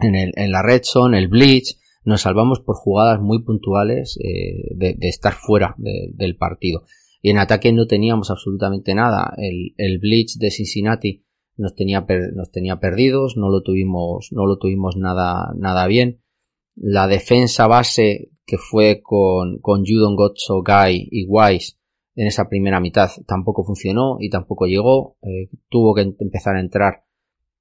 en, 0.00 0.14
el, 0.14 0.32
en 0.36 0.50
la 0.50 0.62
red 0.62 0.82
zone, 0.84 1.18
el 1.18 1.28
blitz, 1.28 1.78
nos 2.04 2.22
salvamos 2.22 2.60
por 2.60 2.76
jugadas 2.76 3.20
muy 3.20 3.42
puntuales 3.44 4.18
eh, 4.22 4.74
de, 4.74 4.94
de, 4.98 5.08
estar 5.08 5.32
fuera 5.34 5.74
de, 5.78 6.10
del 6.14 6.36
partido. 6.36 6.82
Y 7.20 7.30
en 7.30 7.38
ataque 7.38 7.72
no 7.72 7.86
teníamos 7.86 8.30
absolutamente 8.30 8.94
nada. 8.94 9.32
El, 9.36 9.74
el 9.76 10.00
blitz 10.00 10.38
de 10.38 10.50
Cincinnati 10.50 11.24
nos 11.62 11.74
tenía, 11.74 12.04
nos 12.34 12.50
tenía 12.50 12.80
perdidos, 12.80 13.36
no 13.36 13.48
lo 13.48 13.62
tuvimos, 13.62 14.28
no 14.32 14.46
lo 14.46 14.58
tuvimos 14.58 14.96
nada, 14.96 15.52
nada 15.56 15.86
bien. 15.86 16.20
La 16.74 17.06
defensa 17.06 17.66
base 17.66 18.30
que 18.44 18.58
fue 18.58 19.00
con, 19.02 19.58
con 19.60 19.84
Judon 19.86 20.16
Gotso, 20.16 20.62
Guy 20.62 21.08
y 21.10 21.26
Wise 21.26 21.76
en 22.14 22.26
esa 22.26 22.48
primera 22.48 22.80
mitad 22.80 23.10
tampoco 23.26 23.64
funcionó 23.64 24.16
y 24.20 24.28
tampoco 24.28 24.66
llegó. 24.66 25.16
Eh, 25.22 25.48
tuvo 25.68 25.94
que 25.94 26.02
empezar 26.02 26.56
a 26.56 26.60
entrar 26.60 27.04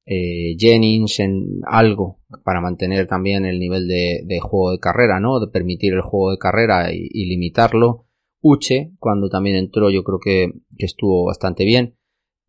eh, 0.06 0.56
Jennings 0.58 1.20
en 1.20 1.62
algo 1.64 2.20
para 2.44 2.60
mantener 2.60 3.08
también 3.08 3.46
el 3.46 3.60
nivel 3.60 3.88
de, 3.88 4.40
juego 4.42 4.72
de 4.72 4.80
carrera, 4.80 5.20
¿no? 5.20 5.40
De 5.40 5.48
permitir 5.48 5.94
el 5.94 6.02
juego 6.02 6.32
de 6.32 6.38
carrera 6.38 6.92
y, 6.92 7.26
limitarlo. 7.26 8.08
Uche, 8.42 8.92
cuando 9.00 9.30
también 9.30 9.56
entró, 9.56 9.90
yo 9.90 10.04
creo 10.04 10.20
que 10.20 10.52
estuvo 10.78 11.26
bastante 11.26 11.64
bien. 11.64 11.96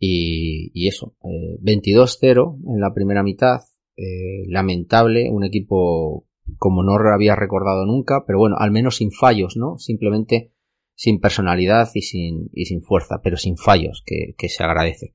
Y, 0.05 0.89
eso, 0.89 1.15
eh, 1.23 1.61
22-0 1.63 2.59
en 2.75 2.81
la 2.81 2.93
primera 2.93 3.23
mitad, 3.23 3.61
eh, 3.97 4.49
lamentable, 4.49 5.31
un 5.31 5.45
equipo 5.45 6.27
como 6.59 6.83
no 6.83 6.95
había 6.95 7.37
recordado 7.37 7.87
nunca, 7.87 8.25
pero 8.27 8.41
bueno, 8.41 8.57
al 8.59 8.73
menos 8.73 8.97
sin 8.97 9.13
fallos, 9.13 9.57
¿no? 9.57 9.79
Simplemente 9.79 10.51
sin 10.97 11.21
personalidad 11.21 11.89
y 11.95 12.03
sin, 12.03 12.51
y 12.53 12.65
sin 12.65 12.83
fuerza, 12.83 13.21
pero 13.23 13.37
sin 13.37 13.57
fallos, 13.57 14.03
que, 14.05 14.35
que 14.37 14.49
se 14.49 14.65
agradece. 14.65 15.15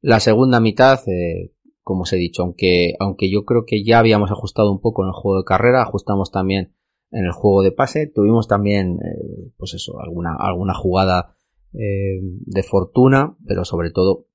La 0.00 0.18
segunda 0.18 0.58
mitad, 0.58 0.98
eh, 1.08 1.52
como 1.84 2.02
os 2.02 2.12
he 2.12 2.16
dicho, 2.16 2.42
aunque, 2.42 2.94
aunque 2.98 3.30
yo 3.30 3.44
creo 3.44 3.64
que 3.64 3.84
ya 3.84 4.00
habíamos 4.00 4.32
ajustado 4.32 4.72
un 4.72 4.80
poco 4.80 5.04
en 5.04 5.10
el 5.10 5.14
juego 5.14 5.38
de 5.38 5.44
carrera, 5.44 5.82
ajustamos 5.82 6.32
también 6.32 6.74
en 7.12 7.24
el 7.24 7.32
juego 7.32 7.62
de 7.62 7.70
pase, 7.70 8.08
tuvimos 8.08 8.48
también, 8.48 8.98
eh, 8.98 9.52
pues 9.56 9.74
eso, 9.74 10.00
alguna, 10.00 10.34
alguna 10.36 10.74
jugada 10.74 11.36
eh, 11.74 12.20
de 12.22 12.62
fortuna, 12.62 13.36
pero 13.46 13.64
sobre 13.64 13.90
todo 13.90 14.26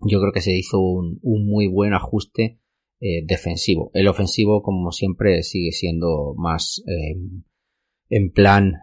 yo 0.00 0.20
creo 0.20 0.32
que 0.32 0.40
se 0.40 0.52
hizo 0.52 0.80
un, 0.80 1.20
muy 1.22 1.68
buen 1.68 1.94
ajuste 1.94 2.60
eh, 3.00 3.24
defensivo. 3.24 3.90
El 3.94 4.08
ofensivo, 4.08 4.62
como 4.62 4.90
siempre, 4.90 5.42
sigue 5.42 5.72
siendo 5.72 6.34
más 6.36 6.82
en 8.08 8.32
plan 8.32 8.74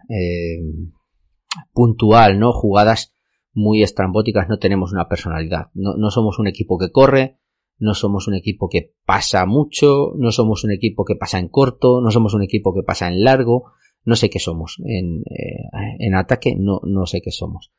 puntual, 1.72 2.38
¿no? 2.38 2.52
Jugadas 2.52 3.14
muy 3.52 3.82
estrambóticas, 3.82 4.48
no 4.48 4.58
tenemos 4.58 4.92
una 4.92 5.08
personalidad. 5.08 5.66
No 5.74 6.10
somos 6.10 6.38
un 6.38 6.46
equipo 6.46 6.78
que 6.78 6.90
corre, 6.90 7.40
no 7.80 7.94
somos 7.94 8.28
un 8.28 8.34
equipo 8.34 8.68
que 8.68 8.94
pasa 9.06 9.46
mucho, 9.46 10.12
no 10.16 10.30
somos 10.30 10.64
un 10.64 10.70
equipo 10.70 11.04
que 11.04 11.16
pasa 11.16 11.38
en 11.38 11.48
corto, 11.48 12.02
no 12.02 12.10
somos 12.10 12.34
un 12.34 12.42
equipo 12.42 12.74
que 12.74 12.82
pasa 12.82 13.08
en 13.08 13.24
largo, 13.24 13.72
no 14.04 14.16
sé 14.16 14.30
qué 14.30 14.38
somos. 14.38 14.76
En, 14.84 15.20
eh, 15.20 15.96
en 15.98 16.14
ataque 16.14 16.54
no, 16.58 16.80
no 16.84 17.06
sé 17.06 17.20
qué 17.20 17.30
somos. 17.30 17.72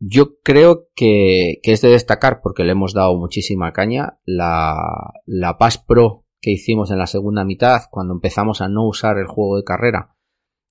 Yo 0.00 0.38
creo 0.42 0.88
que, 0.94 1.60
que, 1.62 1.72
es 1.72 1.80
de 1.80 1.90
destacar, 1.90 2.40
porque 2.42 2.64
le 2.64 2.72
hemos 2.72 2.94
dado 2.94 3.16
muchísima 3.16 3.72
caña, 3.72 4.18
la, 4.24 5.12
la 5.24 5.56
Pass 5.56 5.78
Pro 5.78 6.24
que 6.40 6.50
hicimos 6.50 6.90
en 6.90 6.98
la 6.98 7.06
segunda 7.06 7.44
mitad, 7.44 7.82
cuando 7.90 8.12
empezamos 8.12 8.60
a 8.60 8.68
no 8.68 8.86
usar 8.86 9.16
el 9.16 9.26
juego 9.26 9.56
de 9.56 9.64
carrera 9.64 10.14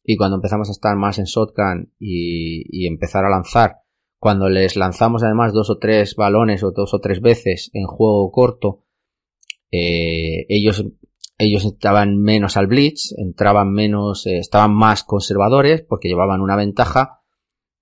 y 0.03 0.17
cuando 0.17 0.35
empezamos 0.35 0.69
a 0.69 0.73
estar 0.73 0.95
más 0.97 1.17
en 1.17 1.25
shotgun 1.25 1.93
y, 1.97 2.63
y 2.69 2.85
empezar 2.85 3.25
a 3.25 3.29
lanzar, 3.29 3.77
cuando 4.19 4.49
les 4.49 4.75
lanzamos 4.75 5.23
además 5.23 5.51
dos 5.51 5.69
o 5.69 5.79
tres 5.79 6.15
balones 6.15 6.63
o 6.63 6.71
dos 6.71 6.93
o 6.93 6.99
tres 6.99 7.21
veces 7.21 7.71
en 7.73 7.87
juego 7.87 8.31
corto, 8.31 8.85
eh, 9.71 10.45
ellos, 10.47 10.85
ellos 11.37 11.65
estaban 11.65 12.21
menos 12.21 12.57
al 12.57 12.67
blitz, 12.67 13.13
entraban 13.17 13.71
menos, 13.71 14.25
eh, 14.27 14.37
estaban 14.37 14.73
más 14.73 15.03
conservadores 15.03 15.81
porque 15.81 16.07
llevaban 16.07 16.41
una 16.41 16.55
ventaja 16.55 17.21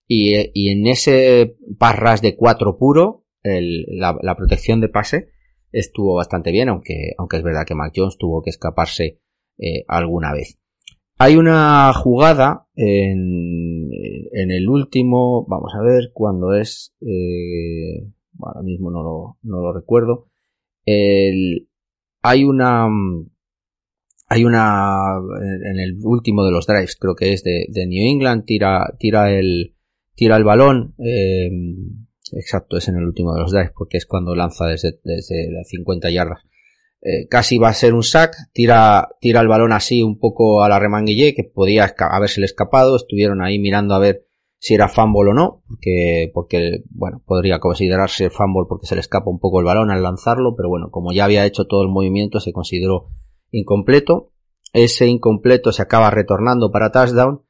y, 0.07 0.51
y 0.53 0.69
en 0.69 0.87
ese 0.87 1.55
parras 1.77 2.21
de 2.21 2.35
cuatro 2.35 2.77
puro, 2.77 3.25
el, 3.43 3.85
la, 3.87 4.17
la, 4.21 4.35
protección 4.35 4.81
de 4.81 4.89
pase 4.89 5.29
estuvo 5.71 6.15
bastante 6.15 6.51
bien, 6.51 6.69
aunque, 6.69 7.13
aunque 7.17 7.37
es 7.37 7.43
verdad 7.43 7.65
que 7.65 7.75
Mac 7.75 7.93
Jones 7.95 8.17
tuvo 8.17 8.41
que 8.41 8.49
escaparse 8.49 9.21
eh, 9.57 9.83
alguna 9.87 10.33
vez. 10.33 10.59
Hay 11.17 11.35
una 11.35 11.93
jugada 11.93 12.67
en, 12.75 13.89
en, 14.31 14.51
el 14.51 14.67
último, 14.67 15.45
vamos 15.47 15.71
a 15.75 15.83
ver 15.83 16.09
cuándo 16.13 16.55
es, 16.55 16.95
eh, 17.01 18.07
ahora 18.39 18.63
mismo 18.63 18.89
no 18.89 19.03
lo, 19.03 19.37
no 19.43 19.61
lo 19.61 19.71
recuerdo. 19.71 20.29
El, 20.83 21.69
hay 22.23 22.43
una, 22.43 22.87
hay 24.31 24.45
una, 24.45 25.17
en 25.41 25.77
el 25.77 25.99
último 26.01 26.45
de 26.45 26.51
los 26.51 26.65
drives, 26.65 26.95
creo 26.95 27.15
que 27.15 27.33
es 27.33 27.43
de, 27.43 27.65
de 27.67 27.85
New 27.85 28.01
England, 28.01 28.45
tira, 28.45 28.95
tira 28.97 29.29
el, 29.29 29.75
tira 30.15 30.37
el 30.37 30.45
balón, 30.45 30.95
eh, 30.99 31.49
exacto, 32.31 32.77
es 32.77 32.87
en 32.87 32.95
el 32.95 33.03
último 33.03 33.33
de 33.33 33.41
los 33.41 33.51
drives, 33.51 33.73
porque 33.77 33.97
es 33.97 34.05
cuando 34.05 34.33
lanza 34.33 34.67
desde, 34.67 35.01
desde 35.03 35.51
las 35.51 35.67
50 35.67 36.11
yardas. 36.11 36.43
Eh, 37.01 37.27
casi 37.29 37.57
va 37.57 37.67
a 37.67 37.73
ser 37.73 37.93
un 37.93 38.03
sack, 38.03 38.33
tira, 38.53 39.09
tira 39.19 39.41
el 39.41 39.49
balón 39.49 39.73
así 39.73 40.01
un 40.01 40.17
poco 40.17 40.63
a 40.63 40.69
la 40.69 40.79
remanguille, 40.79 41.35
que 41.35 41.43
podía 41.43 41.93
haberse 41.97 42.41
escapado, 42.45 42.95
estuvieron 42.95 43.41
ahí 43.41 43.59
mirando 43.59 43.95
a 43.95 43.99
ver 43.99 44.27
si 44.59 44.75
era 44.75 44.87
fumble 44.87 45.31
o 45.31 45.33
no, 45.33 45.61
porque, 45.67 46.31
porque, 46.33 46.83
bueno, 46.89 47.21
podría 47.25 47.59
considerarse 47.59 48.29
fumble 48.29 48.65
porque 48.69 48.87
se 48.87 48.95
le 48.95 49.01
escapa 49.01 49.29
un 49.29 49.39
poco 49.39 49.59
el 49.59 49.65
balón 49.65 49.91
al 49.91 50.01
lanzarlo, 50.01 50.55
pero 50.55 50.69
bueno, 50.69 50.89
como 50.89 51.11
ya 51.11 51.25
había 51.25 51.45
hecho 51.45 51.65
todo 51.65 51.83
el 51.83 51.89
movimiento, 51.89 52.39
se 52.39 52.53
consideró 52.53 53.09
incompleto. 53.51 54.31
Ese 54.73 55.07
incompleto 55.07 55.71
se 55.71 55.81
acaba 55.81 56.09
retornando 56.09 56.71
para 56.71 56.91
touchdown 56.91 57.43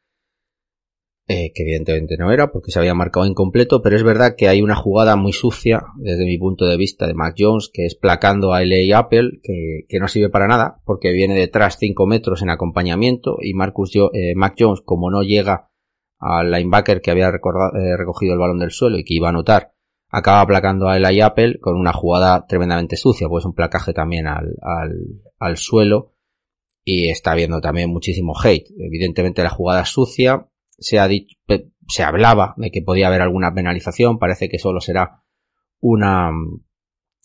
eh, 1.34 1.54
que 1.54 1.64
evidentemente 1.64 2.18
no 2.18 2.30
era 2.32 2.52
porque 2.52 2.72
se 2.72 2.80
había 2.80 2.94
marcado 2.94 3.26
incompleto, 3.26 3.82
pero 3.82 3.96
es 3.96 4.04
verdad 4.04 4.36
que 4.36 4.50
hay 4.50 4.62
una 4.62 4.76
jugada 4.76 5.16
muy 5.16 5.32
sucia 5.32 5.82
desde 5.96 6.26
mi 6.26 6.38
punto 6.38 6.66
de 6.66 6.76
vista 6.76 7.08
de 7.08 7.14
Mac 7.14 7.36
Jones, 7.38 7.70
que 7.72 7.86
es 7.86 7.96
placando 7.96 8.54
a 8.54 8.66
LA 8.66 8.98
Apple, 8.98 9.40
que, 9.42 9.86
que 9.88 10.00
no 10.00 10.10
sirve 10.10 10.30
para 10.30 10.48
nada, 10.48 10.82
porque 10.84 11.14
viene 11.14 11.36
detrás 11.36 11.78
5 11.80 12.06
metros 12.06 12.42
en 12.42 12.50
acompañamiento 12.50 13.38
y 13.40 13.54
Marcus 13.54 13.96
eh, 13.96 14.34
Mac 14.36 14.56
Jones, 14.60 14.82
como 14.84 15.10
no 15.10 15.22
llega 15.22 15.70
al 16.20 16.52
linebacker 16.52 17.00
que 17.00 17.12
había 17.12 17.30
eh, 17.30 17.98
recogido 17.98 18.34
el 18.34 18.40
balón 18.40 18.60
del 18.60 18.72
suelo 18.72 18.98
y 18.98 19.06
que 19.06 19.14
iba 19.14 19.28
a 19.28 19.30
anotar, 19.30 19.72
acaba 20.12 20.46
placando 20.46 20.90
a 20.90 21.00
LA 21.00 21.26
Apple 21.26 21.60
con 21.60 21.78
una 21.78 21.94
jugada 21.94 22.46
tremendamente 22.48 22.98
sucia, 22.98 23.28
pues 23.30 23.46
un 23.46 23.54
placaje 23.54 23.94
también 23.94 24.28
al, 24.28 24.56
al, 24.62 24.92
al 25.40 25.58
suelo 25.58 26.14
y 26.84 27.10
está 27.10 27.36
viendo 27.36 27.62
también 27.62 27.90
muchísimo 27.90 28.34
hate. 28.38 28.68
Evidentemente 28.78 29.44
la 29.44 29.50
jugada 29.50 29.82
es 29.82 29.90
sucia, 29.90 30.48
se, 30.78 31.00
ha 31.00 31.08
dicho, 31.08 31.36
se 31.88 32.04
hablaba 32.04 32.54
de 32.58 32.72
que 32.72 32.82
podía 32.82 33.08
haber 33.08 33.22
alguna 33.22 33.54
penalización, 33.54 34.20
parece 34.20 34.50
que 34.50 34.60
solo 34.60 34.82
será 34.82 35.24
una, 35.80 36.32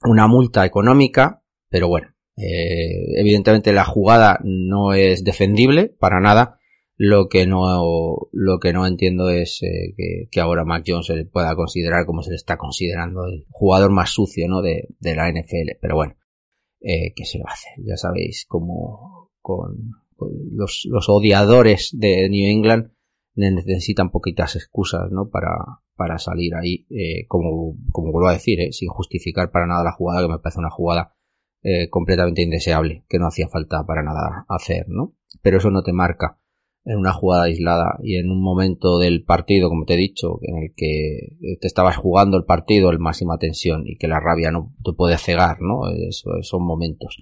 una 0.03 0.27
multa 0.27 0.65
económica, 0.65 1.43
pero 1.69 1.89
bueno, 1.89 2.09
eh, 2.37 3.19
evidentemente 3.19 3.73
la 3.73 3.85
jugada 3.85 4.39
no 4.45 4.93
es 4.93 5.25
defendible 5.25 5.89
para 5.89 6.21
nada. 6.21 6.59
Lo 6.99 7.29
que 7.29 7.47
no, 7.47 8.29
lo 8.33 8.59
que 8.59 8.73
no 8.73 8.87
entiendo 8.87 9.29
es 9.29 9.63
eh, 9.63 10.29
que, 10.31 10.41
ahora 10.41 10.65
Mac 10.65 10.85
Jones 10.87 11.07
se 11.07 11.17
le 11.17 11.25
pueda 11.27 11.55
considerar 11.55 12.07
como 12.07 12.23
se 12.23 12.31
le 12.31 12.37
está 12.37 12.57
considerando 12.57 13.27
el 13.27 13.45
jugador 13.51 13.91
más 13.91 14.11
sucio 14.11 14.49
¿no? 14.49 14.63
de, 14.63 14.89
de 14.99 15.15
la 15.15 15.31
NFL. 15.31 15.79
Pero 15.81 15.97
bueno, 15.97 16.17
eh, 16.81 17.13
¿qué 17.15 17.25
se 17.25 17.39
lo 17.39 17.47
hace? 17.47 17.69
Ya 17.85 17.97
sabéis 17.97 18.47
cómo 18.49 19.31
con, 19.43 19.91
con 20.17 20.31
los, 20.53 20.87
los 20.91 21.09
odiadores 21.09 21.91
de 21.93 22.29
New 22.31 22.51
England 22.51 22.93
necesitan 23.37 24.11
poquitas 24.11 24.57
excusas, 24.57 25.11
¿no? 25.11 25.29
Para, 25.29 25.83
para 25.95 26.19
salir 26.19 26.55
ahí, 26.55 26.87
eh, 26.91 27.27
como, 27.29 27.77
como 27.93 28.13
vuelvo 28.13 28.29
a 28.29 28.35
decir, 28.35 28.61
eh, 28.61 28.73
sin 28.73 28.89
justificar 28.89 29.51
para 29.51 29.67
nada 29.67 29.85
la 29.85 29.93
jugada, 29.93 30.23
que 30.23 30.33
me 30.33 30.39
parece 30.39 30.59
una 30.59 30.71
jugada 30.71 31.15
eh, 31.63 31.89
completamente 31.91 32.43
indeseable, 32.43 33.05
que 33.09 33.19
no 33.19 33.27
hacía 33.27 33.49
falta 33.49 33.85
para 33.87 34.03
nada 34.03 34.47
hacer, 34.49 34.87
¿no? 34.89 35.15
Pero 35.43 35.59
eso 35.59 35.71
no 35.71 35.83
te 35.83 35.93
marca 35.93 36.41
en 36.87 36.99
una 36.99 37.13
jugada 37.13 37.45
aislada 37.45 37.99
y 38.03 38.17
en 38.17 38.31
un 38.31 38.43
momento 38.43 38.99
del 38.99 39.25
partido, 39.25 39.69
como 39.69 39.85
te 39.85 39.95
he 39.95 39.99
dicho, 39.99 40.39
en 40.43 40.57
el 40.63 40.73
que 40.75 41.37
te 41.61 41.67
estabas 41.67 41.97
jugando 41.97 42.39
el 42.39 42.45
partido 42.45 42.91
en 42.91 43.01
máxima 43.01 43.39
tensión 43.39 43.83
y 43.87 43.97
que 43.99 44.09
la 44.09 44.21
rabia 44.21 44.51
no 44.51 44.73
te 44.83 44.93
puede 44.93 45.19
cegar, 45.19 45.59
¿no? 45.61 45.91
Eso, 46.09 46.31
son 46.43 46.65
momentos. 46.65 47.17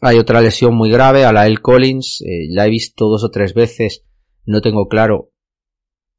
Hay 0.00 0.18
otra 0.18 0.40
lesión 0.40 0.74
muy 0.74 0.90
grave 0.90 1.24
a 1.24 1.32
la 1.32 1.46
El 1.46 1.60
Collins, 1.60 2.22
eh, 2.26 2.46
la 2.48 2.66
he 2.66 2.70
visto 2.70 3.08
dos 3.08 3.24
o 3.24 3.30
tres 3.30 3.52
veces, 3.52 4.04
no 4.46 4.60
tengo 4.60 4.88
claro 4.88 5.34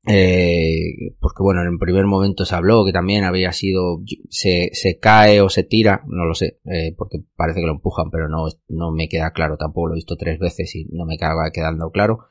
eh, 0.07 1.15
porque 1.19 1.41
bueno, 1.41 1.61
en 1.61 1.67
el 1.67 1.79
primer 1.79 2.05
momento 2.05 2.45
se 2.45 2.55
habló 2.55 2.85
que 2.85 2.91
también 2.91 3.23
había 3.23 3.51
sido, 3.51 4.01
se, 4.29 4.69
se 4.73 4.99
cae 4.99 5.41
o 5.41 5.49
se 5.49 5.63
tira, 5.63 6.03
no 6.07 6.25
lo 6.25 6.35
sé, 6.35 6.59
eh, 6.65 6.93
porque 6.95 7.19
parece 7.35 7.61
que 7.61 7.65
lo 7.65 7.73
empujan, 7.73 8.11
pero 8.11 8.29
no, 8.29 8.45
no 8.67 8.91
me 8.91 9.07
queda 9.07 9.31
claro, 9.31 9.57
tampoco 9.57 9.87
lo 9.87 9.93
he 9.93 9.97
visto 9.97 10.15
tres 10.15 10.37
veces 10.37 10.75
y 10.75 10.85
no 10.91 11.05
me 11.05 11.15
acaba 11.15 11.49
quedando 11.51 11.89
claro. 11.89 12.27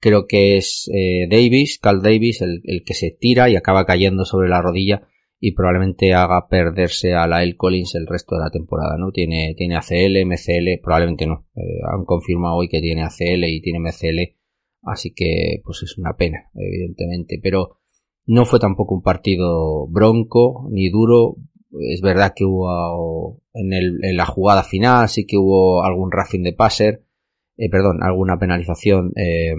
Creo 0.00 0.26
que 0.26 0.56
es 0.56 0.90
eh, 0.92 1.28
Davis, 1.30 1.78
Cal 1.78 2.02
Davis, 2.02 2.40
el, 2.42 2.62
el, 2.64 2.82
que 2.84 2.94
se 2.94 3.10
tira 3.10 3.50
y 3.50 3.56
acaba 3.56 3.84
cayendo 3.84 4.24
sobre 4.24 4.48
la 4.48 4.62
rodilla 4.62 5.02
y 5.38 5.52
probablemente 5.52 6.14
haga 6.14 6.48
perderse 6.48 7.14
a 7.14 7.26
la 7.26 7.42
El 7.42 7.56
Collins 7.56 7.94
el 7.94 8.06
resto 8.06 8.34
de 8.34 8.42
la 8.42 8.50
temporada, 8.50 8.96
¿no? 8.98 9.10
Tiene, 9.12 9.54
tiene 9.56 9.76
ACL, 9.76 10.24
MCL, 10.26 10.82
probablemente 10.82 11.26
no. 11.26 11.46
Eh, 11.54 11.80
han 11.90 12.04
confirmado 12.04 12.56
hoy 12.56 12.68
que 12.68 12.80
tiene 12.80 13.02
ACL 13.02 13.44
y 13.44 13.60
tiene 13.60 13.80
MCL 13.80 14.40
Así 14.82 15.12
que, 15.14 15.60
pues 15.64 15.82
es 15.82 15.98
una 15.98 16.16
pena, 16.16 16.50
evidentemente. 16.54 17.38
Pero 17.42 17.78
no 18.26 18.44
fue 18.44 18.58
tampoco 18.58 18.94
un 18.94 19.02
partido 19.02 19.86
bronco 19.88 20.68
ni 20.70 20.88
duro. 20.88 21.36
Es 21.92 22.00
verdad 22.00 22.32
que 22.34 22.44
hubo 22.44 23.40
en, 23.54 23.72
el, 23.72 23.98
en 24.02 24.16
la 24.16 24.26
jugada 24.26 24.62
final, 24.62 25.08
sí 25.08 25.26
que 25.26 25.36
hubo 25.36 25.84
algún 25.84 26.10
racing 26.10 26.42
de 26.42 26.52
passer, 26.52 27.04
eh, 27.60 27.68
perdón, 27.68 28.02
alguna 28.02 28.38
penalización 28.38 29.12
eh, 29.16 29.54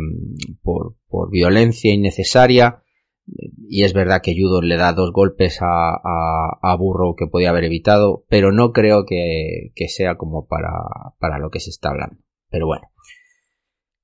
por, 0.63 0.95
por 1.07 1.29
violencia 1.29 1.93
innecesaria. 1.93 2.81
Y 3.69 3.83
es 3.83 3.93
verdad 3.93 4.21
que 4.23 4.33
Judo 4.35 4.59
le 4.63 4.75
da 4.75 4.91
dos 4.93 5.11
golpes 5.13 5.59
a, 5.61 5.93
a, 6.61 6.75
Burrow 6.77 7.15
que 7.15 7.27
podía 7.27 7.51
haber 7.51 7.65
evitado, 7.65 8.25
pero 8.27 8.51
no 8.51 8.71
creo 8.71 9.05
que, 9.05 9.71
que 9.75 9.87
sea 9.87 10.15
como 10.15 10.47
para, 10.47 10.71
para 11.19 11.37
lo 11.37 11.51
que 11.51 11.59
se 11.59 11.69
está 11.69 11.89
hablando. 11.89 12.17
Pero 12.49 12.65
bueno, 12.65 12.89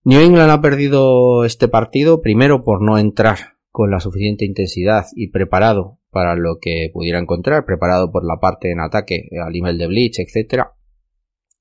New 0.04 0.22
England 0.22 0.52
ha 0.52 0.62
perdido 0.62 1.44
este 1.44 1.68
partido 1.68 2.22
primero 2.22 2.64
por 2.64 2.84
no 2.84 3.00
entrar 3.00 3.58
con 3.72 3.90
la 3.90 4.00
suficiente 4.00 4.46
intensidad 4.46 5.08
y 5.16 5.32
preparado 5.32 5.98
para 6.12 6.36
lo 6.36 6.60
que 6.62 6.92
pudiera 6.94 7.20
encontrar, 7.20 7.66
preparado 7.66 8.12
por 8.12 8.24
la 8.24 8.38
parte 8.40 8.72
en 8.72 8.80
ataque 8.80 9.28
a 9.44 9.50
nivel 9.50 9.80
de 9.80 9.88
blitz, 9.88 10.20
etcétera, 10.20 10.76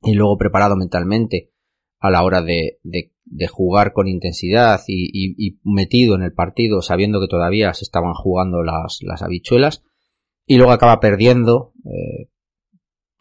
y 0.03 0.13
luego 0.13 0.37
preparado 0.37 0.77
mentalmente 0.77 1.56
a 2.07 2.11
la 2.11 2.23
hora 2.23 2.43
de, 2.43 2.79
de, 2.83 3.47
jugar 3.49 3.93
con 3.93 4.09
intensidad 4.09 4.81
y, 4.87 5.59
metido 5.65 6.15
en 6.15 6.23
el 6.23 6.33
partido 6.33 6.83
sabiendo 6.83 7.21
que 7.21 7.29
todavía 7.29 7.75
se 7.75 7.85
estaban 7.85 8.15
jugando 8.15 8.63
las, 8.63 8.99
las 9.03 9.23
habichuelas 9.23 9.83
y 10.47 10.57
luego 10.57 10.73
acaba 10.73 11.01
perdiendo 11.01 11.73
eh, 11.85 12.29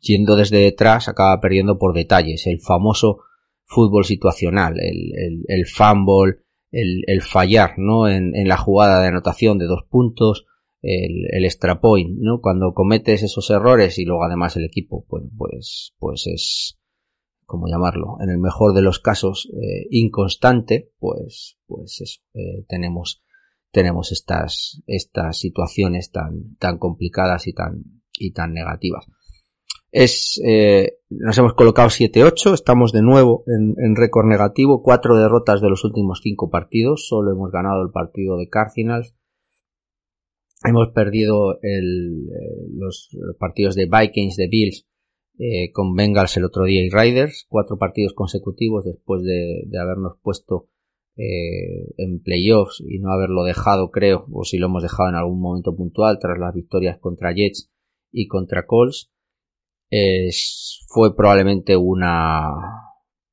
yendo 0.05 0.35
desde 0.35 0.59
detrás 0.59 1.07
acaba 1.07 1.41
perdiendo 1.41 1.77
por 1.77 1.93
detalles. 1.93 2.47
El 2.47 2.61
famoso 2.61 3.19
fútbol 3.65 4.05
situacional, 4.05 4.79
el, 4.79 5.11
el, 5.15 5.43
el 5.47 5.65
fumble, 5.65 6.39
el, 6.71 7.21
fallar, 7.21 7.75
¿no? 7.77 8.07
En, 8.07 8.35
en, 8.35 8.47
la 8.47 8.57
jugada 8.57 9.01
de 9.01 9.07
anotación 9.07 9.57
de 9.57 9.65
dos 9.65 9.85
puntos, 9.89 10.45
el, 10.81 11.25
el 11.31 11.45
extra 11.45 11.79
point, 11.79 12.17
¿no? 12.19 12.41
Cuando 12.41 12.73
cometes 12.73 13.23
esos 13.23 13.49
errores 13.49 13.97
y 13.97 14.05
luego 14.05 14.23
además 14.25 14.55
el 14.57 14.65
equipo, 14.65 15.05
pues, 15.07 15.23
pues, 15.37 15.93
pues 15.97 16.27
es, 16.27 16.74
como 17.45 17.67
llamarlo, 17.67 18.17
en 18.21 18.29
el 18.29 18.37
mejor 18.37 18.73
de 18.73 18.81
los 18.81 18.99
casos, 18.99 19.47
eh, 19.53 19.87
inconstante, 19.91 20.91
pues, 20.99 21.57
pues 21.67 22.21
eh, 22.33 22.65
tenemos, 22.67 23.23
tenemos 23.71 24.11
estas, 24.11 24.81
estas 24.87 25.37
situaciones 25.37 26.11
tan, 26.11 26.55
tan 26.57 26.77
complicadas 26.77 27.47
y 27.47 27.53
tan, 27.53 28.01
y 28.13 28.31
tan 28.31 28.53
negativas. 28.53 29.05
Es, 29.91 30.41
eh, 30.45 30.97
nos 31.09 31.37
hemos 31.37 31.53
colocado 31.53 31.87
7-8, 31.87 32.53
estamos 32.53 32.91
de 32.91 33.01
nuevo 33.01 33.43
en, 33.47 33.75
en 33.77 33.95
récord 33.95 34.25
negativo, 34.25 34.81
cuatro 34.83 35.15
derrotas 35.15 35.61
de 35.61 35.69
los 35.69 35.85
últimos 35.85 36.19
cinco 36.21 36.49
partidos, 36.49 37.07
solo 37.07 37.31
hemos 37.31 37.51
ganado 37.51 37.81
el 37.81 37.91
partido 37.91 38.37
de 38.37 38.49
Cardinals, 38.49 39.15
hemos 40.65 40.89
perdido 40.89 41.59
el, 41.61 42.27
eh, 42.27 42.67
los, 42.73 43.09
los, 43.13 43.37
partidos 43.37 43.75
de 43.75 43.85
Vikings, 43.85 44.35
de 44.35 44.47
Bills, 44.49 44.87
eh, 45.39 45.71
con 45.71 45.95
Bengals 45.95 46.37
el 46.37 46.45
otro 46.45 46.63
día 46.63 46.83
y 46.83 46.89
Riders, 46.89 47.45
cuatro 47.49 47.77
partidos 47.77 48.13
consecutivos 48.13 48.85
después 48.85 49.23
de, 49.23 49.63
de 49.67 49.79
habernos 49.79 50.17
puesto 50.21 50.69
eh, 51.17 51.93
en 51.97 52.21
playoffs 52.21 52.83
y 52.85 52.99
no 52.99 53.11
haberlo 53.11 53.43
dejado, 53.43 53.89
creo, 53.89 54.25
o 54.31 54.43
si 54.43 54.57
lo 54.57 54.65
hemos 54.67 54.83
dejado 54.83 55.09
en 55.09 55.15
algún 55.15 55.39
momento 55.39 55.75
puntual 55.75 56.19
tras 56.19 56.37
las 56.37 56.53
victorias 56.53 56.97
contra 56.99 57.33
Jets 57.33 57.71
y 58.11 58.27
contra 58.27 58.65
Colts 58.65 59.11
es, 59.89 60.85
fue 60.87 61.15
probablemente 61.15 61.77
una, 61.77 62.51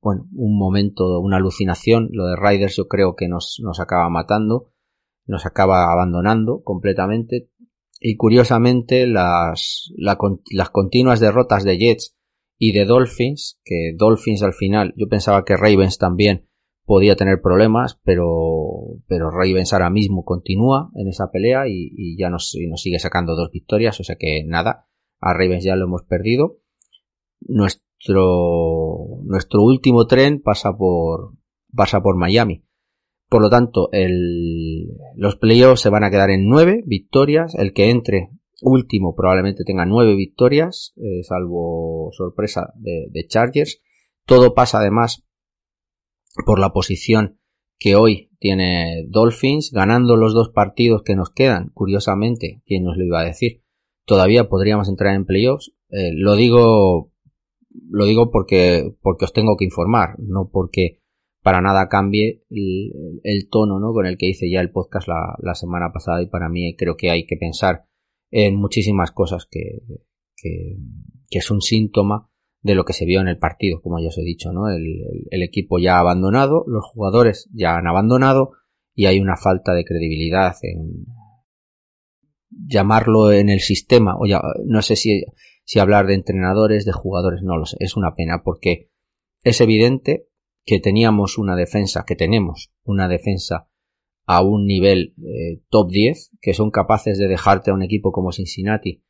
bueno, 0.00 0.28
un 0.34 0.58
momento, 0.58 1.20
una 1.20 1.36
alucinación. 1.36 2.08
Lo 2.12 2.26
de 2.26 2.36
Riders 2.36 2.76
yo 2.76 2.88
creo 2.88 3.14
que 3.16 3.28
nos, 3.28 3.60
nos 3.62 3.80
acaba 3.80 4.08
matando, 4.10 4.72
nos 5.26 5.46
acaba 5.46 5.92
abandonando 5.92 6.62
completamente. 6.62 7.50
Y 8.04 8.16
curiosamente 8.16 9.06
las, 9.06 9.92
la, 9.96 10.18
las 10.50 10.70
continuas 10.70 11.20
derrotas 11.20 11.62
de 11.62 11.78
Jets 11.78 12.16
y 12.58 12.72
de 12.72 12.84
Dolphins, 12.84 13.60
que 13.64 13.92
Dolphins 13.96 14.42
al 14.42 14.54
final, 14.54 14.92
yo 14.96 15.08
pensaba 15.08 15.44
que 15.44 15.56
Ravens 15.56 15.98
también 15.98 16.48
podía 16.84 17.14
tener 17.14 17.40
problemas, 17.40 18.00
pero, 18.02 18.98
pero 19.06 19.30
Ravens 19.30 19.72
ahora 19.72 19.88
mismo 19.88 20.24
continúa 20.24 20.90
en 20.96 21.08
esa 21.08 21.30
pelea 21.30 21.68
y, 21.68 22.16
ya 22.18 22.28
nos, 22.28 22.56
nos 22.68 22.82
sigue 22.82 22.98
sacando 22.98 23.36
dos 23.36 23.50
victorias, 23.52 24.00
o 24.00 24.04
sea 24.04 24.16
que 24.16 24.42
nada, 24.44 24.88
a 25.20 25.32
Ravens 25.32 25.62
ya 25.62 25.76
lo 25.76 25.84
hemos 25.84 26.02
perdido. 26.02 26.58
Nuestro, 27.40 29.20
nuestro 29.24 29.62
último 29.62 30.06
tren 30.08 30.42
pasa 30.42 30.76
por, 30.76 31.34
pasa 31.72 32.02
por 32.02 32.16
Miami. 32.16 32.64
Por 33.32 33.42
lo 33.42 33.50
tanto, 33.50 33.88
el, 33.92 34.88
los 35.16 35.36
playoffs 35.36 35.80
se 35.80 35.88
van 35.88 36.04
a 36.04 36.10
quedar 36.10 36.30
en 36.30 36.46
nueve 36.46 36.82
victorias. 36.86 37.54
El 37.54 37.72
que 37.72 37.90
entre 37.90 38.28
último 38.60 39.14
probablemente 39.16 39.64
tenga 39.64 39.86
nueve 39.86 40.14
victorias, 40.14 40.92
eh, 40.96 41.22
salvo 41.22 42.10
sorpresa 42.12 42.72
de, 42.76 43.06
de 43.10 43.26
Chargers. 43.26 43.80
Todo 44.26 44.54
pasa 44.54 44.78
además 44.78 45.24
por 46.46 46.60
la 46.60 46.74
posición 46.74 47.38
que 47.78 47.96
hoy 47.96 48.30
tiene 48.38 49.06
Dolphins, 49.08 49.70
ganando 49.72 50.16
los 50.16 50.34
dos 50.34 50.50
partidos 50.50 51.02
que 51.02 51.16
nos 51.16 51.30
quedan. 51.30 51.70
Curiosamente, 51.74 52.62
¿quién 52.66 52.84
nos 52.84 52.96
lo 52.96 53.04
iba 53.04 53.20
a 53.20 53.24
decir? 53.24 53.62
todavía 54.04 54.48
podríamos 54.48 54.88
entrar 54.88 55.14
en 55.14 55.24
playoffs. 55.24 55.72
Eh, 55.90 56.10
lo 56.14 56.34
digo, 56.34 57.12
lo 57.88 58.04
digo 58.06 58.30
porque, 58.30 58.94
porque 59.02 59.24
os 59.24 59.32
tengo 59.32 59.56
que 59.56 59.64
informar, 59.64 60.18
no 60.18 60.48
porque 60.50 61.01
para 61.42 61.60
nada 61.60 61.88
cambie 61.88 62.44
el, 62.50 63.48
tono 63.50 63.78
¿no? 63.80 63.92
con 63.92 64.06
el 64.06 64.16
que 64.16 64.28
hice 64.28 64.50
ya 64.50 64.60
el 64.60 64.70
podcast 64.70 65.08
la, 65.08 65.54
semana 65.54 65.92
pasada 65.92 66.22
y 66.22 66.26
para 66.26 66.48
mí 66.48 66.76
creo 66.76 66.96
que 66.96 67.10
hay 67.10 67.26
que 67.26 67.36
pensar 67.36 67.84
en 68.30 68.56
muchísimas 68.56 69.10
cosas 69.10 69.46
que, 69.50 69.82
que, 70.36 70.76
que, 71.28 71.38
es 71.38 71.50
un 71.50 71.60
síntoma 71.60 72.30
de 72.62 72.74
lo 72.74 72.84
que 72.84 72.92
se 72.92 73.04
vio 73.04 73.20
en 73.20 73.28
el 73.28 73.38
partido, 73.38 73.82
como 73.82 74.00
ya 74.00 74.08
os 74.08 74.18
he 74.18 74.22
dicho, 74.22 74.52
¿no? 74.52 74.70
El 74.70 75.42
equipo 75.42 75.78
ya 75.78 75.96
ha 75.96 76.00
abandonado, 76.00 76.64
los 76.66 76.84
jugadores 76.86 77.50
ya 77.52 77.76
han 77.76 77.88
abandonado 77.88 78.52
y 78.94 79.06
hay 79.06 79.18
una 79.18 79.36
falta 79.36 79.74
de 79.74 79.84
credibilidad 79.84 80.54
en, 80.62 81.04
llamarlo 82.66 83.32
en 83.32 83.48
el 83.48 83.60
sistema, 83.60 84.16
o 84.18 84.26
ya, 84.26 84.40
no 84.64 84.82
sé 84.82 84.96
si, 84.96 85.24
si 85.64 85.78
hablar 85.78 86.06
de 86.06 86.14
entrenadores, 86.14 86.84
de 86.84 86.92
jugadores, 86.92 87.42
no 87.42 87.56
lo 87.56 87.66
sé, 87.66 87.76
es 87.80 87.96
una 87.96 88.14
pena 88.14 88.42
porque 88.44 88.90
es 89.42 89.60
evidente 89.60 90.28
que 90.64 90.80
teníamos 90.80 91.38
una 91.38 91.56
defensa, 91.56 92.04
que 92.06 92.16
tenemos 92.16 92.72
una 92.84 93.08
defensa 93.08 93.68
a 94.26 94.42
un 94.42 94.66
nivel 94.66 95.14
eh, 95.18 95.62
top 95.68 95.90
10, 95.90 96.30
que 96.40 96.54
son 96.54 96.70
capaces 96.70 97.18
de 97.18 97.28
dejarte 97.28 97.70
a 97.70 97.74
un 97.74 97.82
equipo 97.82 98.12
como 98.12 98.32
Cincinnati, 98.32 99.02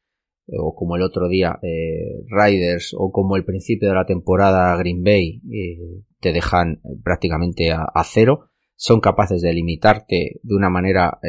eh, 0.48 0.56
o 0.58 0.74
como 0.74 0.96
el 0.96 1.02
otro 1.02 1.28
día 1.28 1.58
eh, 1.62 2.24
Riders, 2.28 2.94
o 2.98 3.12
como 3.12 3.36
el 3.36 3.44
principio 3.44 3.88
de 3.88 3.94
la 3.94 4.06
temporada 4.06 4.76
Green 4.76 5.02
Bay, 5.04 5.40
eh, 5.52 6.02
te 6.20 6.32
dejan 6.32 6.80
prácticamente 7.04 7.70
a, 7.70 7.84
a, 7.84 8.04
cero, 8.04 8.50
son 8.74 9.00
capaces 9.00 9.40
de 9.42 9.52
limitarte 9.52 10.40
de 10.42 10.54
una 10.54 10.68
manera 10.68 11.20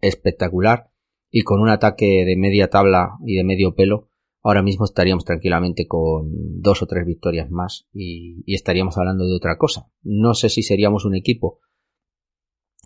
espectacular 0.00 0.90
y 1.30 1.42
con 1.42 1.60
un 1.60 1.68
ataque 1.68 2.24
de 2.24 2.36
media 2.36 2.68
tabla 2.68 3.18
y 3.26 3.36
de 3.36 3.44
medio 3.44 3.74
pelo, 3.74 4.08
ahora 4.42 4.62
mismo 4.62 4.84
estaríamos 4.84 5.24
tranquilamente 5.24 5.86
con 5.86 6.60
dos 6.60 6.82
o 6.82 6.86
tres 6.86 7.06
victorias 7.06 7.50
más 7.50 7.86
y, 7.92 8.42
estaríamos 8.52 8.98
hablando 8.98 9.26
de 9.26 9.36
otra 9.36 9.56
cosa. 9.56 9.88
No 10.02 10.34
sé 10.34 10.48
si 10.48 10.62
seríamos 10.62 11.04
un 11.04 11.14
equipo 11.14 11.60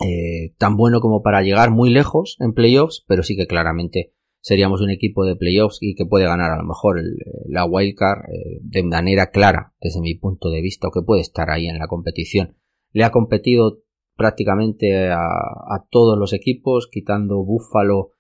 eh, 0.01 0.55
tan 0.59 0.77
bueno 0.77 1.01
como 1.01 1.23
para 1.23 1.43
llegar 1.43 1.71
muy 1.71 1.91
lejos 1.91 2.37
en 2.41 2.53
playoffs, 2.53 3.05
pero 3.09 3.23
sí 3.23 3.37
que 3.37 3.47
claramente 3.47 4.13
seríamos 4.41 4.81
un 4.81 4.91
equipo 4.91 5.25
de 5.25 5.35
playoffs 5.35 5.79
y 5.81 5.95
que 5.95 6.07
puede 6.07 6.27
ganar 6.27 6.53
a 6.53 6.59
lo 6.59 6.65
mejor 6.65 6.99
el, 6.99 7.17
la 7.49 7.65
wildcard 7.65 8.31
eh, 8.31 8.59
de 8.61 8.83
manera 8.85 9.31
clara 9.31 9.75
desde 9.81 10.01
mi 10.01 10.15
punto 10.15 10.51
de 10.51 10.61
vista 10.61 10.89
o 10.89 10.91
que 10.93 11.03
puede 11.03 11.23
estar 11.23 11.51
ahí 11.51 11.67
en 11.67 11.79
la 11.79 11.89
competición. 11.89 12.57
Le 12.93 13.05
ha 13.05 13.11
competido 13.11 13.83
prácticamente 14.15 15.09
a, 15.09 15.17
a 15.19 15.87
todos 15.91 16.19
los 16.19 16.33
equipos, 16.33 16.89
quitando 16.91 17.45
Buffalo 17.45 18.13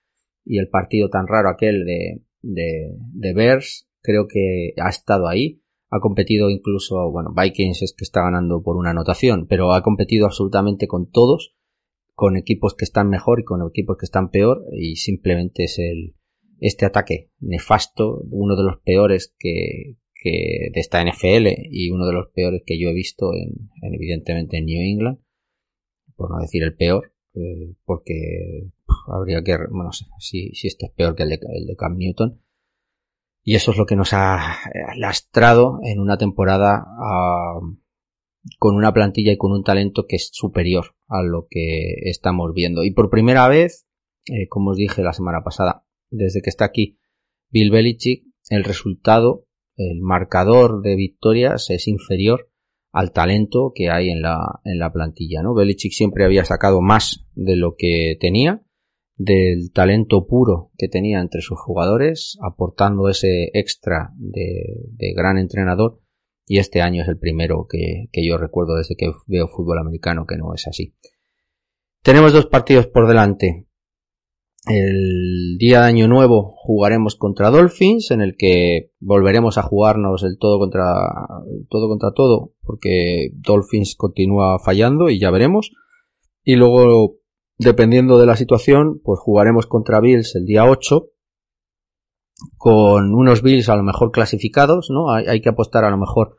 y 0.44 0.58
el 0.58 0.68
partido 0.68 1.08
tan 1.10 1.26
raro 1.26 1.48
aquel 1.48 1.84
de, 1.84 2.25
de, 2.46 2.96
de 3.12 3.34
Bears, 3.34 3.88
creo 4.00 4.26
que 4.28 4.72
ha 4.76 4.88
estado 4.88 5.28
ahí. 5.28 5.62
Ha 5.90 6.00
competido 6.00 6.50
incluso, 6.50 7.10
bueno, 7.10 7.32
Vikings 7.36 7.82
es 7.82 7.94
que 7.96 8.04
está 8.04 8.22
ganando 8.22 8.62
por 8.62 8.76
una 8.76 8.90
anotación, 8.90 9.46
pero 9.46 9.72
ha 9.72 9.82
competido 9.82 10.26
absolutamente 10.26 10.88
con 10.88 11.10
todos, 11.10 11.54
con 12.14 12.36
equipos 12.36 12.74
que 12.74 12.84
están 12.84 13.08
mejor 13.08 13.40
y 13.40 13.44
con 13.44 13.60
equipos 13.66 13.96
que 13.98 14.06
están 14.06 14.30
peor, 14.30 14.64
y 14.72 14.96
simplemente 14.96 15.64
es 15.64 15.78
el, 15.78 16.14
este 16.60 16.86
ataque 16.86 17.30
nefasto, 17.40 18.22
uno 18.30 18.56
de 18.56 18.64
los 18.64 18.80
peores 18.80 19.34
que, 19.38 19.96
que 20.14 20.70
de 20.72 20.80
esta 20.80 21.02
NFL 21.04 21.46
y 21.70 21.90
uno 21.90 22.06
de 22.06 22.14
los 22.14 22.28
peores 22.32 22.62
que 22.66 22.80
yo 22.80 22.88
he 22.88 22.94
visto 22.94 23.32
en, 23.32 23.70
en 23.82 23.94
evidentemente 23.94 24.58
en 24.58 24.64
New 24.64 24.80
England, 24.80 25.18
por 26.16 26.30
no 26.30 26.40
decir 26.40 26.62
el 26.62 26.74
peor, 26.74 27.12
eh, 27.36 27.74
porque 27.84 28.70
habría 29.08 29.42
que, 29.42 29.56
bueno, 29.70 29.84
no 29.84 29.92
sé 29.92 30.06
si, 30.18 30.50
si 30.54 30.68
este 30.68 30.86
es 30.86 30.92
peor 30.92 31.14
que 31.14 31.24
el 31.24 31.30
de, 31.30 31.40
el 31.54 31.66
de 31.66 31.76
Cam 31.76 31.96
Newton. 31.96 32.40
Y 33.42 33.54
eso 33.54 33.70
es 33.70 33.76
lo 33.76 33.86
que 33.86 33.94
nos 33.94 34.12
ha 34.12 34.58
lastrado 34.96 35.78
en 35.84 36.00
una 36.00 36.18
temporada 36.18 36.84
uh, 36.98 37.76
con 38.58 38.74
una 38.74 38.92
plantilla 38.92 39.32
y 39.32 39.36
con 39.36 39.52
un 39.52 39.62
talento 39.62 40.06
que 40.08 40.16
es 40.16 40.30
superior 40.32 40.96
a 41.06 41.22
lo 41.22 41.46
que 41.48 41.94
estamos 42.04 42.52
viendo. 42.54 42.82
Y 42.82 42.90
por 42.90 43.10
primera 43.10 43.46
vez, 43.48 43.86
eh, 44.26 44.48
como 44.48 44.70
os 44.70 44.76
dije 44.76 45.02
la 45.02 45.12
semana 45.12 45.42
pasada, 45.44 45.84
desde 46.10 46.42
que 46.42 46.50
está 46.50 46.64
aquí 46.64 46.98
Bill 47.50 47.70
Belichick, 47.70 48.24
el 48.48 48.64
resultado, 48.64 49.46
el 49.76 50.00
marcador 50.00 50.82
de 50.82 50.96
victorias 50.96 51.70
es 51.70 51.86
inferior 51.86 52.50
al 52.96 53.12
talento 53.12 53.72
que 53.74 53.90
hay 53.90 54.08
en 54.08 54.22
la, 54.22 54.38
en 54.64 54.78
la 54.78 54.90
plantilla, 54.90 55.42
¿no? 55.42 55.54
Belichick 55.54 55.92
siempre 55.92 56.24
había 56.24 56.46
sacado 56.46 56.80
más 56.80 57.26
de 57.34 57.54
lo 57.54 57.74
que 57.76 58.16
tenía 58.18 58.62
del 59.16 59.70
talento 59.70 60.26
puro 60.26 60.70
que 60.78 60.88
tenía 60.88 61.20
entre 61.20 61.42
sus 61.42 61.60
jugadores, 61.60 62.38
aportando 62.42 63.10
ese 63.10 63.50
extra 63.52 64.12
de, 64.16 64.88
de 64.92 65.12
gran 65.14 65.36
entrenador. 65.36 66.00
Y 66.46 66.56
este 66.56 66.80
año 66.80 67.02
es 67.02 67.08
el 67.08 67.18
primero 67.18 67.66
que, 67.68 68.06
que, 68.12 68.26
yo 68.26 68.38
recuerdo 68.38 68.76
desde 68.76 68.96
que 68.96 69.10
veo 69.26 69.46
fútbol 69.46 69.78
americano 69.78 70.24
que 70.26 70.38
no 70.38 70.54
es 70.54 70.66
así. 70.66 70.94
Tenemos 72.02 72.32
dos 72.32 72.46
partidos 72.46 72.86
por 72.86 73.06
delante. 73.06 73.66
El 74.66 75.58
día 75.58 75.82
de 75.82 75.86
Año 75.86 76.08
Nuevo 76.08 76.54
jugaremos 76.56 77.14
contra 77.14 77.50
Dolphins, 77.50 78.10
en 78.10 78.22
el 78.22 78.36
que 78.36 78.90
volveremos 79.00 79.58
a 79.58 79.62
jugarnos 79.62 80.24
el 80.24 80.38
todo 80.38 80.58
contra 80.58 80.84
todo 81.68 81.88
contra 81.88 82.12
todo, 82.12 82.55
porque 82.66 83.30
Dolphins 83.34 83.94
continúa 83.96 84.58
fallando 84.58 85.08
y 85.08 85.18
ya 85.18 85.30
veremos. 85.30 85.72
Y 86.42 86.56
luego 86.56 87.16
Dependiendo 87.58 88.18
de 88.18 88.26
la 88.26 88.36
situación, 88.36 89.00
pues 89.02 89.18
jugaremos 89.18 89.66
contra 89.66 90.00
Bills 90.00 90.36
el 90.36 90.44
día 90.44 90.68
8 90.68 91.08
con 92.58 93.14
unos 93.14 93.40
Bills 93.40 93.70
a 93.70 93.76
lo 93.76 93.82
mejor 93.82 94.10
clasificados, 94.12 94.90
¿no? 94.90 95.10
Hay, 95.10 95.40
que 95.40 95.48
apostar 95.48 95.84
a 95.84 95.90
lo 95.90 95.96
mejor 95.96 96.36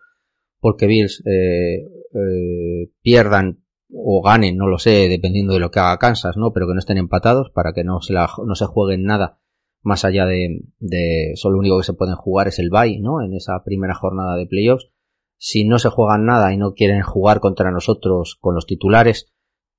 porque 0.60 0.86
Bills 0.86 1.24
eh, 1.26 1.78
eh, 2.14 2.92
pierdan 3.02 3.64
o 3.92 4.22
ganen, 4.22 4.58
no 4.58 4.68
lo 4.68 4.78
sé, 4.78 5.10
dependiendo 5.10 5.54
de 5.54 5.60
lo 5.60 5.72
que 5.72 5.80
haga 5.80 5.98
Kansas, 5.98 6.38
¿no? 6.38 6.54
Pero 6.54 6.68
que 6.68 6.74
no 6.74 6.80
estén 6.80 6.98
empatados 6.98 7.50
para 7.50 7.74
que 7.74 7.84
no 7.84 8.00
se, 8.02 8.14
la, 8.14 8.30
no 8.46 8.54
se 8.54 8.66
jueguen 8.66 9.04
nada 9.04 9.40
más 9.82 10.06
allá 10.06 10.26
de, 10.26 10.66
de 10.78 11.32
solo 11.36 11.54
lo 11.54 11.60
único 11.62 11.78
que 11.80 11.86
se 11.86 11.94
pueden 11.94 12.16
jugar 12.16 12.48
es 12.48 12.60
el 12.60 12.70
bye, 12.70 13.00
¿no? 13.00 13.24
En 13.24 13.34
esa 13.34 13.64
primera 13.64 13.96
jornada 13.96 14.36
de 14.36 14.46
playoffs. 14.46 14.92
Si 15.38 15.66
no 15.66 15.80
se 15.80 15.90
juegan 15.90 16.26
nada 16.26 16.54
y 16.54 16.58
no 16.58 16.74
quieren 16.74 17.02
jugar 17.02 17.40
contra 17.40 17.72
nosotros 17.72 18.38
con 18.40 18.56
los 18.56 18.66
titulares, 18.66 19.32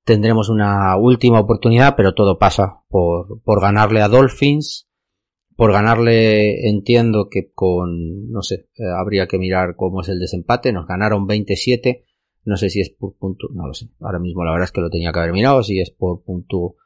tendremos 0.04 0.48
una 0.48 0.96
última 0.96 1.40
oportunidad, 1.40 1.94
pero 1.96 2.14
todo 2.14 2.38
pasa 2.38 2.82
por, 2.88 3.42
por 3.42 3.60
ganarle 3.60 4.00
a 4.00 4.08
Dolphins, 4.08 4.88
por 5.58 5.72
ganarle 5.72 6.68
entiendo 6.68 7.28
que 7.28 7.50
con, 7.52 8.30
no 8.30 8.42
sé, 8.42 8.68
eh, 8.76 8.84
habría 8.96 9.26
que 9.26 9.38
mirar 9.38 9.74
cómo 9.76 10.02
es 10.02 10.08
el 10.08 10.20
desempate, 10.20 10.72
nos 10.72 10.86
ganaron 10.86 11.26
27, 11.26 12.04
no 12.44 12.56
sé 12.56 12.70
si 12.70 12.80
es 12.80 12.90
por 12.90 13.16
punto, 13.18 13.48
no 13.52 13.66
lo 13.66 13.74
sé, 13.74 13.88
ahora 14.00 14.20
mismo 14.20 14.44
la 14.44 14.52
verdad 14.52 14.66
es 14.66 14.72
que 14.72 14.80
lo 14.80 14.88
tenía 14.88 15.12
que 15.12 15.18
haber 15.18 15.32
mirado, 15.32 15.62
si 15.64 15.80
es 15.80 15.90
por 15.90 16.22
punto, 16.22 16.76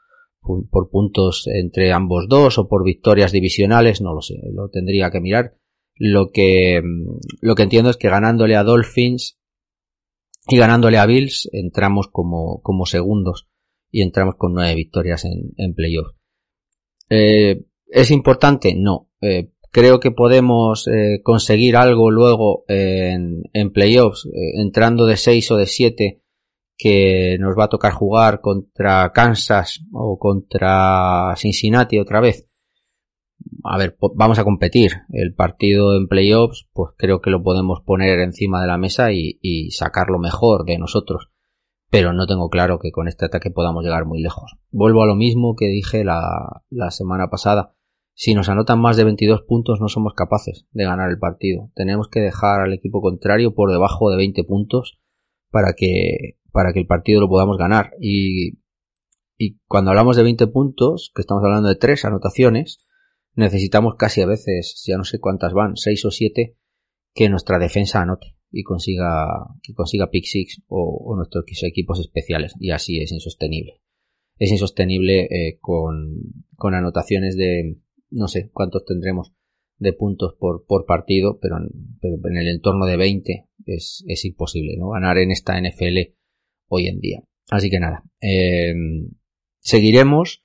por 0.40 0.90
puntos 0.90 1.46
entre 1.46 1.92
ambos 1.92 2.26
dos 2.28 2.58
o 2.58 2.66
por 2.66 2.82
victorias 2.82 3.30
divisionales, 3.30 4.00
no 4.00 4.14
lo 4.14 4.22
sé, 4.22 4.40
lo 4.52 4.68
tendría 4.70 5.10
que 5.10 5.20
mirar. 5.20 5.54
Lo 5.96 6.30
que, 6.32 6.82
lo 7.40 7.54
que 7.54 7.62
entiendo 7.62 7.90
es 7.90 7.96
que 7.96 8.08
ganándole 8.08 8.56
a 8.56 8.64
Dolphins 8.64 9.38
y 10.48 10.56
ganándole 10.56 10.98
a 10.98 11.06
Bills 11.06 11.48
entramos 11.52 12.08
como, 12.08 12.60
como 12.62 12.86
segundos 12.86 13.48
y 13.90 14.02
entramos 14.02 14.34
con 14.36 14.54
nueve 14.54 14.74
victorias 14.74 15.24
en, 15.24 15.52
en 15.56 15.74
playoff. 15.74 16.08
Eh, 17.08 17.64
¿Es 17.86 18.10
importante? 18.10 18.74
No. 18.74 19.10
Eh, 19.20 19.52
creo 19.70 20.00
que 20.00 20.10
podemos 20.10 20.88
eh, 20.88 21.20
conseguir 21.22 21.76
algo 21.76 22.10
luego 22.10 22.64
en, 22.68 23.42
en 23.52 23.72
playoffs, 23.72 24.26
eh, 24.26 24.60
entrando 24.60 25.06
de 25.06 25.16
6 25.16 25.50
o 25.50 25.56
de 25.56 25.66
7, 25.66 26.22
que 26.76 27.36
nos 27.38 27.56
va 27.56 27.64
a 27.64 27.68
tocar 27.68 27.92
jugar 27.92 28.40
contra 28.40 29.12
Kansas 29.12 29.80
o 29.92 30.18
contra 30.18 31.34
Cincinnati 31.36 31.98
otra 31.98 32.20
vez. 32.20 32.48
A 33.64 33.78
ver, 33.78 33.96
vamos 34.14 34.38
a 34.38 34.44
competir. 34.44 34.92
El 35.10 35.34
partido 35.34 35.96
en 35.96 36.08
playoffs, 36.08 36.68
pues 36.72 36.92
creo 36.96 37.20
que 37.20 37.30
lo 37.30 37.42
podemos 37.42 37.80
poner 37.80 38.18
encima 38.20 38.60
de 38.60 38.66
la 38.66 38.78
mesa 38.78 39.12
y, 39.12 39.70
sacar 39.70 40.08
lo 40.08 40.18
mejor 40.18 40.64
de 40.64 40.78
nosotros 40.78 41.28
pero 41.90 42.14
no 42.14 42.26
tengo 42.26 42.48
claro 42.48 42.78
que 42.78 42.90
con 42.90 43.06
este 43.06 43.26
ataque 43.26 43.50
podamos 43.50 43.84
llegar 43.84 44.06
muy 44.06 44.22
lejos. 44.22 44.56
Vuelvo 44.70 45.02
a 45.02 45.06
lo 45.06 45.14
mismo 45.14 45.54
que 45.54 45.66
dije 45.66 46.04
la, 46.04 46.62
la 46.70 46.90
semana 46.90 47.28
pasada. 47.28 47.74
Si 48.14 48.32
nos 48.32 48.48
anotan 48.48 48.80
más 48.80 48.96
de 48.96 49.04
22 49.04 49.42
puntos 49.42 49.78
no 49.78 49.88
somos 49.88 50.14
capaces 50.14 50.66
de 50.70 50.84
ganar 50.84 51.10
el 51.10 51.18
partido. 51.18 51.70
Tenemos 51.74 52.08
que 52.08 52.20
dejar 52.20 52.60
al 52.60 52.72
equipo 52.72 53.02
contrario 53.02 53.54
por 53.54 53.70
debajo 53.70 54.10
de 54.10 54.16
20 54.16 54.42
puntos 54.44 55.00
para 55.50 55.74
que, 55.74 56.38
para 56.50 56.72
que 56.72 56.80
el 56.80 56.86
partido 56.86 57.20
lo 57.20 57.28
podamos 57.28 57.58
ganar. 57.58 57.90
Y, 58.00 58.58
y 59.36 59.58
cuando 59.66 59.90
hablamos 59.90 60.16
de 60.16 60.22
20 60.22 60.46
puntos, 60.46 61.12
que 61.14 61.20
estamos 61.20 61.44
hablando 61.44 61.68
de 61.68 61.76
tres 61.76 62.06
anotaciones, 62.06 62.86
necesitamos 63.34 63.94
casi 63.96 64.20
a 64.20 64.26
veces, 64.26 64.82
ya 64.86 64.96
no 64.96 65.04
sé 65.04 65.18
cuántas 65.18 65.52
van, 65.52 65.76
6 65.76 66.04
o 66.04 66.10
7, 66.10 66.56
que 67.14 67.28
nuestra 67.28 67.58
defensa 67.58 68.00
anote 68.00 68.36
y 68.50 68.62
consiga, 68.62 69.26
que 69.62 69.72
consiga 69.72 70.10
pick 70.10 70.24
six 70.24 70.62
o, 70.68 71.04
o 71.04 71.16
nuestros 71.16 71.44
equipos 71.62 71.98
especiales. 72.00 72.54
Y 72.60 72.70
así 72.70 73.00
es 73.00 73.10
insostenible. 73.12 73.80
Es 74.38 74.50
insostenible 74.50 75.26
eh, 75.30 75.58
con, 75.60 76.18
con 76.56 76.74
anotaciones 76.74 77.36
de, 77.36 77.78
no 78.10 78.28
sé 78.28 78.50
cuántos 78.52 78.84
tendremos 78.84 79.32
de 79.78 79.92
puntos 79.92 80.34
por, 80.38 80.64
por 80.66 80.84
partido, 80.84 81.38
pero, 81.40 81.56
pero 82.00 82.16
en 82.28 82.36
el 82.36 82.48
entorno 82.48 82.86
de 82.86 82.96
20 82.96 83.48
es, 83.66 84.04
es 84.06 84.24
imposible, 84.24 84.76
¿no? 84.76 84.90
Ganar 84.90 85.18
en 85.18 85.30
esta 85.30 85.60
NFL 85.60 86.14
hoy 86.68 86.86
en 86.86 87.00
día. 87.00 87.22
Así 87.50 87.70
que 87.70 87.80
nada, 87.80 88.04
eh, 88.20 88.74
seguiremos 89.60 90.41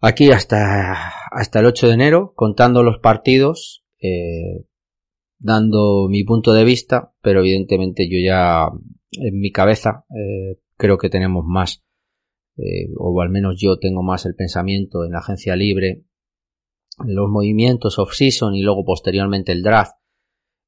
aquí 0.00 0.30
hasta, 0.30 1.12
hasta 1.30 1.60
el 1.60 1.66
8 1.66 1.88
de 1.88 1.92
enero 1.94 2.32
contando 2.34 2.82
los 2.82 2.98
partidos, 2.98 3.84
eh, 4.00 4.66
dando 5.38 6.08
mi 6.08 6.24
punto 6.24 6.52
de 6.52 6.64
vista, 6.64 7.12
pero 7.22 7.40
evidentemente 7.40 8.08
yo 8.08 8.18
ya 8.18 8.68
en 9.12 9.40
mi 9.40 9.52
cabeza 9.52 10.04
eh, 10.10 10.58
creo 10.76 10.98
que 10.98 11.10
tenemos 11.10 11.44
más, 11.46 11.82
eh, 12.56 12.88
o 12.96 13.20
al 13.20 13.30
menos 13.30 13.56
yo 13.60 13.78
tengo 13.78 14.02
más 14.02 14.26
el 14.26 14.34
pensamiento 14.34 15.04
en 15.04 15.12
la 15.12 15.18
agencia 15.18 15.56
libre 15.56 16.04
los 17.06 17.28
movimientos 17.28 17.98
off-season 17.98 18.54
y 18.54 18.62
luego 18.62 18.84
posteriormente 18.84 19.52
el 19.52 19.62
draft, 19.62 19.96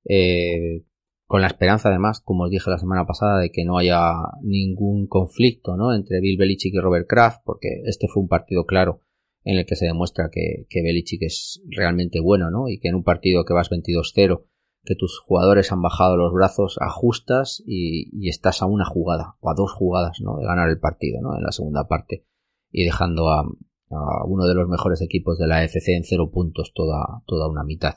eh, 0.04 0.84
con 1.26 1.40
la 1.40 1.46
esperanza 1.46 1.88
además, 1.88 2.20
como 2.20 2.44
os 2.44 2.50
dije 2.50 2.70
la 2.70 2.78
semana 2.78 3.06
pasada, 3.06 3.40
de 3.40 3.50
que 3.50 3.64
no 3.64 3.78
haya 3.78 4.12
ningún 4.42 5.06
conflicto 5.06 5.76
¿no? 5.76 5.94
entre 5.94 6.20
Bill 6.20 6.38
Belichick 6.38 6.74
y 6.74 6.78
Robert 6.78 7.06
Kraft, 7.08 7.42
porque 7.44 7.82
este 7.84 8.06
fue 8.08 8.22
un 8.22 8.28
partido 8.28 8.64
claro 8.66 9.00
en 9.44 9.58
el 9.58 9.66
que 9.66 9.76
se 9.76 9.86
demuestra 9.86 10.30
que, 10.30 10.66
que 10.68 10.82
Belichick 10.82 11.22
es 11.22 11.62
realmente 11.68 12.20
bueno, 12.20 12.50
¿no? 12.50 12.68
Y 12.68 12.78
que 12.78 12.88
en 12.88 12.94
un 12.94 13.04
partido 13.04 13.44
que 13.44 13.54
vas 13.54 13.70
22-0, 13.70 14.44
que 14.84 14.94
tus 14.96 15.20
jugadores 15.20 15.72
han 15.72 15.82
bajado 15.82 16.16
los 16.16 16.32
brazos, 16.32 16.76
ajustas 16.80 17.62
y, 17.66 18.08
y, 18.12 18.28
estás 18.28 18.62
a 18.62 18.66
una 18.66 18.84
jugada 18.84 19.36
o 19.40 19.50
a 19.50 19.54
dos 19.54 19.72
jugadas, 19.72 20.18
¿no? 20.20 20.36
De 20.38 20.44
ganar 20.44 20.68
el 20.68 20.78
partido, 20.78 21.20
¿no? 21.20 21.36
En 21.36 21.42
la 21.42 21.52
segunda 21.52 21.86
parte 21.86 22.26
y 22.70 22.84
dejando 22.84 23.28
a, 23.28 23.40
a 23.40 24.24
uno 24.26 24.46
de 24.46 24.54
los 24.54 24.68
mejores 24.68 25.02
equipos 25.02 25.38
de 25.38 25.46
la 25.46 25.62
FC 25.64 25.94
en 25.94 26.04
cero 26.04 26.30
puntos 26.32 26.72
toda, 26.74 27.22
toda 27.26 27.48
una 27.48 27.64
mitad. 27.64 27.94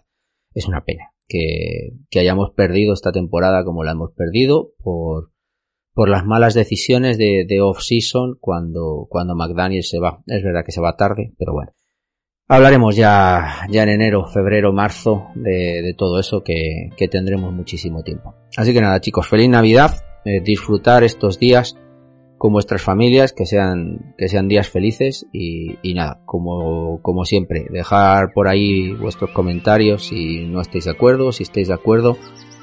Es 0.54 0.68
una 0.68 0.84
pena 0.84 1.14
que, 1.28 1.94
que 2.10 2.20
hayamos 2.20 2.52
perdido 2.52 2.94
esta 2.94 3.12
temporada 3.12 3.64
como 3.64 3.84
la 3.84 3.92
hemos 3.92 4.12
perdido 4.12 4.74
por, 4.84 5.32
por 5.96 6.10
las 6.10 6.26
malas 6.26 6.54
decisiones 6.54 7.18
de, 7.18 7.46
de 7.48 7.62
off-season 7.62 8.38
cuando, 8.40 9.08
cuando 9.10 9.34
McDaniel 9.34 9.84
se 9.84 9.98
va. 9.98 10.20
Es 10.28 10.44
verdad 10.44 10.64
que 10.66 10.74
se 10.74 10.82
va 10.82 10.98
tarde, 10.98 11.34
pero 11.40 11.54
bueno. 11.54 11.72
Hablaremos 12.48 12.96
ya, 12.96 13.66
ya 13.72 13.84
en 13.84 13.90
enero, 13.90 14.28
febrero, 14.28 14.72
marzo 14.72 15.30
de, 15.34 15.82
de 15.82 15.96
todo 15.98 16.20
eso 16.20 16.44
que, 16.44 16.90
que, 16.96 17.08
tendremos 17.08 17.52
muchísimo 17.54 18.04
tiempo. 18.04 18.36
Así 18.56 18.72
que 18.74 18.82
nada 18.82 19.00
chicos, 19.00 19.28
feliz 19.28 19.50
Navidad, 19.50 19.96
eh, 20.26 20.42
disfrutar 20.42 21.04
estos 21.04 21.40
días 21.40 21.76
con 22.38 22.52
vuestras 22.52 22.84
familias, 22.84 23.32
que 23.32 23.46
sean, 23.46 24.14
que 24.18 24.28
sean 24.28 24.50
días 24.50 24.68
felices 24.68 25.26
y, 25.32 25.80
y, 25.82 25.94
nada, 25.96 26.22
como, 26.26 27.02
como 27.02 27.24
siempre, 27.24 27.66
dejar 27.72 28.34
por 28.34 28.50
ahí 28.50 28.92
vuestros 28.92 29.32
comentarios 29.32 30.08
si 30.08 30.46
no 30.46 30.62
estáis 30.62 30.86
de 30.86 30.92
acuerdo, 30.92 31.32
si 31.32 31.44
estáis 31.44 31.70
de 31.70 31.74
acuerdo. 31.74 32.18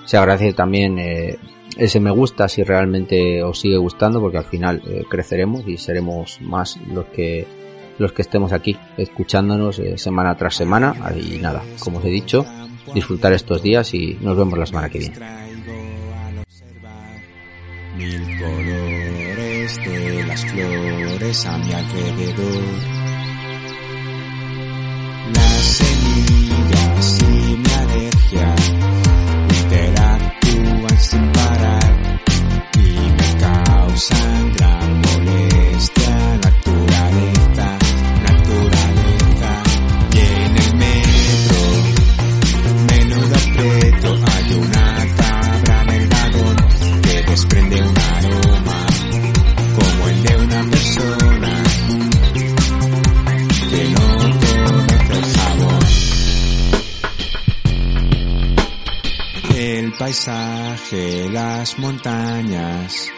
Se 0.05 0.18
agradece 0.18 0.53
también 0.53 0.99
eh, 0.99 1.39
ese 1.77 2.01
me 2.01 2.11
gusta 2.11 2.49
si 2.49 2.62
realmente 2.62 3.43
os 3.43 3.61
sigue 3.61 3.77
gustando, 3.77 4.20
porque 4.20 4.39
al 4.39 4.45
final 4.45 4.83
eh, 4.87 5.05
creceremos 5.09 5.66
y 5.66 5.77
seremos 5.79 6.41
más 6.41 6.79
los 6.89 7.07
que 7.07 7.47
los 7.99 8.12
que 8.12 8.23
estemos 8.23 8.53
aquí 8.53 8.77
escuchándonos 8.97 9.79
eh, 9.79 9.99
semana 9.99 10.35
tras 10.37 10.55
semana. 10.55 10.95
Y 11.16 11.39
nada, 11.39 11.62
como 11.79 11.99
os 11.99 12.05
he 12.05 12.09
dicho, 12.09 12.45
disfrutar 12.95 13.33
estos 13.33 13.62
días 13.62 13.93
y 13.95 14.18
nos 14.20 14.37
vemos 14.37 14.59
la 14.59 14.66
semana 14.66 14.89
que 14.89 14.99
viene. 14.99 15.16
Mil 17.97 18.39
colores 18.39 19.77
de 19.85 20.25
las 20.27 20.45
flores 20.47 21.47
a 21.47 21.59
mi 21.59 21.73
alrededor. 21.73 23.02
Paisaje, 60.03 61.31
las 61.31 61.79
montañas 61.79 63.09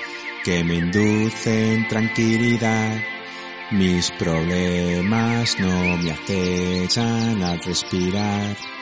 que 0.45 0.63
me 0.63 0.75
inducen 0.75 1.89
tranquilidad. 1.89 3.01
Mis 3.71 4.11
problemas 4.19 5.59
no 5.59 5.97
me 5.97 6.11
acechan 6.11 7.43
al 7.43 7.59
respirar. 7.61 8.74